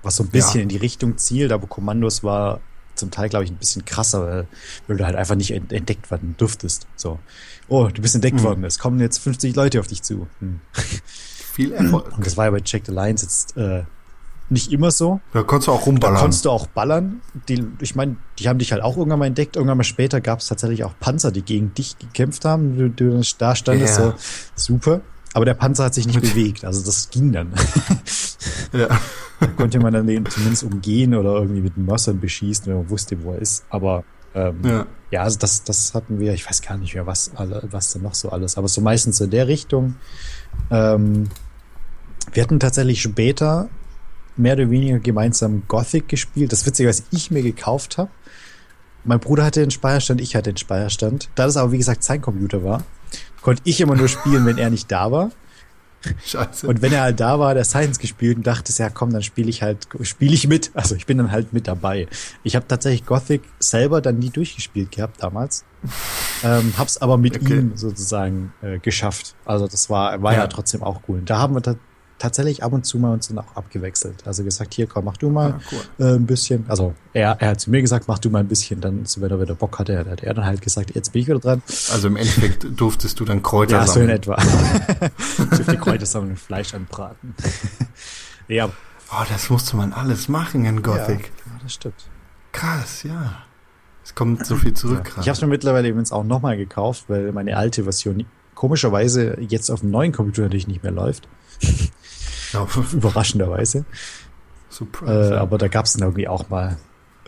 Was 0.03 0.15
so 0.15 0.23
ein 0.23 0.29
bisschen 0.29 0.59
Ja. 0.59 0.63
in 0.63 0.69
die 0.69 0.77
Richtung 0.77 1.17
zielt, 1.17 1.51
aber 1.51 1.67
Kommandos 1.67 2.23
war 2.23 2.59
zum 2.95 3.11
Teil, 3.11 3.29
glaube 3.29 3.45
ich, 3.45 3.51
ein 3.51 3.57
bisschen 3.57 3.85
krasser, 3.85 4.25
weil, 4.25 4.47
weil 4.87 4.97
du 4.97 5.05
halt 5.05 5.15
einfach 5.15 5.35
nicht 5.35 5.51
ent- 5.51 5.71
entdeckt 5.71 6.09
werden 6.09 6.33
durftest. 6.37 6.87
So, 6.95 7.19
oh, 7.67 7.89
du 7.93 8.01
bist 8.01 8.15
entdeckt 8.15 8.37
Mhm. 8.37 8.43
worden, 8.43 8.63
es 8.63 8.79
kommen 8.79 8.99
jetzt 8.99 9.19
50 9.19 9.55
Leute 9.55 9.79
auf 9.79 9.85
dich 9.87 10.01
zu. 10.01 10.27
Hm. 10.39 10.61
Viel 11.53 11.73
Erfolg. 11.73 12.15
Und 12.17 12.25
das 12.25 12.37
war 12.37 12.45
ja 12.45 12.51
bei 12.51 12.59
Check 12.61 12.85
the 12.87 12.91
Lines 12.91 13.21
jetzt 13.21 13.55
äh, 13.57 13.83
nicht 14.49 14.71
immer 14.71 14.91
so. 14.91 15.19
Da 15.33 15.43
konntest 15.43 15.67
du 15.67 15.71
auch 15.73 15.79
Da 15.79 15.85
rumballern. 15.85 16.17
konntest 16.17 16.45
du 16.45 16.49
auch 16.51 16.67
ballern. 16.67 17.21
Die, 17.49 17.65
ich 17.81 17.95
meine, 17.95 18.15
die 18.39 18.47
haben 18.47 18.59
dich 18.59 18.71
halt 18.71 18.81
auch 18.81 18.97
irgendwann 18.97 19.19
mal 19.19 19.25
entdeckt. 19.25 19.55
Irgendwann 19.55 19.77
mal 19.77 19.83
später 19.83 20.21
gab 20.21 20.39
es 20.39 20.47
tatsächlich 20.47 20.83
auch 20.83 20.93
Panzer, 20.99 21.31
die 21.31 21.41
gegen 21.41 21.73
dich 21.73 21.97
gekämpft 21.99 22.45
haben. 22.45 22.77
Du, 22.77 22.89
du 22.89 23.21
da 23.37 23.55
standest 23.55 23.97
Ja. 23.99 24.05
so, 24.05 24.13
super. 24.55 25.01
Aber 25.33 25.45
der 25.45 25.53
Panzer 25.53 25.83
hat 25.85 25.93
sich 25.93 26.07
nicht 26.07 26.21
bewegt. 26.21 26.65
Also 26.65 26.83
das 26.85 27.09
ging 27.09 27.31
dann. 27.31 27.51
ja. 28.73 28.87
Da 29.39 29.45
konnte 29.45 29.79
man 29.79 29.93
dann 29.93 30.07
den 30.07 30.25
zumindest 30.25 30.63
umgehen 30.63 31.13
oder 31.13 31.35
irgendwie 31.35 31.61
mit 31.61 31.77
Mössern 31.77 32.19
beschießen, 32.19 32.65
wenn 32.65 32.73
man 32.77 32.89
wusste, 32.89 33.21
wo 33.23 33.33
er 33.33 33.37
ist. 33.39 33.65
Aber 33.69 34.03
ähm, 34.33 34.61
ja. 34.63 34.85
ja. 35.11 35.21
also 35.21 35.37
das, 35.37 35.63
das 35.63 35.93
hatten 35.93 36.19
wir, 36.19 36.33
ich 36.33 36.49
weiß 36.49 36.63
gar 36.63 36.75
nicht 36.75 36.95
mehr, 36.95 37.05
was, 37.05 37.29
alle, 37.35 37.61
was 37.69 37.93
denn 37.93 38.01
noch 38.01 38.15
so 38.15 38.29
alles. 38.29 38.57
Aber 38.57 38.67
so 38.67 38.81
meistens 38.81 39.21
in 39.21 39.29
der 39.29 39.47
Richtung. 39.47 39.93
Ähm, 40.71 41.25
wir 42.33 42.41
hatten 42.41 42.59
tatsächlich 42.59 42.99
später 42.99 43.69
mehr 44.37 44.53
oder 44.53 44.69
weniger 44.69 44.99
gemeinsam 44.99 45.63
Gothic 45.67 46.07
gespielt. 46.07 46.51
Das 46.51 46.65
Witzige, 46.65 46.89
was 46.89 47.03
ich 47.11 47.31
mir 47.31 47.43
gekauft 47.43 47.97
habe. 47.97 48.09
Mein 49.03 49.19
Bruder 49.19 49.45
hatte 49.45 49.61
den 49.61 49.71
Speicherstand, 49.71 50.19
ich 50.21 50.35
hatte 50.35 50.51
den 50.51 50.57
Speicherstand. 50.57 51.29
Da 51.35 51.45
das 51.45 51.57
aber, 51.57 51.71
wie 51.71 51.77
gesagt, 51.77 52.03
sein 52.03 52.21
Computer 52.21 52.63
war, 52.63 52.83
konnte 53.41 53.61
ich 53.65 53.79
immer 53.79 53.95
nur 53.95 54.09
spielen, 54.09 54.45
wenn 54.45 54.57
er 54.57 54.69
nicht 54.69 54.91
da 54.91 55.11
war. 55.11 55.31
Scheiße. 56.25 56.67
Und 56.67 56.81
wenn 56.81 56.93
er 56.93 57.01
halt 57.01 57.19
da 57.19 57.39
war, 57.39 57.53
der 57.53 57.63
Science 57.63 57.99
gespielt 57.99 58.37
und 58.37 58.45
dachte, 58.45 58.71
ja 58.77 58.89
komm, 58.89 59.11
dann 59.11 59.23
spiele 59.23 59.49
ich 59.49 59.61
halt, 59.63 59.87
spiele 60.01 60.33
ich 60.33 60.47
mit. 60.47 60.71
Also 60.73 60.95
ich 60.95 61.05
bin 61.05 61.17
dann 61.17 61.31
halt 61.31 61.53
mit 61.53 61.67
dabei. 61.67 62.07
Ich 62.43 62.55
habe 62.55 62.67
tatsächlich 62.67 63.05
Gothic 63.05 63.41
selber 63.59 63.99
dann 64.01 64.19
nie 64.19 64.29
durchgespielt 64.29 64.91
gehabt 64.91 65.23
damals. 65.23 65.65
Ähm, 66.43 66.73
hab's 66.77 66.97
aber 66.97 67.17
mit 67.17 67.41
Okay. 67.41 67.59
ihm 67.59 67.71
sozusagen 67.75 68.53
äh, 68.61 68.77
geschafft. 68.79 69.35
Also 69.45 69.67
das 69.67 69.89
war, 69.89 70.21
war 70.21 70.33
ja. 70.33 70.39
Ja. 70.41 70.47
trotzdem 70.47 70.83
auch 70.83 71.01
cool. 71.07 71.21
Da 71.25 71.39
haben 71.39 71.55
wir 71.55 71.61
ta 71.61 71.75
tatsächlich 72.19 72.63
ab 72.63 72.73
und 72.73 72.85
zu 72.85 72.97
mal 72.99 73.13
uns 73.13 73.27
dann 73.27 73.37
auch 73.39 73.55
abgewechselt. 73.55 74.25
Also 74.25 74.43
gesagt, 74.43 74.73
hier 74.73 74.87
komm, 74.87 75.05
mach 75.05 75.17
du 75.17 75.29
mal 75.29 75.51
Ah, 75.53 75.59
cool. 75.71 76.05
äh, 76.07 76.15
ein 76.15 76.25
bisschen. 76.25 76.65
Also 76.67 76.93
er, 77.13 77.37
er 77.39 77.49
hat 77.49 77.59
zu 77.61 77.69
mir 77.69 77.81
gesagt, 77.81 78.07
mach 78.07 78.19
du 78.19 78.29
mal 78.29 78.39
ein 78.39 78.47
bisschen. 78.47 78.81
Dann, 78.81 79.05
so, 79.05 79.21
wenn 79.21 79.29
er 79.31 79.39
wieder 79.41 79.55
Bock 79.55 79.77
hatte, 79.79 79.99
hat 80.09 80.23
er 80.23 80.33
dann 80.33 80.45
halt 80.45 80.61
gesagt, 80.61 80.95
jetzt 80.95 81.13
bin 81.13 81.21
ich 81.21 81.27
wieder 81.27 81.39
dran. 81.39 81.61
Also 81.91 82.07
im 82.07 82.15
Endeffekt 82.15 82.65
durftest 82.79 83.19
du 83.19 83.25
dann 83.25 83.43
Kräuter 83.43 83.77
Ja, 83.77 83.85
so 83.87 83.99
in 83.99 84.07
sammeln. 84.07 84.09
etwa. 84.17 84.37
ich 85.39 85.49
dürfte 85.57 85.77
Kräuter 85.77 86.05
sammeln 86.05 86.31
und 86.31 86.39
Fleisch 86.39 86.73
anbraten. 86.73 87.35
ja, 88.47 88.69
Oh, 89.09 89.23
das 89.29 89.49
musste 89.49 89.77
man 89.77 89.93
alles 89.93 90.27
machen 90.27 90.65
in 90.65 90.83
Gothic. 90.83 91.31
Ja, 91.45 91.51
das 91.63 91.73
stimmt. 91.75 92.09
Krass, 92.51 93.03
ja. 93.03 93.37
Es 94.03 94.15
kommt 94.15 94.45
so 94.45 94.57
viel 94.57 94.73
zurück 94.73 95.03
Ich 95.05 95.13
gerade. 95.13 95.21
habe 95.27 95.31
es 95.31 95.41
mir 95.41 95.47
mittlerweile 95.47 95.87
übrigens 95.87 96.11
auch 96.11 96.25
nochmal 96.25 96.57
gekauft, 96.57 97.05
weil 97.07 97.31
meine 97.31 97.55
alte 97.55 97.83
Version 97.85 98.25
komischerweise 98.53 99.37
jetzt 99.39 99.69
auf 99.69 99.79
dem 99.79 99.91
neuen 99.91 100.11
Computer 100.11 100.41
natürlich 100.41 100.67
nicht 100.67 100.83
mehr 100.83 100.91
läuft. 100.91 101.27
Ja, 102.53 102.67
Überraschenderweise. 102.93 103.79
Äh, 103.79 103.83
Surprise. 104.69 105.31
ja. 105.33 105.41
aber 105.41 105.57
da 105.57 105.67
gab 105.67 105.85
es 105.85 105.93
dann 105.93 106.03
irgendwie 106.03 106.27
auch 106.27 106.49
mal 106.49 106.77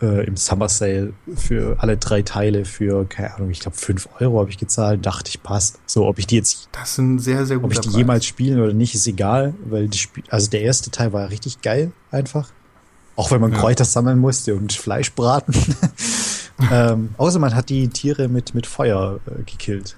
äh, 0.02 0.24
im 0.26 0.36
Summer 0.36 0.68
Sale 0.68 1.12
für 1.36 1.76
alle 1.80 1.96
drei 1.96 2.22
Teile 2.22 2.64
für, 2.64 3.06
keine 3.06 3.34
Ahnung, 3.34 3.50
ich 3.50 3.60
glaube 3.60 3.76
5 3.76 4.08
Euro 4.20 4.40
habe 4.40 4.50
ich 4.50 4.58
gezahlt, 4.58 5.04
dachte 5.04 5.28
ich, 5.30 5.42
passt. 5.42 5.78
So, 5.86 6.06
ob 6.06 6.18
ich 6.18 6.26
die 6.26 6.36
jetzt, 6.36 6.68
Das 6.72 6.98
ein 6.98 7.18
sehr, 7.18 7.46
sehr 7.46 7.56
ob 7.58 7.64
guter 7.64 7.74
ich 7.74 7.80
die 7.80 7.88
Preis. 7.88 7.96
jemals 7.96 8.26
spielen 8.26 8.60
oder 8.60 8.72
nicht, 8.72 8.94
ist 8.94 9.06
egal, 9.06 9.54
weil 9.64 9.88
die 9.88 9.98
Spiel, 9.98 10.24
also 10.30 10.50
der 10.50 10.62
erste 10.62 10.90
Teil 10.90 11.12
war 11.12 11.28
richtig 11.30 11.60
geil, 11.62 11.92
einfach. 12.10 12.50
Auch 13.16 13.30
wenn 13.30 13.40
man 13.40 13.52
Ja. 13.52 13.58
Kräuter 13.58 13.84
sammeln 13.84 14.18
musste 14.18 14.54
und 14.54 14.72
Fleisch 14.72 15.12
braten. 15.12 15.54
ähm, 16.70 17.10
außer 17.18 17.38
man 17.38 17.54
hat 17.54 17.68
die 17.68 17.88
Tiere 17.88 18.28
mit, 18.28 18.54
mit 18.54 18.66
Feuer 18.66 19.20
äh, 19.26 19.42
gekillt. 19.42 19.96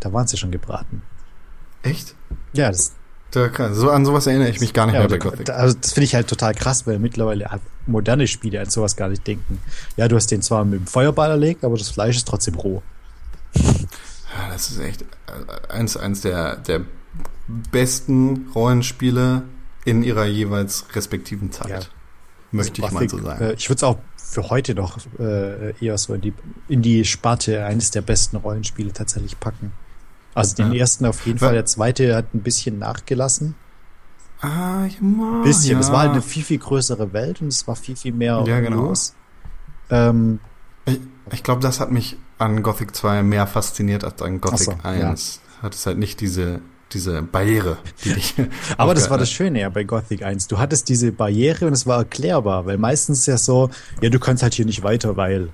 Da 0.00 0.12
waren 0.12 0.26
sie 0.26 0.36
schon 0.36 0.50
gebraten. 0.50 1.02
Echt? 1.82 2.14
Ja, 2.54 2.68
das, 2.68 2.94
Da, 3.30 3.48
kann- 3.48 3.74
so, 3.74 3.90
an 3.90 4.06
sowas 4.06 4.26
erinnere 4.26 4.48
ich 4.48 4.60
mich 4.60 4.72
gar 4.72 4.86
nicht 4.86 4.94
ja, 4.94 5.00
mehr 5.00 5.08
bei 5.08 5.18
Gothic. 5.18 5.44
da, 5.46 5.54
also 5.54 5.76
das 5.78 5.92
finde 5.92 6.04
ich 6.04 6.14
halt 6.14 6.28
total 6.28 6.54
krass, 6.54 6.86
weil 6.86 6.98
mittlerweile 6.98 7.48
moderne 7.86 8.26
Spiele 8.26 8.60
an 8.60 8.70
sowas 8.70 8.96
gar 8.96 9.08
nicht 9.08 9.26
denken. 9.26 9.60
Ja, 9.96 10.08
du 10.08 10.16
hast 10.16 10.30
den 10.30 10.40
zwar 10.40 10.64
mit 10.64 10.80
dem 10.80 10.86
Feuerball 10.86 11.30
erlegt, 11.30 11.64
aber 11.64 11.76
das 11.76 11.90
Fleisch 11.90 12.16
ist 12.16 12.26
trotzdem 12.26 12.54
roh. 12.54 12.82
Ja, 13.54 14.48
das 14.50 14.70
ist 14.70 14.80
echt 14.80 15.02
äh, 15.02 15.72
eins, 15.72 15.96
eins 15.96 16.22
der, 16.22 16.56
der 16.56 16.82
besten 17.48 18.50
Rollenspiele 18.54 19.42
in 19.84 20.02
ihrer 20.02 20.26
jeweils 20.26 20.86
respektiven 20.94 21.52
Zeit. 21.52 21.68
Ja. 21.68 21.80
Möchte 22.50 22.80
ich 22.80 22.90
mal 22.90 23.08
so 23.08 23.18
sagen. 23.22 23.44
Äh, 23.44 23.52
ich 23.54 23.68
würde 23.68 23.76
es 23.76 23.82
auch 23.82 23.98
für 24.16 24.48
heute 24.48 24.74
noch 24.74 24.98
äh, 25.18 25.72
eher 25.84 25.98
so 25.98 26.14
in 26.14 26.20
die, 26.20 26.32
in 26.68 26.82
die 26.82 27.04
Sparte 27.04 27.64
eines 27.64 27.90
der 27.90 28.02
besten 28.02 28.36
Rollenspiele 28.36 28.92
tatsächlich 28.92 29.38
packen. 29.40 29.72
Also 30.38 30.56
den 30.56 30.72
Ja. 30.72 30.80
ersten 30.80 31.06
auf 31.06 31.24
jeden 31.26 31.38
Fall, 31.38 31.54
der 31.54 31.64
zweite 31.66 32.14
hat 32.16 32.34
ein 32.34 32.40
bisschen 32.42 32.78
nachgelassen. 32.78 33.54
ah, 34.40 34.84
ja, 34.86 35.42
bisschen. 35.42 35.72
ja. 35.72 35.80
Es 35.80 35.90
war 35.90 36.00
halt 36.00 36.12
eine 36.12 36.22
viel, 36.22 36.44
viel 36.44 36.58
größere 36.58 37.12
Welt 37.12 37.40
und 37.42 37.48
es 37.48 37.66
war 37.66 37.76
viel, 37.76 37.96
viel 37.96 38.12
mehr 38.12 38.44
Ja, 38.46 38.60
genau. 38.60 38.82
los. 38.88 39.14
Ähm, 39.90 40.38
Ich, 40.86 41.00
ich 41.32 41.42
glaube, 41.42 41.60
das 41.60 41.80
hat 41.80 41.90
mich 41.90 42.16
an 42.38 42.62
Gothic 42.62 42.94
2 42.94 43.22
mehr 43.22 43.46
fasziniert 43.46 44.04
als 44.04 44.22
an 44.22 44.40
Gothic 44.40 44.60
so, 44.60 44.74
1. 44.82 45.40
Hat 45.62 45.74
es 45.74 45.84
halt 45.86 45.98
nicht 45.98 46.20
diese, 46.20 46.60
diese 46.92 47.20
Barriere, 47.22 47.78
die 48.04 48.12
dich. 48.14 48.34
Aber 48.78 48.94
das 48.94 49.10
war 49.10 49.18
das 49.18 49.30
Schöne 49.30 49.60
ja 49.60 49.68
bei 49.70 49.82
Gothic 49.84 50.22
1. 50.22 50.46
Du 50.46 50.58
hattest 50.58 50.88
diese 50.88 51.10
Barriere 51.10 51.66
und 51.66 51.72
es 51.72 51.84
war 51.86 51.98
erklärbar, 51.98 52.64
weil 52.64 52.78
meistens 52.78 53.20
ist 53.20 53.26
ja 53.26 53.38
so, 53.38 53.70
ja, 54.00 54.08
du 54.08 54.18
kannst 54.20 54.42
halt 54.44 54.54
hier 54.54 54.66
nicht 54.66 54.82
weiter, 54.84 55.16
weil. 55.16 55.48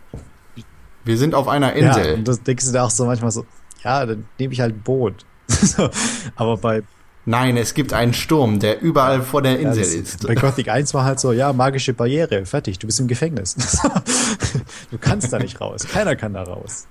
Wir 1.07 1.19
sind 1.19 1.35
auf 1.35 1.49
einer 1.49 1.77
Ja, 1.77 1.97
Insel. 1.97 2.15
und 2.15 2.29
das 2.29 2.43
denkst 2.43 2.65
du 2.67 2.73
dir 2.73 2.83
auch 2.83 2.91
so 2.91 3.05
manchmal 3.07 3.31
so, 3.31 3.45
ja, 3.85 4.07
dann 4.07 4.27
nehme 4.39 4.53
ich 4.53 4.61
halt 4.61 4.75
ein 4.77 4.83
Boot. 4.83 5.25
so, 5.49 5.91
aber 6.37 6.57
bei, 6.57 6.83
Nein, 7.27 7.57
es 7.57 7.73
gibt 7.73 7.95
einen 7.95 8.13
Sturm, 8.13 8.59
der 8.61 8.83
überall 8.83 9.23
vor 9.23 9.41
der 9.41 9.53
ja, 9.53 9.69
Insel 9.71 9.83
das, 9.83 9.95
ist. 10.15 10.27
bei 10.27 10.35
Gothic 10.35 10.69
1 10.69 10.93
war 10.93 11.05
halt 11.05 11.19
so, 11.21 11.33
ja, 11.33 11.53
magische 11.55 11.95
Barriere, 11.95 12.45
fertig, 12.45 12.79
du 12.79 12.87
bist 12.87 13.01
im 13.01 13.09
Gefängnis. 13.09 13.55
du 14.91 14.99
kannst 14.99 15.33
da 15.33 15.39
nicht 15.39 15.59
raus, 15.61 15.87
keiner 15.91 16.17
kann 16.17 16.35
da 16.35 16.43
raus. 16.43 16.87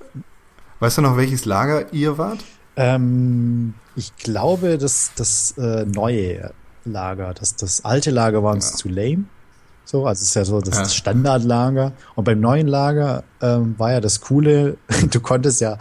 Weißt 0.79 0.97
du 0.97 1.01
noch, 1.03 1.17
welches 1.17 1.45
Lager 1.45 1.93
ihr 1.93 2.17
wart? 2.17 2.39
Ähm, 2.75 3.75
ich 3.95 4.15
glaube, 4.15 4.79
dass 4.79 5.11
das 5.15 5.53
äh, 5.59 5.85
neue 5.85 6.51
Lager, 6.83 7.33
das, 7.35 7.55
das 7.55 7.85
alte 7.85 8.09
Lager 8.09 8.41
war 8.43 8.53
uns 8.53 8.71
Ja. 8.71 8.75
zu 8.77 8.89
lame. 8.89 9.25
So, 9.85 10.07
also 10.07 10.21
es 10.21 10.29
ist 10.29 10.35
ja 10.35 10.45
so 10.45 10.61
das 10.61 10.77
Ja. 10.77 10.85
Standardlager. 10.89 11.91
Und 12.15 12.23
beim 12.23 12.39
neuen 12.39 12.67
Lager 12.67 13.23
ähm, 13.41 13.75
war 13.77 13.91
ja 13.91 14.01
das 14.01 14.21
Coole, 14.21 14.77
du 15.11 15.19
konntest 15.19 15.61
ja 15.61 15.77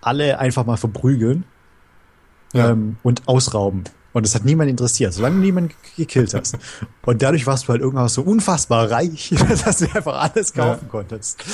alle 0.00 0.38
einfach 0.38 0.64
mal 0.66 0.76
verprügeln 0.76 1.44
Ja. 2.52 2.70
ähm, 2.70 2.96
und 3.02 3.26
ausrauben. 3.28 3.84
Und 4.14 4.24
es 4.24 4.34
hat 4.34 4.44
niemand 4.44 4.70
interessiert, 4.70 5.12
solange 5.12 5.36
du 5.36 5.42
niemanden 5.42 5.68
ge- 5.68 5.76
gekillt 6.06 6.32
hast. 6.34 6.56
Und 7.04 7.20
dadurch 7.22 7.46
warst 7.46 7.64
du 7.64 7.68
halt 7.68 7.82
irgendwann 7.82 8.08
so 8.08 8.22
unfassbar 8.22 8.90
reich, 8.90 9.34
dass 9.64 9.78
du 9.78 9.84
einfach 9.94 10.18
alles 10.34 10.54
kaufen 10.54 10.88
konntest. 10.88 11.44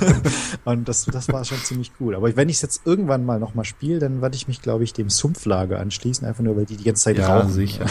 und 0.64 0.88
das, 0.88 1.04
das 1.06 1.28
war 1.28 1.44
schon 1.44 1.58
ziemlich 1.58 1.92
cool. 2.00 2.16
Aber 2.16 2.34
wenn 2.36 2.48
ich 2.48 2.56
es 2.56 2.62
jetzt 2.62 2.82
irgendwann 2.84 3.24
mal 3.24 3.38
nochmal 3.38 3.64
spiele, 3.64 4.00
dann 4.00 4.20
werde 4.20 4.34
ich 4.34 4.48
mich, 4.48 4.60
glaube 4.60 4.82
ich, 4.84 4.92
dem 4.92 5.10
Sumpflager 5.10 5.78
anschließen, 5.78 6.26
einfach 6.26 6.42
nur, 6.42 6.56
weil 6.56 6.66
die 6.66 6.76
die 6.76 6.84
ganze 6.84 7.04
Zeit 7.04 7.18
Ja, 7.18 7.38
rauchen. 7.38 7.52
sicher. 7.52 7.86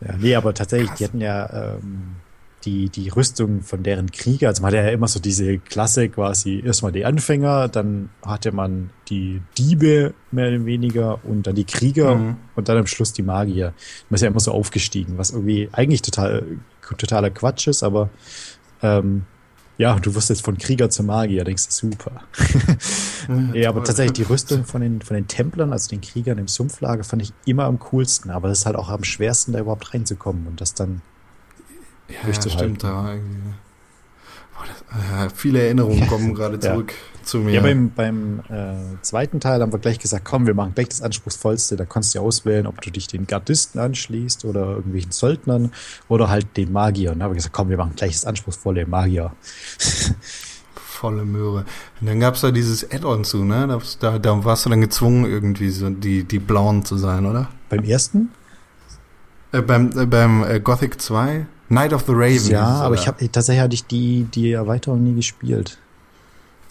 Ja, 0.00 0.14
nee, 0.18 0.34
aber 0.34 0.54
tatsächlich, 0.54 0.90
die 0.92 1.04
hatten 1.04 1.20
ja 1.20 1.74
ähm, 1.76 2.16
die, 2.64 2.88
die 2.90 3.08
Rüstung 3.08 3.62
von 3.62 3.82
deren 3.82 4.10
Krieger. 4.10 4.48
Also 4.48 4.62
man 4.62 4.72
hatte 4.72 4.82
ja 4.84 4.90
immer 4.92 5.08
so 5.08 5.18
diese 5.20 5.58
Klasse 5.58 6.08
quasi, 6.08 6.62
erstmal 6.64 6.92
die 6.92 7.04
Anfänger, 7.04 7.68
dann 7.68 8.10
hatte 8.22 8.52
man 8.52 8.90
die 9.08 9.40
Diebe 9.56 10.14
mehr 10.30 10.48
oder 10.48 10.64
weniger 10.66 11.24
und 11.24 11.46
dann 11.46 11.54
die 11.54 11.64
Krieger 11.64 12.14
Mhm. 12.16 12.36
und 12.56 12.68
dann 12.68 12.76
am 12.76 12.86
Schluss 12.86 13.12
die 13.12 13.22
Magier. 13.22 13.72
Man 14.08 14.16
ist 14.16 14.20
ja 14.22 14.28
immer 14.28 14.40
so 14.40 14.52
aufgestiegen, 14.52 15.16
was 15.18 15.30
irgendwie 15.30 15.68
eigentlich 15.72 16.02
total 16.02 16.44
totaler 16.98 17.30
Quatsch 17.30 17.68
ist, 17.68 17.82
aber 17.82 18.10
ähm, 18.82 19.22
ja, 19.78 19.98
du 19.98 20.14
wirst 20.14 20.28
jetzt 20.28 20.44
von 20.44 20.58
Krieger 20.58 20.90
zu 20.90 21.02
Magier, 21.02 21.44
denkst 21.44 21.66
du, 21.68 21.72
super. 21.72 22.22
Ja, 23.54 23.68
aber 23.68 23.84
tatsächlich 23.84 24.14
die 24.14 24.22
Rüstung 24.22 24.64
von 24.64 24.80
den, 24.80 25.02
von 25.02 25.14
den 25.14 25.28
Templern, 25.28 25.72
also 25.72 25.88
den 25.88 26.00
Kriegern 26.00 26.38
im 26.38 26.48
Sumpflager, 26.48 27.04
fand 27.04 27.22
ich 27.22 27.32
immer 27.44 27.64
am 27.64 27.78
coolsten. 27.78 28.30
Aber 28.30 28.48
das 28.48 28.60
ist 28.60 28.66
halt 28.66 28.74
auch 28.76 28.88
am 28.88 29.04
schwersten, 29.04 29.52
da 29.52 29.60
überhaupt 29.60 29.94
reinzukommen 29.94 30.46
und 30.48 30.60
das 30.60 30.74
dann. 30.74 31.00
Ja, 32.10 32.24
durchzuhalten. 32.24 32.76
stimmt, 32.76 32.84
da 32.84 33.12
irgendwie. 33.14 33.36
Boah, 34.54 34.64
das, 34.66 35.26
äh, 35.26 35.30
viele 35.34 35.62
Erinnerungen 35.62 36.06
kommen 36.06 36.34
gerade 36.34 36.54
Ja. 36.62 36.72
zurück 36.74 36.92
zu 37.22 37.38
mir. 37.38 37.52
Ja, 37.54 37.60
beim, 37.60 37.90
beim 37.90 38.40
äh, 38.50 38.74
zweiten 39.02 39.40
Teil 39.40 39.60
haben 39.62 39.72
wir 39.72 39.78
gleich 39.78 39.98
gesagt, 39.98 40.24
komm, 40.24 40.46
wir 40.46 40.54
machen 40.54 40.72
gleich 40.74 40.88
das 40.88 41.00
Anspruchsvollste. 41.02 41.76
Da 41.76 41.84
kannst 41.84 42.14
du 42.14 42.18
ja 42.18 42.24
auswählen, 42.24 42.66
ob 42.66 42.80
du 42.80 42.90
dich 42.90 43.06
den 43.06 43.26
Gardisten 43.26 43.78
anschließt 43.80 44.44
oder 44.44 44.66
irgendwelchen 44.76 45.12
Söldnern 45.12 45.72
oder 46.08 46.28
halt 46.28 46.56
den 46.56 46.72
Magier. 46.72 47.12
Und 47.12 47.20
da 47.20 47.24
haben 47.26 47.32
wir 47.32 47.36
gesagt, 47.36 47.54
komm, 47.54 47.68
wir 47.68 47.76
machen 47.76 47.92
gleich 47.96 48.12
das 48.12 48.24
anspruchsvolle 48.24 48.86
Magier. 48.86 49.32
Volle 50.74 51.24
Möhre. 51.24 51.64
Und 52.00 52.06
dann 52.08 52.20
gab's 52.20 52.42
da 52.42 52.50
dieses 52.50 52.90
Add-on 52.90 53.24
zu, 53.24 53.42
ne? 53.44 53.66
Da, 53.66 53.80
da, 54.00 54.18
da 54.18 54.44
warst 54.44 54.66
du 54.66 54.70
dann 54.70 54.82
gezwungen, 54.82 55.24
irgendwie 55.24 55.70
so 55.70 55.88
die, 55.88 56.24
die 56.24 56.38
Blauen 56.38 56.84
zu 56.84 56.98
sein, 56.98 57.24
oder? 57.24 57.48
Beim 57.70 57.84
ersten? 57.84 58.30
Äh, 59.52 59.62
beim 59.62 59.98
äh, 59.98 60.04
beim 60.04 60.44
äh, 60.44 60.60
Gothic 60.60 61.00
2? 61.00 61.46
Night 61.70 61.92
of 61.92 62.02
the 62.06 62.12
Raven. 62.12 62.28
hieß 62.32 62.48
ja, 62.48 62.66
aber 62.66 62.96
ich 62.96 63.06
habe 63.06 63.30
tatsächlich 63.30 63.62
hatte 63.62 63.74
ich 63.74 63.86
die, 63.86 64.24
die 64.24 64.52
Erweiterung 64.52 65.02
nie 65.02 65.14
gespielt. 65.14 65.78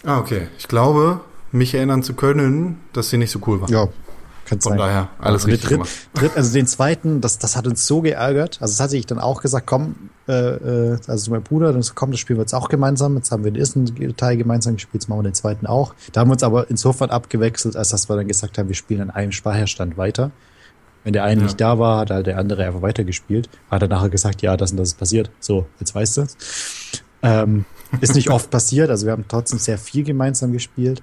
Ah, 0.06 0.20
okay. 0.20 0.48
Ich 0.58 0.68
glaube, 0.68 1.22
mich 1.52 1.74
erinnern 1.74 2.04
zu 2.04 2.14
können, 2.14 2.80
dass 2.94 3.10
sie 3.10 3.18
nicht 3.18 3.32
so 3.32 3.40
cool 3.48 3.62
war. 3.62 3.70
Ja, 3.70 3.88
kann 4.46 4.60
Von 4.62 4.72
sein. 4.72 4.78
daher, 4.78 5.10
alles 5.20 5.44
Also 5.44 5.48
richtig 5.48 5.62
dritt, 5.70 5.78
gemacht. 5.78 5.90
dritt, 6.14 6.38
also 6.38 6.54
den 6.54 6.68
zweiten, 6.68 7.22
das, 7.22 7.38
das 7.38 7.56
hat 7.56 7.66
uns 7.68 7.86
so 7.88 8.02
geärgert. 8.02 8.58
Also 8.62 8.74
das 8.74 8.80
hatte 8.80 8.98
ich 8.98 9.06
dann 9.06 9.20
auch 9.20 9.42
gesagt, 9.42 9.68
komm, 9.68 9.96
äh, 10.28 10.34
äh, 10.34 10.98
also 11.08 11.26
zu 11.26 11.32
meinem 11.32 11.44
Bruder, 11.44 11.72
dann 11.72 11.82
so, 11.82 11.94
komm, 11.96 12.12
das 12.12 12.20
spielen 12.20 12.38
wir 12.38 12.44
jetzt 12.44 12.54
auch 12.54 12.68
gemeinsam. 12.70 13.16
Jetzt 13.16 13.32
haben 13.32 13.44
wir 13.44 13.52
den 13.52 13.60
ersten 13.60 13.86
Teil 14.18 14.38
gemeinsam 14.38 14.76
gespielt, 14.76 15.04
jetzt 15.04 15.10
machen 15.10 15.20
wir 15.20 15.30
den 15.30 15.34
zweiten 15.34 15.66
auch. 15.66 15.94
Da 16.12 16.22
haben 16.22 16.30
wir 16.30 16.34
uns 16.34 16.44
aber 16.44 16.70
insofern 16.70 17.10
abgewechselt, 17.10 17.76
als 17.78 17.90
dass 17.90 18.10
wir 18.10 18.16
dann 18.16 18.28
gesagt 18.28 18.58
haben, 18.58 18.68
wir 18.68 18.76
spielen 18.76 19.02
an 19.02 19.10
einem 19.12 19.32
Speicherstand 19.32 19.98
weiter. 19.98 20.32
Wenn 21.10 21.14
der 21.14 21.24
eine 21.24 21.42
Ja. 21.42 21.48
nicht 21.48 21.60
da 21.60 21.80
war, 21.80 21.98
hat 22.02 22.12
halt 22.12 22.28
der 22.28 22.38
andere 22.38 22.68
einfach 22.68 22.84
weitergespielt. 22.84 23.50
Hat 23.72 23.82
er 23.82 23.88
nachher 23.88 24.10
gesagt, 24.12 24.44
ja, 24.44 24.56
das 24.56 24.70
und 24.70 24.78
das 24.78 24.90
ist 24.90 25.00
passiert. 25.00 25.32
So, 25.40 25.66
jetzt 25.80 25.96
weißt 25.96 26.18
du 26.18 26.28
ähm, 27.24 27.66
Ist 28.00 28.14
nicht 28.14 28.30
oft 28.30 28.52
passiert, 28.52 28.92
also 28.92 29.08
wir 29.08 29.14
haben 29.14 29.26
trotzdem 29.28 29.58
sehr 29.58 29.80
viel 29.80 30.04
gemeinsam 30.04 30.52
gespielt. 30.54 31.02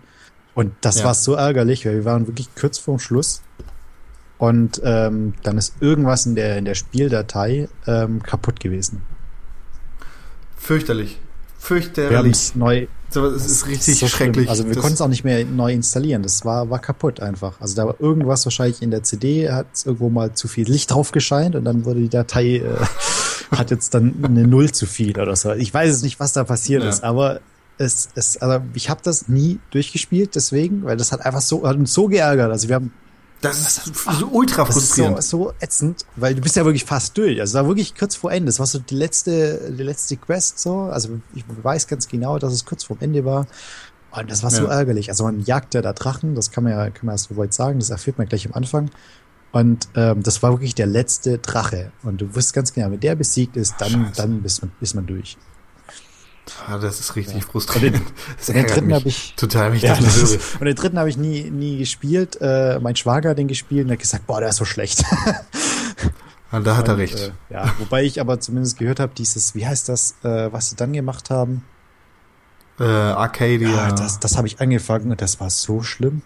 Und 0.54 0.74
das 0.80 1.00
Ja. 1.00 1.07
war 1.07 1.14
so 1.14 1.34
ärgerlich, 1.34 1.84
weil 1.86 1.94
wir 1.96 2.04
waren 2.04 2.28
wirklich 2.28 2.48
kurz 2.54 2.78
vorm 2.78 3.00
Schluss. 3.00 3.42
Und 4.38 4.80
ähm, 4.84 5.34
dann 5.42 5.59
ist 5.59 5.74
irgendwas 5.80 6.24
in 6.24 6.36
der, 6.36 6.57
in 6.57 6.66
der 6.66 6.76
Spieldatei 6.76 7.68
ähm, 7.88 8.22
kaputt 8.22 8.61
gewesen. 8.61 9.02
Fürchterlich. 10.57 11.18
Wir 11.18 11.18
haben 11.18 11.59
Fürchterlich. 11.82 12.32
es 12.32 12.54
neu. 12.54 12.86
So, 13.16 13.24
es 13.26 13.46
ist 13.46 13.62
das 13.62 13.68
richtig 13.68 13.98
so 13.98 14.06
schlimm. 14.08 14.34
schrecklich. 14.34 14.50
Also 14.50 14.66
wir 14.66 14.74
Das- 14.74 14.82
konnten 14.82 14.94
es 14.96 15.00
auch 15.00 15.08
nicht 15.08 15.24
mehr 15.24 15.42
neu 15.46 15.72
installieren. 15.72 16.22
Das 16.22 16.44
war, 16.44 16.68
war 16.68 16.78
kaputt 16.80 17.20
einfach. 17.20 17.58
Also 17.62 17.74
da 17.74 17.86
war 17.86 17.96
irgendwas 17.98 18.44
wahrscheinlich 18.44 18.82
in 18.82 18.90
der 18.90 19.02
CD, 19.04 19.50
hat 19.50 19.66
irgendwo 19.86 20.10
mal 20.10 20.34
zu 20.34 20.48
viel 20.48 20.68
Licht 20.70 20.90
drauf 20.90 21.12
gescheint 21.12 21.54
und 21.56 21.64
dann 21.64 21.86
wurde 21.86 22.00
die 22.00 22.10
Datei, 22.10 22.56
äh, 22.56 22.62
hat 23.56 23.70
jetzt 23.70 23.94
dann 23.94 24.14
eine 24.22 24.46
Null 24.46 24.70
zu 24.70 24.84
viel 24.84 25.18
oder 25.18 25.34
so. 25.34 25.52
Ich 25.52 25.72
weiß 25.72 25.94
es 25.94 26.02
nicht, 26.02 26.20
was 26.20 26.34
da 26.34 26.44
passiert 26.44 26.82
Ja. 26.82 26.90
ist, 26.90 27.02
aber 27.04 27.40
es, 27.78 28.08
es, 28.16 28.36
also 28.36 28.62
ich 28.74 28.90
habe 28.90 29.00
das 29.02 29.28
nie 29.28 29.60
durchgespielt, 29.70 30.34
deswegen, 30.34 30.84
weil 30.84 30.98
das 30.98 31.10
hat 31.10 31.24
einfach 31.24 31.40
so, 31.40 31.66
hat 31.66 31.76
uns 31.76 31.94
so 31.94 32.08
geärgert. 32.08 32.50
Also 32.52 32.68
wir 32.68 32.74
haben 32.74 32.92
Das 33.43 33.59
ist 33.61 33.95
so 34.18 34.26
ultra 34.28 34.64
das 34.64 34.76
ist 34.76 34.95
so, 34.95 35.03
frustrierend. 35.05 35.22
so 35.22 35.53
ätzend, 35.61 36.07
weil 36.16 36.34
du 36.34 36.41
bist 36.41 36.57
ja 36.57 36.64
wirklich 36.64 36.84
fast 36.84 37.16
durch. 37.18 37.39
Also 37.41 37.59
da 37.59 37.66
wirklich 37.66 37.95
kurz 37.95 38.16
vor 38.16 38.32
Ende. 38.32 38.47
Das 38.47 38.59
war 38.59 38.66
so 38.66 38.78
die 38.78 38.95
letzte, 38.95 39.72
die 39.76 39.82
letzte 39.82 40.16
Quest 40.16 40.59
so. 40.59 40.80
Also 40.80 41.20
ich 41.34 41.45
weiß 41.62 41.87
ganz 41.87 42.09
genau, 42.09 42.39
dass 42.39 42.53
es 42.53 42.64
kurz 42.64 42.84
vor 42.84 42.97
Ende 43.01 43.24
war. 43.24 43.47
Und 44.11 44.30
das 44.30 44.43
war 44.43 44.51
so 44.51 44.64
Ja. 44.64 44.70
ärgerlich. 44.70 45.11
Also 45.11 45.24
man 45.24 45.41
jagt 45.41 45.74
ja 45.74 45.82
da 45.82 45.93
Drachen, 45.93 46.34
das 46.34 46.51
kann 46.51 46.64
man 46.64 46.72
ja, 46.72 46.89
kann 46.91 47.07
man 47.07 47.14
ja 47.14 47.18
so 47.18 47.37
weit 47.37 47.53
sagen. 47.53 47.78
Das 47.78 47.91
erfährt 47.91 48.16
man 48.18 48.26
gleich 48.28 48.47
am 48.47 48.55
Anfang. 48.55 48.91
Und 49.53 49.89
ähm, 49.95 50.22
das 50.22 50.43
war 50.43 50.53
wirklich 50.53 50.74
der 50.74 50.87
letzte 50.87 51.39
Drache. 51.39 51.93
Und 52.03 52.20
du 52.20 52.34
wusst 52.34 52.53
ganz 52.55 52.72
genau, 52.72 52.91
wenn 52.91 53.01
der 53.01 53.14
besiegt 53.16 53.57
ist, 53.57 53.74
dann, 53.78 53.91
Scheiße. 53.91 54.12
dann 54.16 54.45
ist 54.45 54.62
man, 54.62 54.72
ist 54.80 54.95
man 54.95 55.07
durch. 55.07 55.37
Ah, 56.68 56.78
das 56.78 57.01
ist 57.01 57.16
richtig 57.16 57.42
Ja. 57.42 57.49
frustrierend. 57.51 58.03
Das 58.38 58.49
Und 58.49 58.55
den 58.55 58.64
ärgert 58.64 58.76
dritten 58.76 58.86
mich 58.86 58.94
habe 58.97 59.09
ich, 59.09 59.34
total, 59.36 59.70
wenn 59.70 59.76
ich 59.76 59.82
ja, 59.82 59.97
das 59.97 60.16
ist, 60.16 60.55
und 60.61 60.66
den 60.66 60.74
dritten 60.76 60.99
habe 60.99 61.09
ich 61.09 61.16
nie, 61.16 61.51
nie 61.51 61.78
gespielt. 61.78 62.38
Äh, 62.40 62.78
mein 62.80 62.94
Schwager 62.97 63.30
hat 63.30 63.38
den 63.38 63.49
gespielt 63.49 63.86
und 63.86 63.92
hat 63.92 63.99
gesagt, 63.99 64.26
boah, 64.26 64.40
der 64.40 64.51
ist 64.51 64.57
so 64.57 64.64
schlecht. 64.64 65.05
Ah, 66.53 66.61
da 66.61 66.76
hat 66.76 66.86
er 66.86 66.94
Und, 66.94 67.01
recht. 67.01 67.18
Äh, 67.18 67.32
ja, 67.51 67.74
wobei 67.80 68.05
ich 68.05 68.20
aber 68.20 68.38
zumindest 68.38 68.78
gehört 68.78 69.01
habe, 69.01 69.12
dieses, 69.16 69.57
wie 69.57 69.66
heißt 69.66 69.88
das, 69.88 70.14
äh, 70.22 70.53
was 70.53 70.70
sie 70.70 70.76
dann 70.76 70.92
gemacht 70.92 71.28
haben? 71.28 71.64
Äh, 72.78 72.84
Arcadia. 72.84 73.68
Ja, 73.68 73.92
das, 73.92 74.20
das 74.20 74.36
habe 74.36 74.47
ich 74.47 74.61
angefangen 74.61 75.11
und 75.11 75.20
das 75.20 75.40
war 75.40 75.51
so 75.51 75.82
schlimm. 75.82 76.22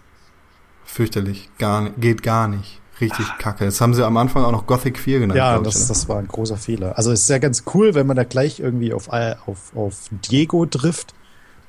Fürchterlich. 0.85 1.49
Gar, 1.57 1.89
geht 1.91 2.21
gar 2.21 2.47
nicht. 2.47 2.80
Richtig 3.01 3.25
kacke. 3.39 3.65
Das 3.65 3.81
haben 3.81 3.93
sie 3.93 4.05
am 4.05 4.15
Anfang 4.17 4.43
auch 4.45 4.51
noch 4.51 4.67
Gothic 4.67 4.99
4 4.99 5.19
genannt. 5.19 5.37
Ja, 5.37 5.53
glaub 5.57 5.67
ich, 5.67 5.73
das, 5.73 5.81
ne? 5.83 5.87
das 5.89 6.07
war 6.07 6.17
ein 6.19 6.27
großer 6.27 6.57
Fehler. 6.57 6.97
Also 6.97 7.11
es 7.11 7.21
ist 7.21 7.29
ja 7.29 7.39
ganz 7.39 7.63
cool, 7.73 7.95
wenn 7.95 8.05
man 8.07 8.15
da 8.15 8.23
gleich 8.23 8.59
irgendwie 8.59 8.93
auf, 8.93 9.09
auf, 9.09 9.75
auf 9.75 10.09
Diego 10.31 10.65
trifft, 10.67 11.13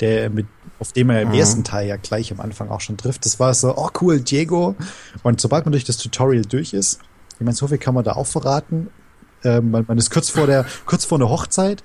der 0.00 0.30
mit, 0.30 0.46
auf 0.78 0.92
dem 0.92 1.10
er 1.10 1.22
im 1.22 1.28
Mhm. 1.28 1.34
ersten 1.34 1.64
Teil 1.64 1.88
ja 1.88 1.96
gleich 1.96 2.32
am 2.32 2.40
Anfang 2.40 2.68
auch 2.68 2.80
schon 2.80 2.96
trifft. 2.96 3.24
Das 3.24 3.40
war 3.40 3.54
so, 3.54 3.74
oh 3.76 3.88
cool, 4.00 4.20
Diego. 4.20 4.74
Und 5.22 5.40
sobald 5.40 5.64
man 5.64 5.72
durch 5.72 5.84
das 5.84 5.96
Tutorial 5.96 6.42
durch 6.42 6.72
ist, 6.74 6.98
ich 7.38 7.40
meine, 7.44 7.54
so 7.56 7.66
viel 7.66 7.78
kann 7.78 7.94
man 7.94 8.04
da 8.04 8.12
auch 8.12 8.26
verraten. 8.26 8.88
Ähm, 9.44 9.70
man, 9.70 9.84
man 9.86 9.98
ist 9.98 10.10
kurz 10.10 10.30
vor 10.30 10.46
der, 10.46 10.64
kurz 10.86 11.04
vor 11.04 11.18
der 11.18 11.28
Hochzeit, 11.28 11.82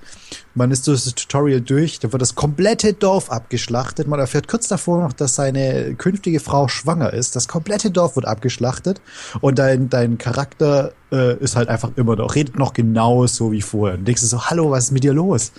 man 0.54 0.72
ist 0.72 0.88
durch 0.88 1.04
das 1.04 1.16
Tutorial 1.16 1.62
durch, 1.62 2.00
da 2.00 2.12
wird 2.12 2.22
das 2.22 2.36
komplette 2.36 2.94
Dorf 2.94 3.30
abgeschlachtet. 3.32 4.08
Man 4.08 4.20
erfährt 4.20 4.48
kurz 4.48 4.68
davor 4.68 5.02
noch, 5.02 5.14
dass 5.14 5.36
seine 5.36 5.94
künftige 5.96 6.40
Frau 6.40 6.68
schwanger 6.68 7.14
ist. 7.14 7.36
Das 7.36 7.48
komplette 7.48 7.92
Dorf 7.92 8.16
wird 8.16 8.26
abgeschlachtet 8.26 9.02
und 9.42 9.60
dein, 9.60 9.90
dein 9.90 10.18
Charakter 10.18 10.94
äh, 11.12 11.38
ist 11.38 11.56
halt 11.56 11.70
einfach 11.70 11.92
immer 11.96 12.16
noch, 12.16 12.36
redet 12.36 12.58
noch 12.58 12.74
genauso 12.74 13.52
wie 13.52 13.62
vorher. 13.62 13.98
Und 13.98 14.08
denkst 14.08 14.22
du 14.22 14.28
so, 14.28 14.46
hallo, 14.46 14.72
was 14.72 14.86
ist 14.86 14.92
mit 14.92 15.04
dir 15.04 15.14
los? 15.14 15.52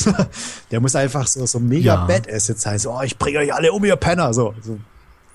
der 0.70 0.80
muss 0.80 0.96
einfach 0.96 1.26
so, 1.26 1.44
so 1.46 1.60
mega 1.60 1.94
Ja. 1.94 2.06
Badass 2.06 2.48
jetzt 2.48 2.62
sein. 2.62 2.78
So, 2.78 2.92
oh, 2.92 3.02
ich 3.02 3.18
bringe 3.18 3.38
euch 3.38 3.52
alle 3.52 3.72
um, 3.72 3.84
ihr 3.84 3.96
Penner. 3.96 4.32
So, 4.32 4.54
so 4.62 4.78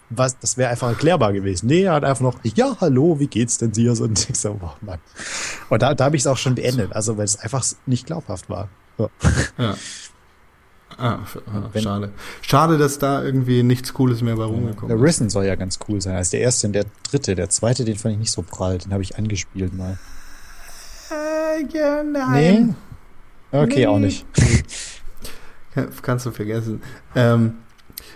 was, 0.10 0.38
das 0.40 0.58
wäre 0.58 0.70
einfach 0.70 0.90
erklärbar 0.90 1.34
gewesen. 1.34 1.68
Nee, 1.68 1.84
er 1.84 1.94
hat 1.94 2.04
einfach 2.04 2.22
noch, 2.24 2.36
ja, 2.44 2.78
hallo, 2.80 3.20
wie 3.20 3.28
geht's 3.28 3.58
denn 3.58 3.72
dir? 3.72 3.96
So, 3.96 4.04
und 4.06 4.30
ich 4.30 4.38
so, 4.38 4.60
oh 4.62 4.70
Mann. 4.82 5.00
Und 5.70 5.82
da, 5.82 5.94
da 5.94 6.06
habe 6.06 6.16
ich 6.16 6.22
es 6.22 6.28
auch 6.28 6.38
schon 6.38 6.56
beendet, 6.56 6.94
also 6.94 7.18
weil 7.18 7.26
es 7.26 7.38
einfach 7.40 7.66
nicht 7.86 8.06
glaubhaft 8.06 8.50
war. 8.50 8.70
So. 8.98 9.10
Ja. 9.58 9.76
Ah, 10.98 11.20
ah, 11.48 11.70
Wenn- 11.74 11.82
schade. 11.84 12.12
Schade, 12.42 12.78
dass 12.78 13.00
da 13.00 13.22
irgendwie 13.22 13.64
nichts 13.64 13.94
Cooles 13.94 14.22
mehr 14.22 14.36
bei 14.38 14.46
rumgekommen 14.46 14.88
Der 14.88 14.96
ist. 14.98 15.04
Risen 15.04 15.30
soll 15.30 15.44
ja 15.46 15.56
ganz 15.56 15.78
cool 15.90 16.00
sein. 16.00 16.16
Also 16.16 16.32
der 16.32 16.40
erste 16.42 16.68
und 16.68 16.74
der 16.74 16.86
dritte. 17.10 17.36
Der 17.36 17.50
zweite, 17.50 17.84
den 17.84 17.98
fand 17.98 18.14
ich 18.14 18.20
nicht 18.20 18.32
so 18.32 18.44
prall. 18.44 18.78
Den 18.78 18.94
habe 18.94 19.04
ich 19.04 19.18
angespielt 19.18 19.74
mal. 19.74 19.98
Äh, 21.12 21.66
ja, 21.74 22.02
Nee? 22.04 22.74
Okay, 23.52 23.80
Nee. 23.80 23.88
auch 23.88 24.00
nicht. 24.00 24.26
Kann- 25.74 25.90
Kannst 26.02 26.26
du 26.28 26.32
vergessen. 26.32 26.82
Ähm, 27.16 27.56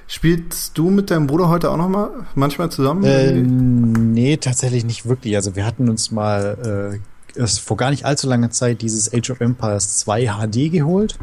spielst 0.10 0.78
du 0.78 0.90
mit 0.90 1.12
deinem 1.12 1.28
Bruder 1.28 1.48
heute 1.48 1.72
auch 1.72 1.78
noch 1.78 1.88
mal 1.88 2.10
manchmal 2.36 2.70
zusammen? 2.70 3.04
Ähm, 3.06 4.12
nee, 4.12 4.36
tatsächlich 4.36 4.84
nicht 4.84 5.08
wirklich. 5.08 5.36
Also 5.36 5.56
wir 5.56 5.66
hatten 5.66 5.88
uns 5.90 6.12
mal 6.12 7.00
äh, 7.38 7.48
vor 7.48 7.78
gar 7.78 7.92
nicht 7.92 8.04
allzu 8.06 8.28
langer 8.28 8.50
Zeit 8.50 8.82
dieses 8.82 9.14
Age 9.14 9.30
of 9.30 9.40
Empires 9.40 10.00
2 10.00 10.26
HD 10.26 10.72
geholt. 10.72 11.18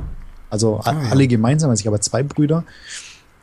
Also 0.48 0.80
Ah, 0.84 0.92
ja. 0.92 1.10
alle 1.10 1.26
gemeinsam, 1.26 1.68
also 1.70 1.80
ich 1.80 1.86
habe 1.86 2.00
zwei 2.00 2.22
Brüder. 2.22 2.64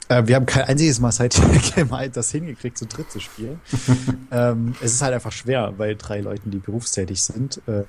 Äh, 0.08 0.24
wir 0.26 0.36
haben 0.36 0.46
kein 0.46 0.64
einziges 0.64 1.00
Mal 1.00 1.12
seitdem 1.12 1.44
das 2.14 2.32
hingekriegt, 2.32 2.78
zu 2.78 2.86
dritt 2.86 3.12
zu 3.12 3.20
spielen. 3.20 3.60
ähm, 4.32 4.76
es 4.82 4.94
ist 4.94 5.02
halt 5.02 5.14
einfach 5.14 5.34
schwer, 5.34 5.74
weil 5.78 5.96
drei 5.98 6.22
Leuten, 6.22 6.52
die 6.52 6.60
berufstätig 6.60 7.22
sind. 7.22 7.62
Äh, 7.68 7.84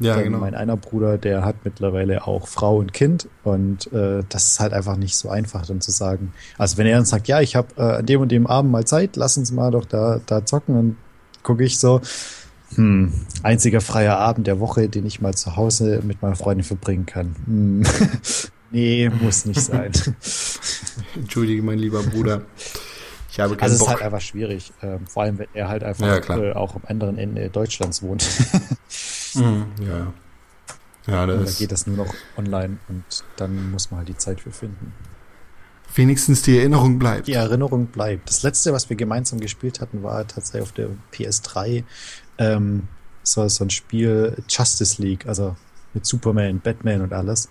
ja, 0.00 0.20
genau. 0.20 0.38
Mein 0.38 0.54
einer 0.54 0.76
Bruder, 0.76 1.18
der 1.18 1.44
hat 1.44 1.56
mittlerweile 1.64 2.26
auch 2.26 2.48
Frau 2.48 2.78
und 2.78 2.92
Kind 2.92 3.28
und 3.44 3.92
äh, 3.92 4.22
das 4.28 4.48
ist 4.48 4.60
halt 4.60 4.72
einfach 4.72 4.96
nicht 4.96 5.16
so 5.16 5.28
einfach 5.28 5.66
dann 5.66 5.80
zu 5.80 5.92
sagen. 5.92 6.32
Also 6.58 6.78
wenn 6.78 6.86
er 6.86 6.96
dann 6.96 7.04
sagt, 7.04 7.28
ja, 7.28 7.40
ich 7.40 7.54
habe 7.56 7.68
äh, 7.76 7.98
an 7.98 8.06
dem 8.06 8.20
und 8.20 8.32
dem 8.32 8.46
Abend 8.46 8.72
mal 8.72 8.84
Zeit, 8.84 9.16
lass 9.16 9.36
uns 9.36 9.52
mal 9.52 9.70
doch 9.70 9.84
da 9.84 10.20
da 10.26 10.44
zocken, 10.44 10.74
dann 10.74 10.96
gucke 11.42 11.64
ich 11.64 11.78
so, 11.78 12.00
hm, 12.74 13.12
einziger 13.42 13.80
freier 13.80 14.18
Abend 14.18 14.46
der 14.46 14.58
Woche, 14.58 14.88
den 14.88 15.06
ich 15.06 15.20
mal 15.20 15.34
zu 15.34 15.56
Hause 15.56 16.00
mit 16.02 16.22
meiner 16.22 16.36
Freundin 16.36 16.64
verbringen 16.64 17.06
kann. 17.06 17.36
Hm. 17.46 17.82
nee, 18.72 19.08
muss 19.22 19.44
nicht 19.44 19.60
sein. 19.60 19.92
Entschuldige, 21.14 21.62
mein 21.62 21.78
lieber 21.78 22.02
Bruder. 22.02 22.42
Ich 23.30 23.40
habe 23.40 23.56
keinen 23.56 23.64
Also 23.64 23.76
es 23.76 23.82
ist 23.82 23.88
halt 23.88 24.02
einfach 24.02 24.20
schwierig, 24.20 24.72
ähm, 24.82 25.06
vor 25.06 25.24
allem 25.24 25.38
wenn 25.38 25.48
er 25.54 25.68
halt 25.68 25.82
einfach 25.82 26.28
Ja, 26.28 26.36
äh, 26.36 26.52
auch 26.52 26.76
am 26.76 26.82
anderen 26.86 27.18
Ende 27.18 27.48
Deutschlands 27.48 28.02
wohnt. 28.02 28.24
Mhm, 29.36 29.66
ja. 29.80 30.12
Ja, 31.06 31.22
Und 31.24 31.28
da 31.28 31.36
das 31.36 31.58
geht 31.58 31.70
das 31.70 31.86
nur 31.86 31.96
noch 31.96 32.14
online 32.36 32.78
und 32.88 33.04
dann 33.36 33.70
muss 33.70 33.90
man 33.90 33.98
halt 33.98 34.08
die 34.08 34.16
Zeit 34.16 34.40
für 34.40 34.50
finden. 34.52 34.92
wenigstens 35.94 36.42
die 36.42 36.58
Erinnerung 36.58 36.98
bleibt. 36.98 37.26
Die 37.26 37.34
Erinnerung 37.34 37.86
bleibt. 37.86 38.28
Das 38.28 38.42
letzte, 38.42 38.72
was 38.72 38.88
wir 38.88 38.96
gemeinsam 38.96 39.38
gespielt 39.38 39.80
hatten, 39.80 40.02
war 40.02 40.26
tatsächlich 40.26 40.62
auf 40.62 40.72
der 40.72 40.88
PS3 41.12 41.84
ähm, 42.38 42.88
so, 43.22 43.46
so 43.48 43.64
ein 43.64 43.70
Spiel 43.70 44.36
Justice 44.48 45.00
League, 45.00 45.26
also 45.26 45.56
mit 45.92 46.04
Superman, 46.06 46.60
Batman 46.60 47.02
und 47.02 47.12
alles. 47.12 47.48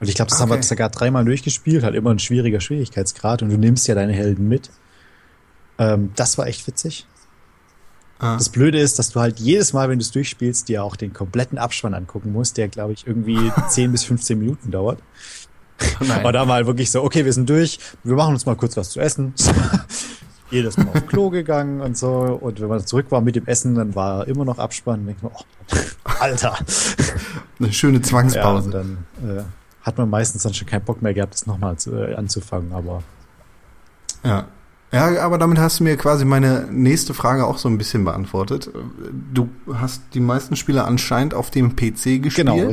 Und 0.00 0.08
ich 0.08 0.14
glaube, 0.14 0.30
das 0.30 0.40
haben 0.40 0.48
wir 0.48 0.54
Okay. 0.56 0.62
sogar 0.66 0.88
dreimal 0.90 1.24
durchgespielt, 1.24 1.84
hat 1.84 1.94
immer 1.94 2.10
ein 2.10 2.18
schwieriger 2.18 2.60
Schwierigkeitsgrad 2.60 3.42
und 3.42 3.50
du 3.50 3.58
nimmst 3.58 3.86
ja 3.86 3.94
deine 3.94 4.12
Helden 4.12 4.48
mit. 4.48 4.70
Ähm, 5.78 6.10
das 6.16 6.38
war 6.38 6.46
echt 6.46 6.66
witzig. 6.66 7.06
Ah, 8.20 8.36
Das 8.36 8.48
Blöde 8.48 8.78
ist, 8.80 8.98
dass 8.98 9.10
du 9.10 9.20
halt 9.20 9.38
jedes 9.38 9.72
Mal, 9.72 9.88
wenn 9.88 9.98
du 9.98 10.02
es 10.02 10.10
durchspielst, 10.10 10.68
dir 10.68 10.82
auch 10.82 10.96
den 10.96 11.12
kompletten 11.12 11.56
Abspann 11.58 11.94
angucken 11.94 12.32
musst, 12.32 12.56
der, 12.56 12.68
glaube 12.68 12.92
ich, 12.92 13.06
irgendwie 13.06 13.52
10 13.68 13.92
bis 13.92 14.04
15 14.04 14.38
Minuten 14.38 14.70
dauert. 14.70 14.98
Und 16.00 16.08
da 16.32 16.44
mal 16.44 16.66
wirklich 16.66 16.90
so, 16.90 17.04
okay, 17.04 17.24
wir 17.24 17.32
sind 17.32 17.48
durch, 17.48 17.78
wir 18.02 18.16
machen 18.16 18.34
uns 18.34 18.44
mal 18.46 18.56
kurz 18.56 18.76
was 18.76 18.90
zu 18.90 19.00
essen. 19.00 19.32
Jedes 20.50 20.76
Mal 20.78 20.88
auf 20.88 21.06
Klo 21.06 21.28
gegangen 21.30 21.80
und 21.82 21.96
so. 21.96 22.08
Und 22.40 22.58
wenn 22.60 22.68
man 22.68 22.84
zurück 22.84 23.06
war 23.10 23.20
mit 23.20 23.36
dem 23.36 23.46
Essen, 23.46 23.74
dann 23.74 23.94
war 23.94 24.26
immer 24.26 24.44
noch 24.46 24.58
Abspann. 24.58 25.04
Denkt 25.06 25.22
man, 25.22 25.30
oh, 25.34 25.76
Alter. 26.20 26.56
Eine 27.60 27.72
schöne 27.72 27.98
Ja, 27.98 28.02
Zwangspause. 28.02 28.64
und 28.66 28.70
dann 28.72 28.98
äh, 29.38 29.42
hat 29.82 29.98
man 29.98 30.08
meistens 30.08 30.42
dann 30.42 30.54
schon 30.54 30.66
keinen 30.66 30.84
Bock 30.84 31.02
mehr 31.02 31.12
gehabt, 31.14 31.34
das 31.34 31.46
nochmal 31.46 31.76
äh, 31.86 32.14
anzufangen. 32.14 32.72
Aber 32.72 33.02
Ja. 34.24 34.46
Ja, 34.90 35.20
aber 35.22 35.36
damit 35.36 35.58
hast 35.58 35.80
du 35.80 35.84
mir 35.84 35.96
quasi 35.96 36.24
meine 36.24 36.66
nächste 36.70 37.12
Frage 37.12 37.46
auch 37.46 37.58
so 37.58 37.68
ein 37.68 37.76
bisschen 37.76 38.04
beantwortet. 38.04 38.70
Du 39.34 39.48
hast 39.74 40.02
die 40.14 40.20
meisten 40.20 40.56
Spiele 40.56 40.84
anscheinend 40.84 41.34
auf 41.34 41.50
dem 41.50 41.76
PC 41.76 42.22
gespielt. 42.22 42.34
Genau. 42.36 42.72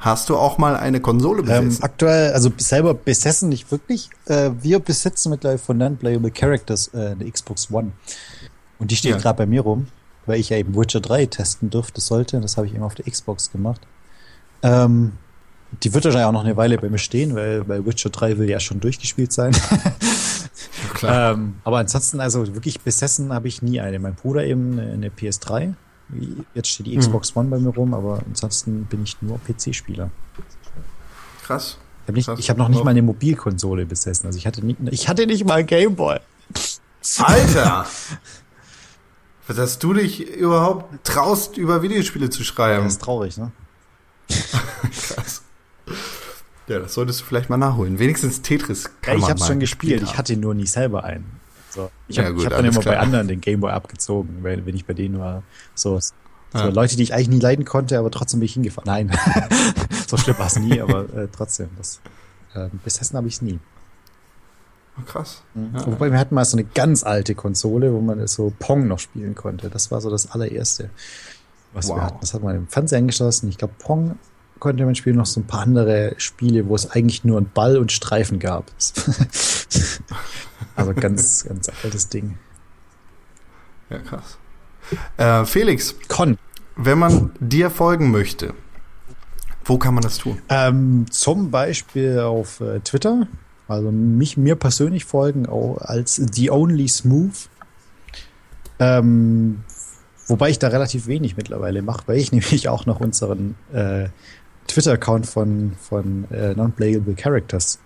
Hast 0.00 0.28
du 0.28 0.36
auch 0.36 0.58
mal 0.58 0.76
eine 0.76 1.00
Konsole 1.00 1.42
ähm, 1.42 1.66
besessen? 1.66 1.84
aktuell, 1.84 2.32
also 2.32 2.52
selber 2.58 2.92
besessen 2.94 3.48
nicht 3.48 3.70
wirklich. 3.70 4.10
Äh, 4.26 4.50
wir 4.60 4.80
besitzen 4.80 5.30
mittlerweile 5.30 5.58
von 5.58 5.78
Non-Playable 5.78 6.30
Characters 6.32 6.90
äh, 6.92 7.14
eine 7.18 7.30
Xbox 7.30 7.70
One. 7.70 7.92
Und 8.78 8.90
die 8.90 8.96
steht 8.96 9.12
Ja. 9.12 9.18
gerade 9.18 9.38
bei 9.38 9.46
mir 9.46 9.60
rum, 9.62 9.86
weil 10.26 10.40
ich 10.40 10.50
ja 10.50 10.56
eben 10.56 10.74
Witcher 10.76 11.00
3 11.00 11.26
testen 11.26 11.70
durfte, 11.70 12.00
sollte. 12.00 12.40
Das 12.40 12.56
habe 12.56 12.66
ich 12.66 12.74
eben 12.74 12.82
auf 12.82 12.96
der 12.96 13.04
Xbox 13.10 13.52
gemacht. 13.52 13.80
Ähm, 14.62 15.12
die 15.82 15.94
wird 15.94 16.04
wahrscheinlich 16.04 16.26
auch 16.26 16.32
noch 16.32 16.44
eine 16.44 16.56
Weile 16.56 16.76
bei 16.78 16.90
mir 16.90 16.98
stehen, 16.98 17.34
weil, 17.34 17.66
weil 17.68 17.86
Witcher 17.86 18.10
3 18.10 18.38
will 18.38 18.50
ja 18.50 18.58
schon 18.60 18.80
durchgespielt 18.80 19.32
sein. 19.32 19.52
Klar. 20.94 21.32
ähm, 21.32 21.54
aber 21.64 21.78
ansonsten, 21.78 22.20
also 22.20 22.54
wirklich 22.54 22.80
besessen 22.80 23.32
habe 23.32 23.48
ich 23.48 23.62
nie 23.62 23.80
eine. 23.80 23.98
Mein 23.98 24.14
Bruder 24.14 24.44
eben 24.44 24.78
eine, 24.78 24.92
eine 24.92 25.08
PS3. 25.08 25.74
Jetzt 26.54 26.68
steht 26.68 26.86
die 26.86 26.96
Xbox 26.96 27.34
One 27.34 27.48
bei 27.48 27.58
mir 27.58 27.70
rum, 27.70 27.94
aber 27.94 28.20
ansonsten 28.26 28.84
bin 28.84 29.02
ich 29.02 29.20
nur 29.22 29.38
PC-Spieler. 29.38 30.10
Krass. 31.42 31.78
Ich 32.02 32.08
habe 32.08 32.12
nicht, 32.12 32.26
Krass. 32.26 32.38
ich 32.38 32.50
hab 32.50 32.58
noch 32.58 32.68
nicht 32.68 32.84
mal 32.84 32.90
eine 32.90 33.02
Mobilkonsole 33.02 33.86
besessen. 33.86 34.26
Also 34.26 34.38
ich 34.38 34.46
hatte 34.46 34.64
nicht, 34.64 34.78
ich 34.90 35.08
hatte 35.08 35.26
nicht 35.26 35.46
mal 35.46 35.64
Gameboy. 35.64 36.18
Alter! 37.18 37.86
Dass 39.48 39.78
du 39.78 39.92
dich 39.92 40.26
überhaupt 40.26 41.04
traust, 41.04 41.56
über 41.58 41.82
Videospiele 41.82 42.30
zu 42.30 42.44
schreiben. 42.44 42.84
Das 42.84 42.94
ist 42.94 43.02
traurig, 43.02 43.36
ne? 43.36 43.52
Krass. 44.28 45.42
Ja, 46.68 46.78
das 46.78 46.94
solltest 46.94 47.20
du 47.20 47.24
vielleicht 47.24 47.50
mal 47.50 47.56
nachholen. 47.56 47.98
Wenigstens 47.98 48.40
Tetris 48.42 48.84
Ja, 48.84 48.90
kann 49.02 49.16
ich 49.16 49.20
man 49.22 49.30
habe 49.30 49.40
schon 49.40 49.60
gespielt. 49.60 50.02
Ich 50.02 50.16
hatte 50.16 50.36
nur 50.36 50.54
nie 50.54 50.66
selber 50.66 51.04
einen. 51.04 51.26
So, 51.70 51.90
ich 52.08 52.16
Ja, 52.16 52.24
habe 52.24 52.34
gut, 52.34 52.44
hab 52.46 52.52
dann 52.52 52.64
immer 52.64 52.76
bei 52.76 52.82
klar. 52.82 53.00
anderen 53.00 53.28
den 53.28 53.40
Gameboy 53.40 53.70
abgezogen, 53.72 54.38
weil 54.42 54.64
wenn 54.64 54.74
ich 54.76 54.86
bei 54.86 54.94
denen 54.94 55.18
war, 55.18 55.42
so, 55.74 55.98
so 56.00 56.12
Ja. 56.54 56.66
Leute, 56.68 56.96
die 56.96 57.02
ich 57.02 57.12
eigentlich 57.12 57.28
nie 57.28 57.40
leiden 57.40 57.64
konnte, 57.64 57.98
aber 57.98 58.10
trotzdem 58.10 58.40
bin 58.40 58.46
ich 58.46 58.54
hingefahren. 58.54 58.86
Nein, 58.86 59.10
so 60.06 60.16
schlimm 60.16 60.38
war 60.38 60.46
es 60.46 60.58
nie, 60.58 60.80
aber 60.80 61.00
äh, 61.14 61.28
trotzdem. 61.30 61.68
Das, 61.76 62.00
äh, 62.54 62.68
besessen 62.84 63.16
habe 63.16 63.26
ich 63.28 63.34
es 63.34 63.42
nie. 63.42 63.58
Oh, 64.96 65.02
krass. 65.04 65.42
Ja. 65.56 65.84
Wobei 65.86 66.12
wir 66.12 66.18
hatten 66.20 66.36
mal 66.36 66.44
so 66.44 66.56
eine 66.56 66.64
ganz 66.64 67.02
alte 67.02 67.34
Konsole, 67.34 67.92
wo 67.92 68.00
man 68.00 68.24
so 68.28 68.52
Pong 68.60 68.86
noch 68.86 69.00
spielen 69.00 69.34
konnte. 69.34 69.68
Das 69.68 69.90
war 69.90 70.00
so 70.00 70.08
das 70.08 70.30
allererste, 70.30 70.90
was 71.72 71.88
Wow. 71.88 71.96
wir 71.96 72.02
hatten. 72.04 72.18
Das 72.20 72.32
hat 72.32 72.42
man 72.44 72.54
im 72.54 72.68
Fernseher 72.68 72.98
angeschlossen. 73.00 73.48
Ich 73.48 73.58
glaube, 73.58 73.74
Pong 73.80 74.16
konnte 74.64 74.86
man 74.86 74.94
spielen, 74.94 75.16
noch 75.16 75.26
so 75.26 75.40
ein 75.40 75.46
paar 75.46 75.60
andere 75.60 76.14
Spiele, 76.16 76.68
wo 76.68 76.74
es 76.74 76.90
eigentlich 76.90 77.22
nur 77.22 77.36
einen 77.36 77.50
Ball 77.52 77.76
und 77.76 77.92
Streifen 77.92 78.38
gab. 78.38 78.72
also 80.74 80.94
ganz, 80.94 81.44
ganz 81.44 81.70
altes 81.82 82.08
Ding. 82.08 82.38
ja, 83.90 83.98
krass. 83.98 84.38
Äh, 85.18 85.44
Felix, 85.44 85.94
Con. 86.08 86.38
wenn 86.76 86.98
man 86.98 87.32
dir 87.40 87.68
folgen 87.68 88.10
möchte, 88.10 88.54
wo 89.66 89.76
kann 89.76 89.92
man 89.92 90.02
das 90.02 90.16
tun? 90.16 90.40
Ähm, 90.48 91.04
zum 91.10 91.50
Beispiel 91.50 92.20
auf 92.20 92.60
äh, 92.60 92.80
Twitter. 92.80 93.28
Also 93.68 93.92
mich 93.92 94.38
mir 94.38 94.56
persönlich 94.56 95.04
folgen 95.04 95.44
auch 95.44 95.76
als 95.76 96.16
The 96.16 96.50
Only 96.50 96.88
Smooth. 96.88 97.50
Ähm, 98.78 99.62
wobei 100.26 100.48
ich 100.48 100.58
da 100.58 100.68
relativ 100.68 101.06
wenig 101.06 101.36
mittlerweile 101.36 101.82
mache, 101.82 102.04
weil 102.06 102.16
ich 102.16 102.32
nämlich 102.32 102.70
auch 102.70 102.86
noch 102.86 103.00
unseren 103.00 103.56
äh, 103.74 104.08
Twitter-Account 104.66 105.26
von, 105.26 105.72
von 105.80 106.30
äh, 106.30 106.54
Non-Playable 106.54 107.14
Characters 107.14 107.78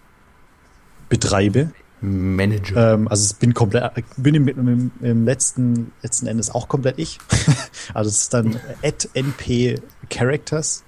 betreibe. 1.08 1.70
Manager. 2.00 2.94
Ähm, 2.94 3.08
also 3.08 3.32
ich 3.32 3.38
bin 3.38 3.54
komplett, 3.54 3.92
bin 4.16 4.34
im, 4.34 4.48
im, 4.48 4.90
im 5.00 5.24
letzten, 5.24 5.92
letzten 6.02 6.26
Endes 6.26 6.50
auch 6.50 6.68
komplett 6.68 6.98
ich. 6.98 7.18
also 7.94 8.08
es 8.08 8.18
ist 8.18 8.34
dann 8.34 8.60
at 8.84 9.08
np 9.14 9.80
characters. 10.08 10.84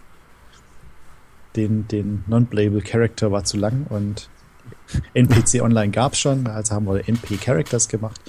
Den, 1.56 1.88
den 1.88 2.22
Non-Playable 2.28 2.80
Character 2.80 3.32
war 3.32 3.42
zu 3.42 3.56
lang 3.56 3.86
und 3.88 4.28
NPC 5.14 5.60
Online 5.62 5.90
gab's 5.90 6.18
schon, 6.18 6.46
also 6.46 6.74
haben 6.74 6.86
wir 6.86 7.08
NP 7.08 7.36
Characters 7.38 7.88
gemacht. 7.88 8.20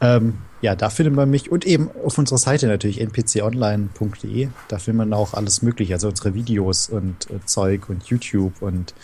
Ähm, 0.00 0.38
ja, 0.62 0.74
da 0.76 0.90
findet 0.90 1.14
man 1.14 1.30
mich 1.30 1.50
und 1.50 1.66
eben 1.66 1.90
auf 2.04 2.18
unserer 2.18 2.38
Seite 2.38 2.66
natürlich 2.66 3.00
npconline.de. 3.00 4.48
Da 4.68 4.78
findet 4.78 4.98
man 5.08 5.12
auch 5.18 5.34
alles 5.34 5.62
mögliche, 5.62 5.94
also 5.94 6.08
unsere 6.08 6.34
Videos 6.34 6.88
und 6.88 7.30
äh, 7.30 7.40
Zeug 7.46 7.88
und 7.88 8.04
YouTube 8.04 8.60
und 8.60 8.94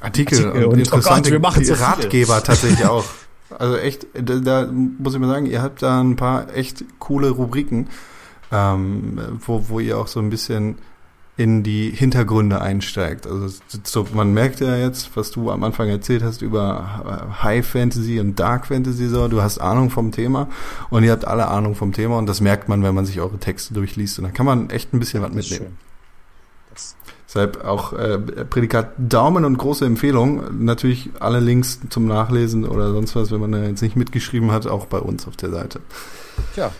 Artikel, 0.00 0.38
Artikel 0.46 0.64
und, 0.64 0.72
und- 0.74 0.78
interessante 0.78 1.20
oh 1.20 1.22
Gott, 1.24 1.32
wir 1.32 1.40
machen 1.40 1.64
so 1.64 1.74
viele. 1.74 1.86
Ratgeber 1.86 2.42
tatsächlich 2.42 2.86
auch. 2.86 3.04
Also 3.58 3.76
echt, 3.78 4.06
da, 4.14 4.36
da 4.36 4.66
muss 4.70 5.14
ich 5.14 5.20
mal 5.20 5.28
sagen, 5.28 5.46
ihr 5.46 5.62
habt 5.62 5.82
da 5.82 6.00
ein 6.02 6.16
paar 6.16 6.54
echt 6.54 6.84
coole 6.98 7.30
Rubriken, 7.30 7.88
ähm, 8.52 9.38
wo, 9.44 9.68
wo 9.68 9.80
ihr 9.80 9.98
auch 9.98 10.06
so 10.06 10.20
ein 10.20 10.28
bisschen 10.30 10.76
in 11.38 11.62
die 11.62 11.90
Hintergründe 11.90 12.60
einsteigt. 12.60 13.24
Also 13.24 13.60
so, 13.84 14.08
man 14.12 14.34
merkt 14.34 14.58
ja 14.58 14.76
jetzt, 14.76 15.16
was 15.16 15.30
du 15.30 15.52
am 15.52 15.62
Anfang 15.62 15.88
erzählt 15.88 16.24
hast 16.24 16.42
über 16.42 17.30
High 17.42 17.64
Fantasy 17.64 18.18
und 18.18 18.40
Dark 18.40 18.66
Fantasy, 18.66 19.06
so, 19.06 19.28
du 19.28 19.40
hast 19.40 19.58
Ahnung 19.58 19.88
vom 19.88 20.10
Thema 20.10 20.48
und 20.90 21.04
ihr 21.04 21.12
habt 21.12 21.24
alle 21.24 21.46
Ahnung 21.46 21.76
vom 21.76 21.92
Thema 21.92 22.18
und 22.18 22.26
das 22.26 22.40
merkt 22.40 22.68
man, 22.68 22.82
wenn 22.82 22.92
man 22.92 23.06
sich 23.06 23.20
eure 23.20 23.38
Texte 23.38 23.72
durchliest 23.72 24.18
und 24.18 24.24
dann 24.24 24.34
kann 24.34 24.46
man 24.46 24.68
echt 24.70 24.92
ein 24.92 24.98
bisschen 24.98 25.22
was 25.22 25.32
mitnehmen. 25.32 25.78
Deshalb 27.28 27.64
auch 27.64 27.92
äh, 27.92 28.18
Prädikat 28.18 28.94
Daumen 28.96 29.44
und 29.44 29.58
große 29.58 29.84
Empfehlung. 29.84 30.64
Natürlich 30.64 31.10
alle 31.20 31.40
Links 31.40 31.78
zum 31.88 32.06
Nachlesen 32.06 32.66
oder 32.66 32.90
sonst 32.90 33.14
was, 33.14 33.30
wenn 33.30 33.40
man 33.40 33.52
da 33.52 33.62
jetzt 33.62 33.82
nicht 33.82 33.96
mitgeschrieben 33.96 34.50
hat, 34.50 34.66
auch 34.66 34.86
bei 34.86 34.98
uns 34.98 35.28
auf 35.28 35.36
der 35.36 35.50
Seite. 35.50 35.80
tja, 36.54 36.72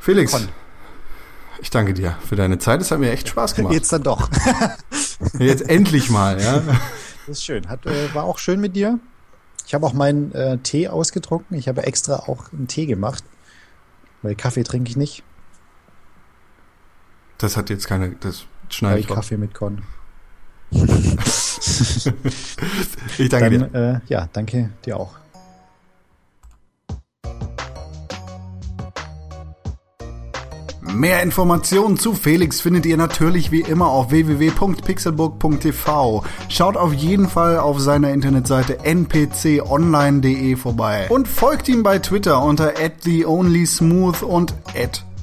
Felix, 0.00 0.32
Con. 0.32 0.48
Ich 1.60 1.70
danke 1.70 1.94
dir 1.94 2.16
für 2.26 2.36
deine 2.36 2.58
Zeit. 2.58 2.80
Es 2.80 2.90
hat 2.90 2.98
mir 2.98 3.10
echt 3.10 3.28
Spaß 3.28 3.54
gemacht. 3.54 3.74
jetzt 3.74 3.92
dann 3.92 4.02
doch. 4.02 4.28
Jetzt 5.38 5.68
endlich 5.68 6.10
mal, 6.10 6.40
ja. 6.40 6.62
Das 7.26 7.38
ist 7.38 7.44
schön. 7.44 7.68
Hat, 7.68 7.86
äh, 7.86 8.14
war 8.14 8.24
auch 8.24 8.38
schön 8.38 8.60
mit 8.60 8.76
dir. 8.76 8.98
Ich 9.66 9.74
habe 9.74 9.86
auch 9.86 9.94
meinen 9.94 10.32
äh, 10.32 10.58
Tee 10.58 10.88
ausgetrunken. 10.88 11.56
Ich 11.56 11.68
habe 11.68 11.84
extra 11.84 12.16
auch 12.16 12.52
einen 12.52 12.68
Tee 12.68 12.86
gemacht. 12.86 13.24
Weil 14.22 14.34
Kaffee 14.34 14.62
trinke 14.62 14.90
ich 14.90 14.96
nicht. 14.96 15.22
Das 17.38 17.56
hat 17.56 17.70
jetzt 17.70 17.86
keine, 17.86 18.10
das 18.20 18.44
schneide 18.68 19.00
ich. 19.00 19.06
Kaffee 19.06 19.36
mit 19.36 19.54
Con. 19.54 19.82
Ich 23.16 23.28
danke 23.30 23.50
dir. 23.50 23.58
Dann, 23.68 23.74
äh, 23.74 24.00
ja, 24.06 24.28
danke 24.32 24.70
dir 24.84 24.98
auch. 24.98 25.14
Mehr 30.94 31.22
Informationen 31.24 31.98
zu 31.98 32.14
Felix 32.14 32.60
findet 32.60 32.86
ihr 32.86 32.96
natürlich 32.96 33.50
wie 33.50 33.62
immer 33.62 33.88
auf 33.88 34.12
www.pixelburg.tv. 34.12 36.22
Schaut 36.48 36.76
auf 36.76 36.94
jeden 36.94 37.28
Fall 37.28 37.58
auf 37.58 37.80
seiner 37.80 38.12
Internetseite 38.12 38.84
npconline.de 38.84 40.54
vorbei 40.54 41.08
und 41.08 41.26
folgt 41.26 41.68
ihm 41.68 41.82
bei 41.82 41.98
Twitter 41.98 42.40
unter 42.40 42.74
@theonlysmooth 42.74 44.22
und 44.22 44.54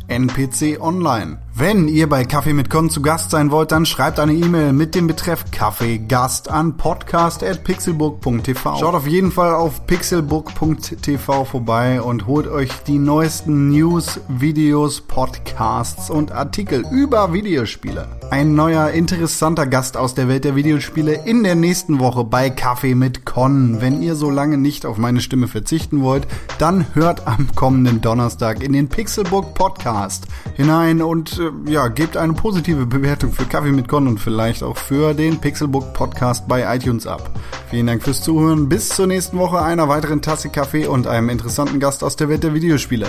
@npconline. 0.09 1.37
Wenn 1.53 1.89
ihr 1.89 2.07
bei 2.07 2.23
Kaffee 2.23 2.53
mit 2.53 2.69
Con 2.69 2.89
zu 2.89 3.01
Gast 3.01 3.31
sein 3.31 3.51
wollt, 3.51 3.73
dann 3.73 3.85
schreibt 3.85 4.19
eine 4.19 4.33
E-Mail 4.33 4.71
mit 4.71 4.95
dem 4.95 5.05
Betreff 5.05 5.51
Kaffee 5.51 5.97
Gast 5.97 6.49
an 6.49 6.77
podcast@pixelburg.tv. 6.77 8.77
Schaut 8.79 8.95
auf 8.95 9.05
jeden 9.05 9.33
Fall 9.33 9.53
auf 9.53 9.85
pixelburg.tv 9.85 11.43
vorbei 11.43 12.01
und 12.01 12.25
holt 12.25 12.47
euch 12.47 12.71
die 12.87 12.99
neuesten 12.99 13.69
News, 13.69 14.21
Videos, 14.29 15.01
Podcasts 15.01 16.09
und 16.09 16.31
Artikel 16.31 16.85
über 16.89 17.33
Videospiele. 17.33 18.07
Ein 18.29 18.55
neuer 18.55 18.91
interessanter 18.91 19.67
Gast 19.67 19.97
aus 19.97 20.15
der 20.15 20.29
Welt 20.29 20.45
der 20.45 20.55
Videospiele 20.55 21.25
in 21.25 21.43
der 21.43 21.55
nächsten 21.55 21.99
Woche 21.99 22.23
bei 22.23 22.49
Kaffee 22.49 22.95
mit 22.95 23.25
Con. 23.25 23.81
Wenn 23.81 24.01
ihr 24.01 24.15
so 24.15 24.29
lange 24.29 24.57
nicht 24.57 24.85
auf 24.85 24.97
meine 24.97 25.19
Stimme 25.19 25.49
verzichten 25.49 26.01
wollt, 26.01 26.27
dann 26.59 26.85
hört 26.93 27.27
am 27.27 27.49
kommenden 27.55 27.99
Donnerstag 27.99 28.63
in 28.63 28.71
den 28.71 28.87
Pixelburg 28.87 29.53
Podcast 29.53 30.27
hinein 30.55 31.01
und 31.01 31.40
ja, 31.65 31.87
gebt 31.87 32.17
eine 32.17 32.33
positive 32.33 32.85
Bewertung 32.85 33.31
für 33.31 33.45
Kaffee 33.45 33.71
mit 33.71 33.87
Con 33.87 34.07
und 34.07 34.19
vielleicht 34.19 34.61
auch 34.61 34.77
für 34.77 35.13
den 35.13 35.39
Pixelbook 35.39 35.93
Podcast 35.93 36.47
bei 36.47 36.75
iTunes 36.75 37.07
ab. 37.07 37.31
Vielen 37.69 37.87
Dank 37.87 38.03
fürs 38.03 38.21
Zuhören. 38.21 38.69
Bis 38.69 38.89
zur 38.89 39.07
nächsten 39.07 39.37
Woche 39.37 39.61
einer 39.61 39.87
weiteren 39.87 40.21
Tasse 40.21 40.49
Kaffee 40.49 40.85
und 40.85 41.07
einem 41.07 41.29
interessanten 41.29 41.79
Gast 41.79 42.03
aus 42.03 42.15
der 42.15 42.29
Welt 42.29 42.43
der 42.43 42.53
Videospiele. 42.53 43.07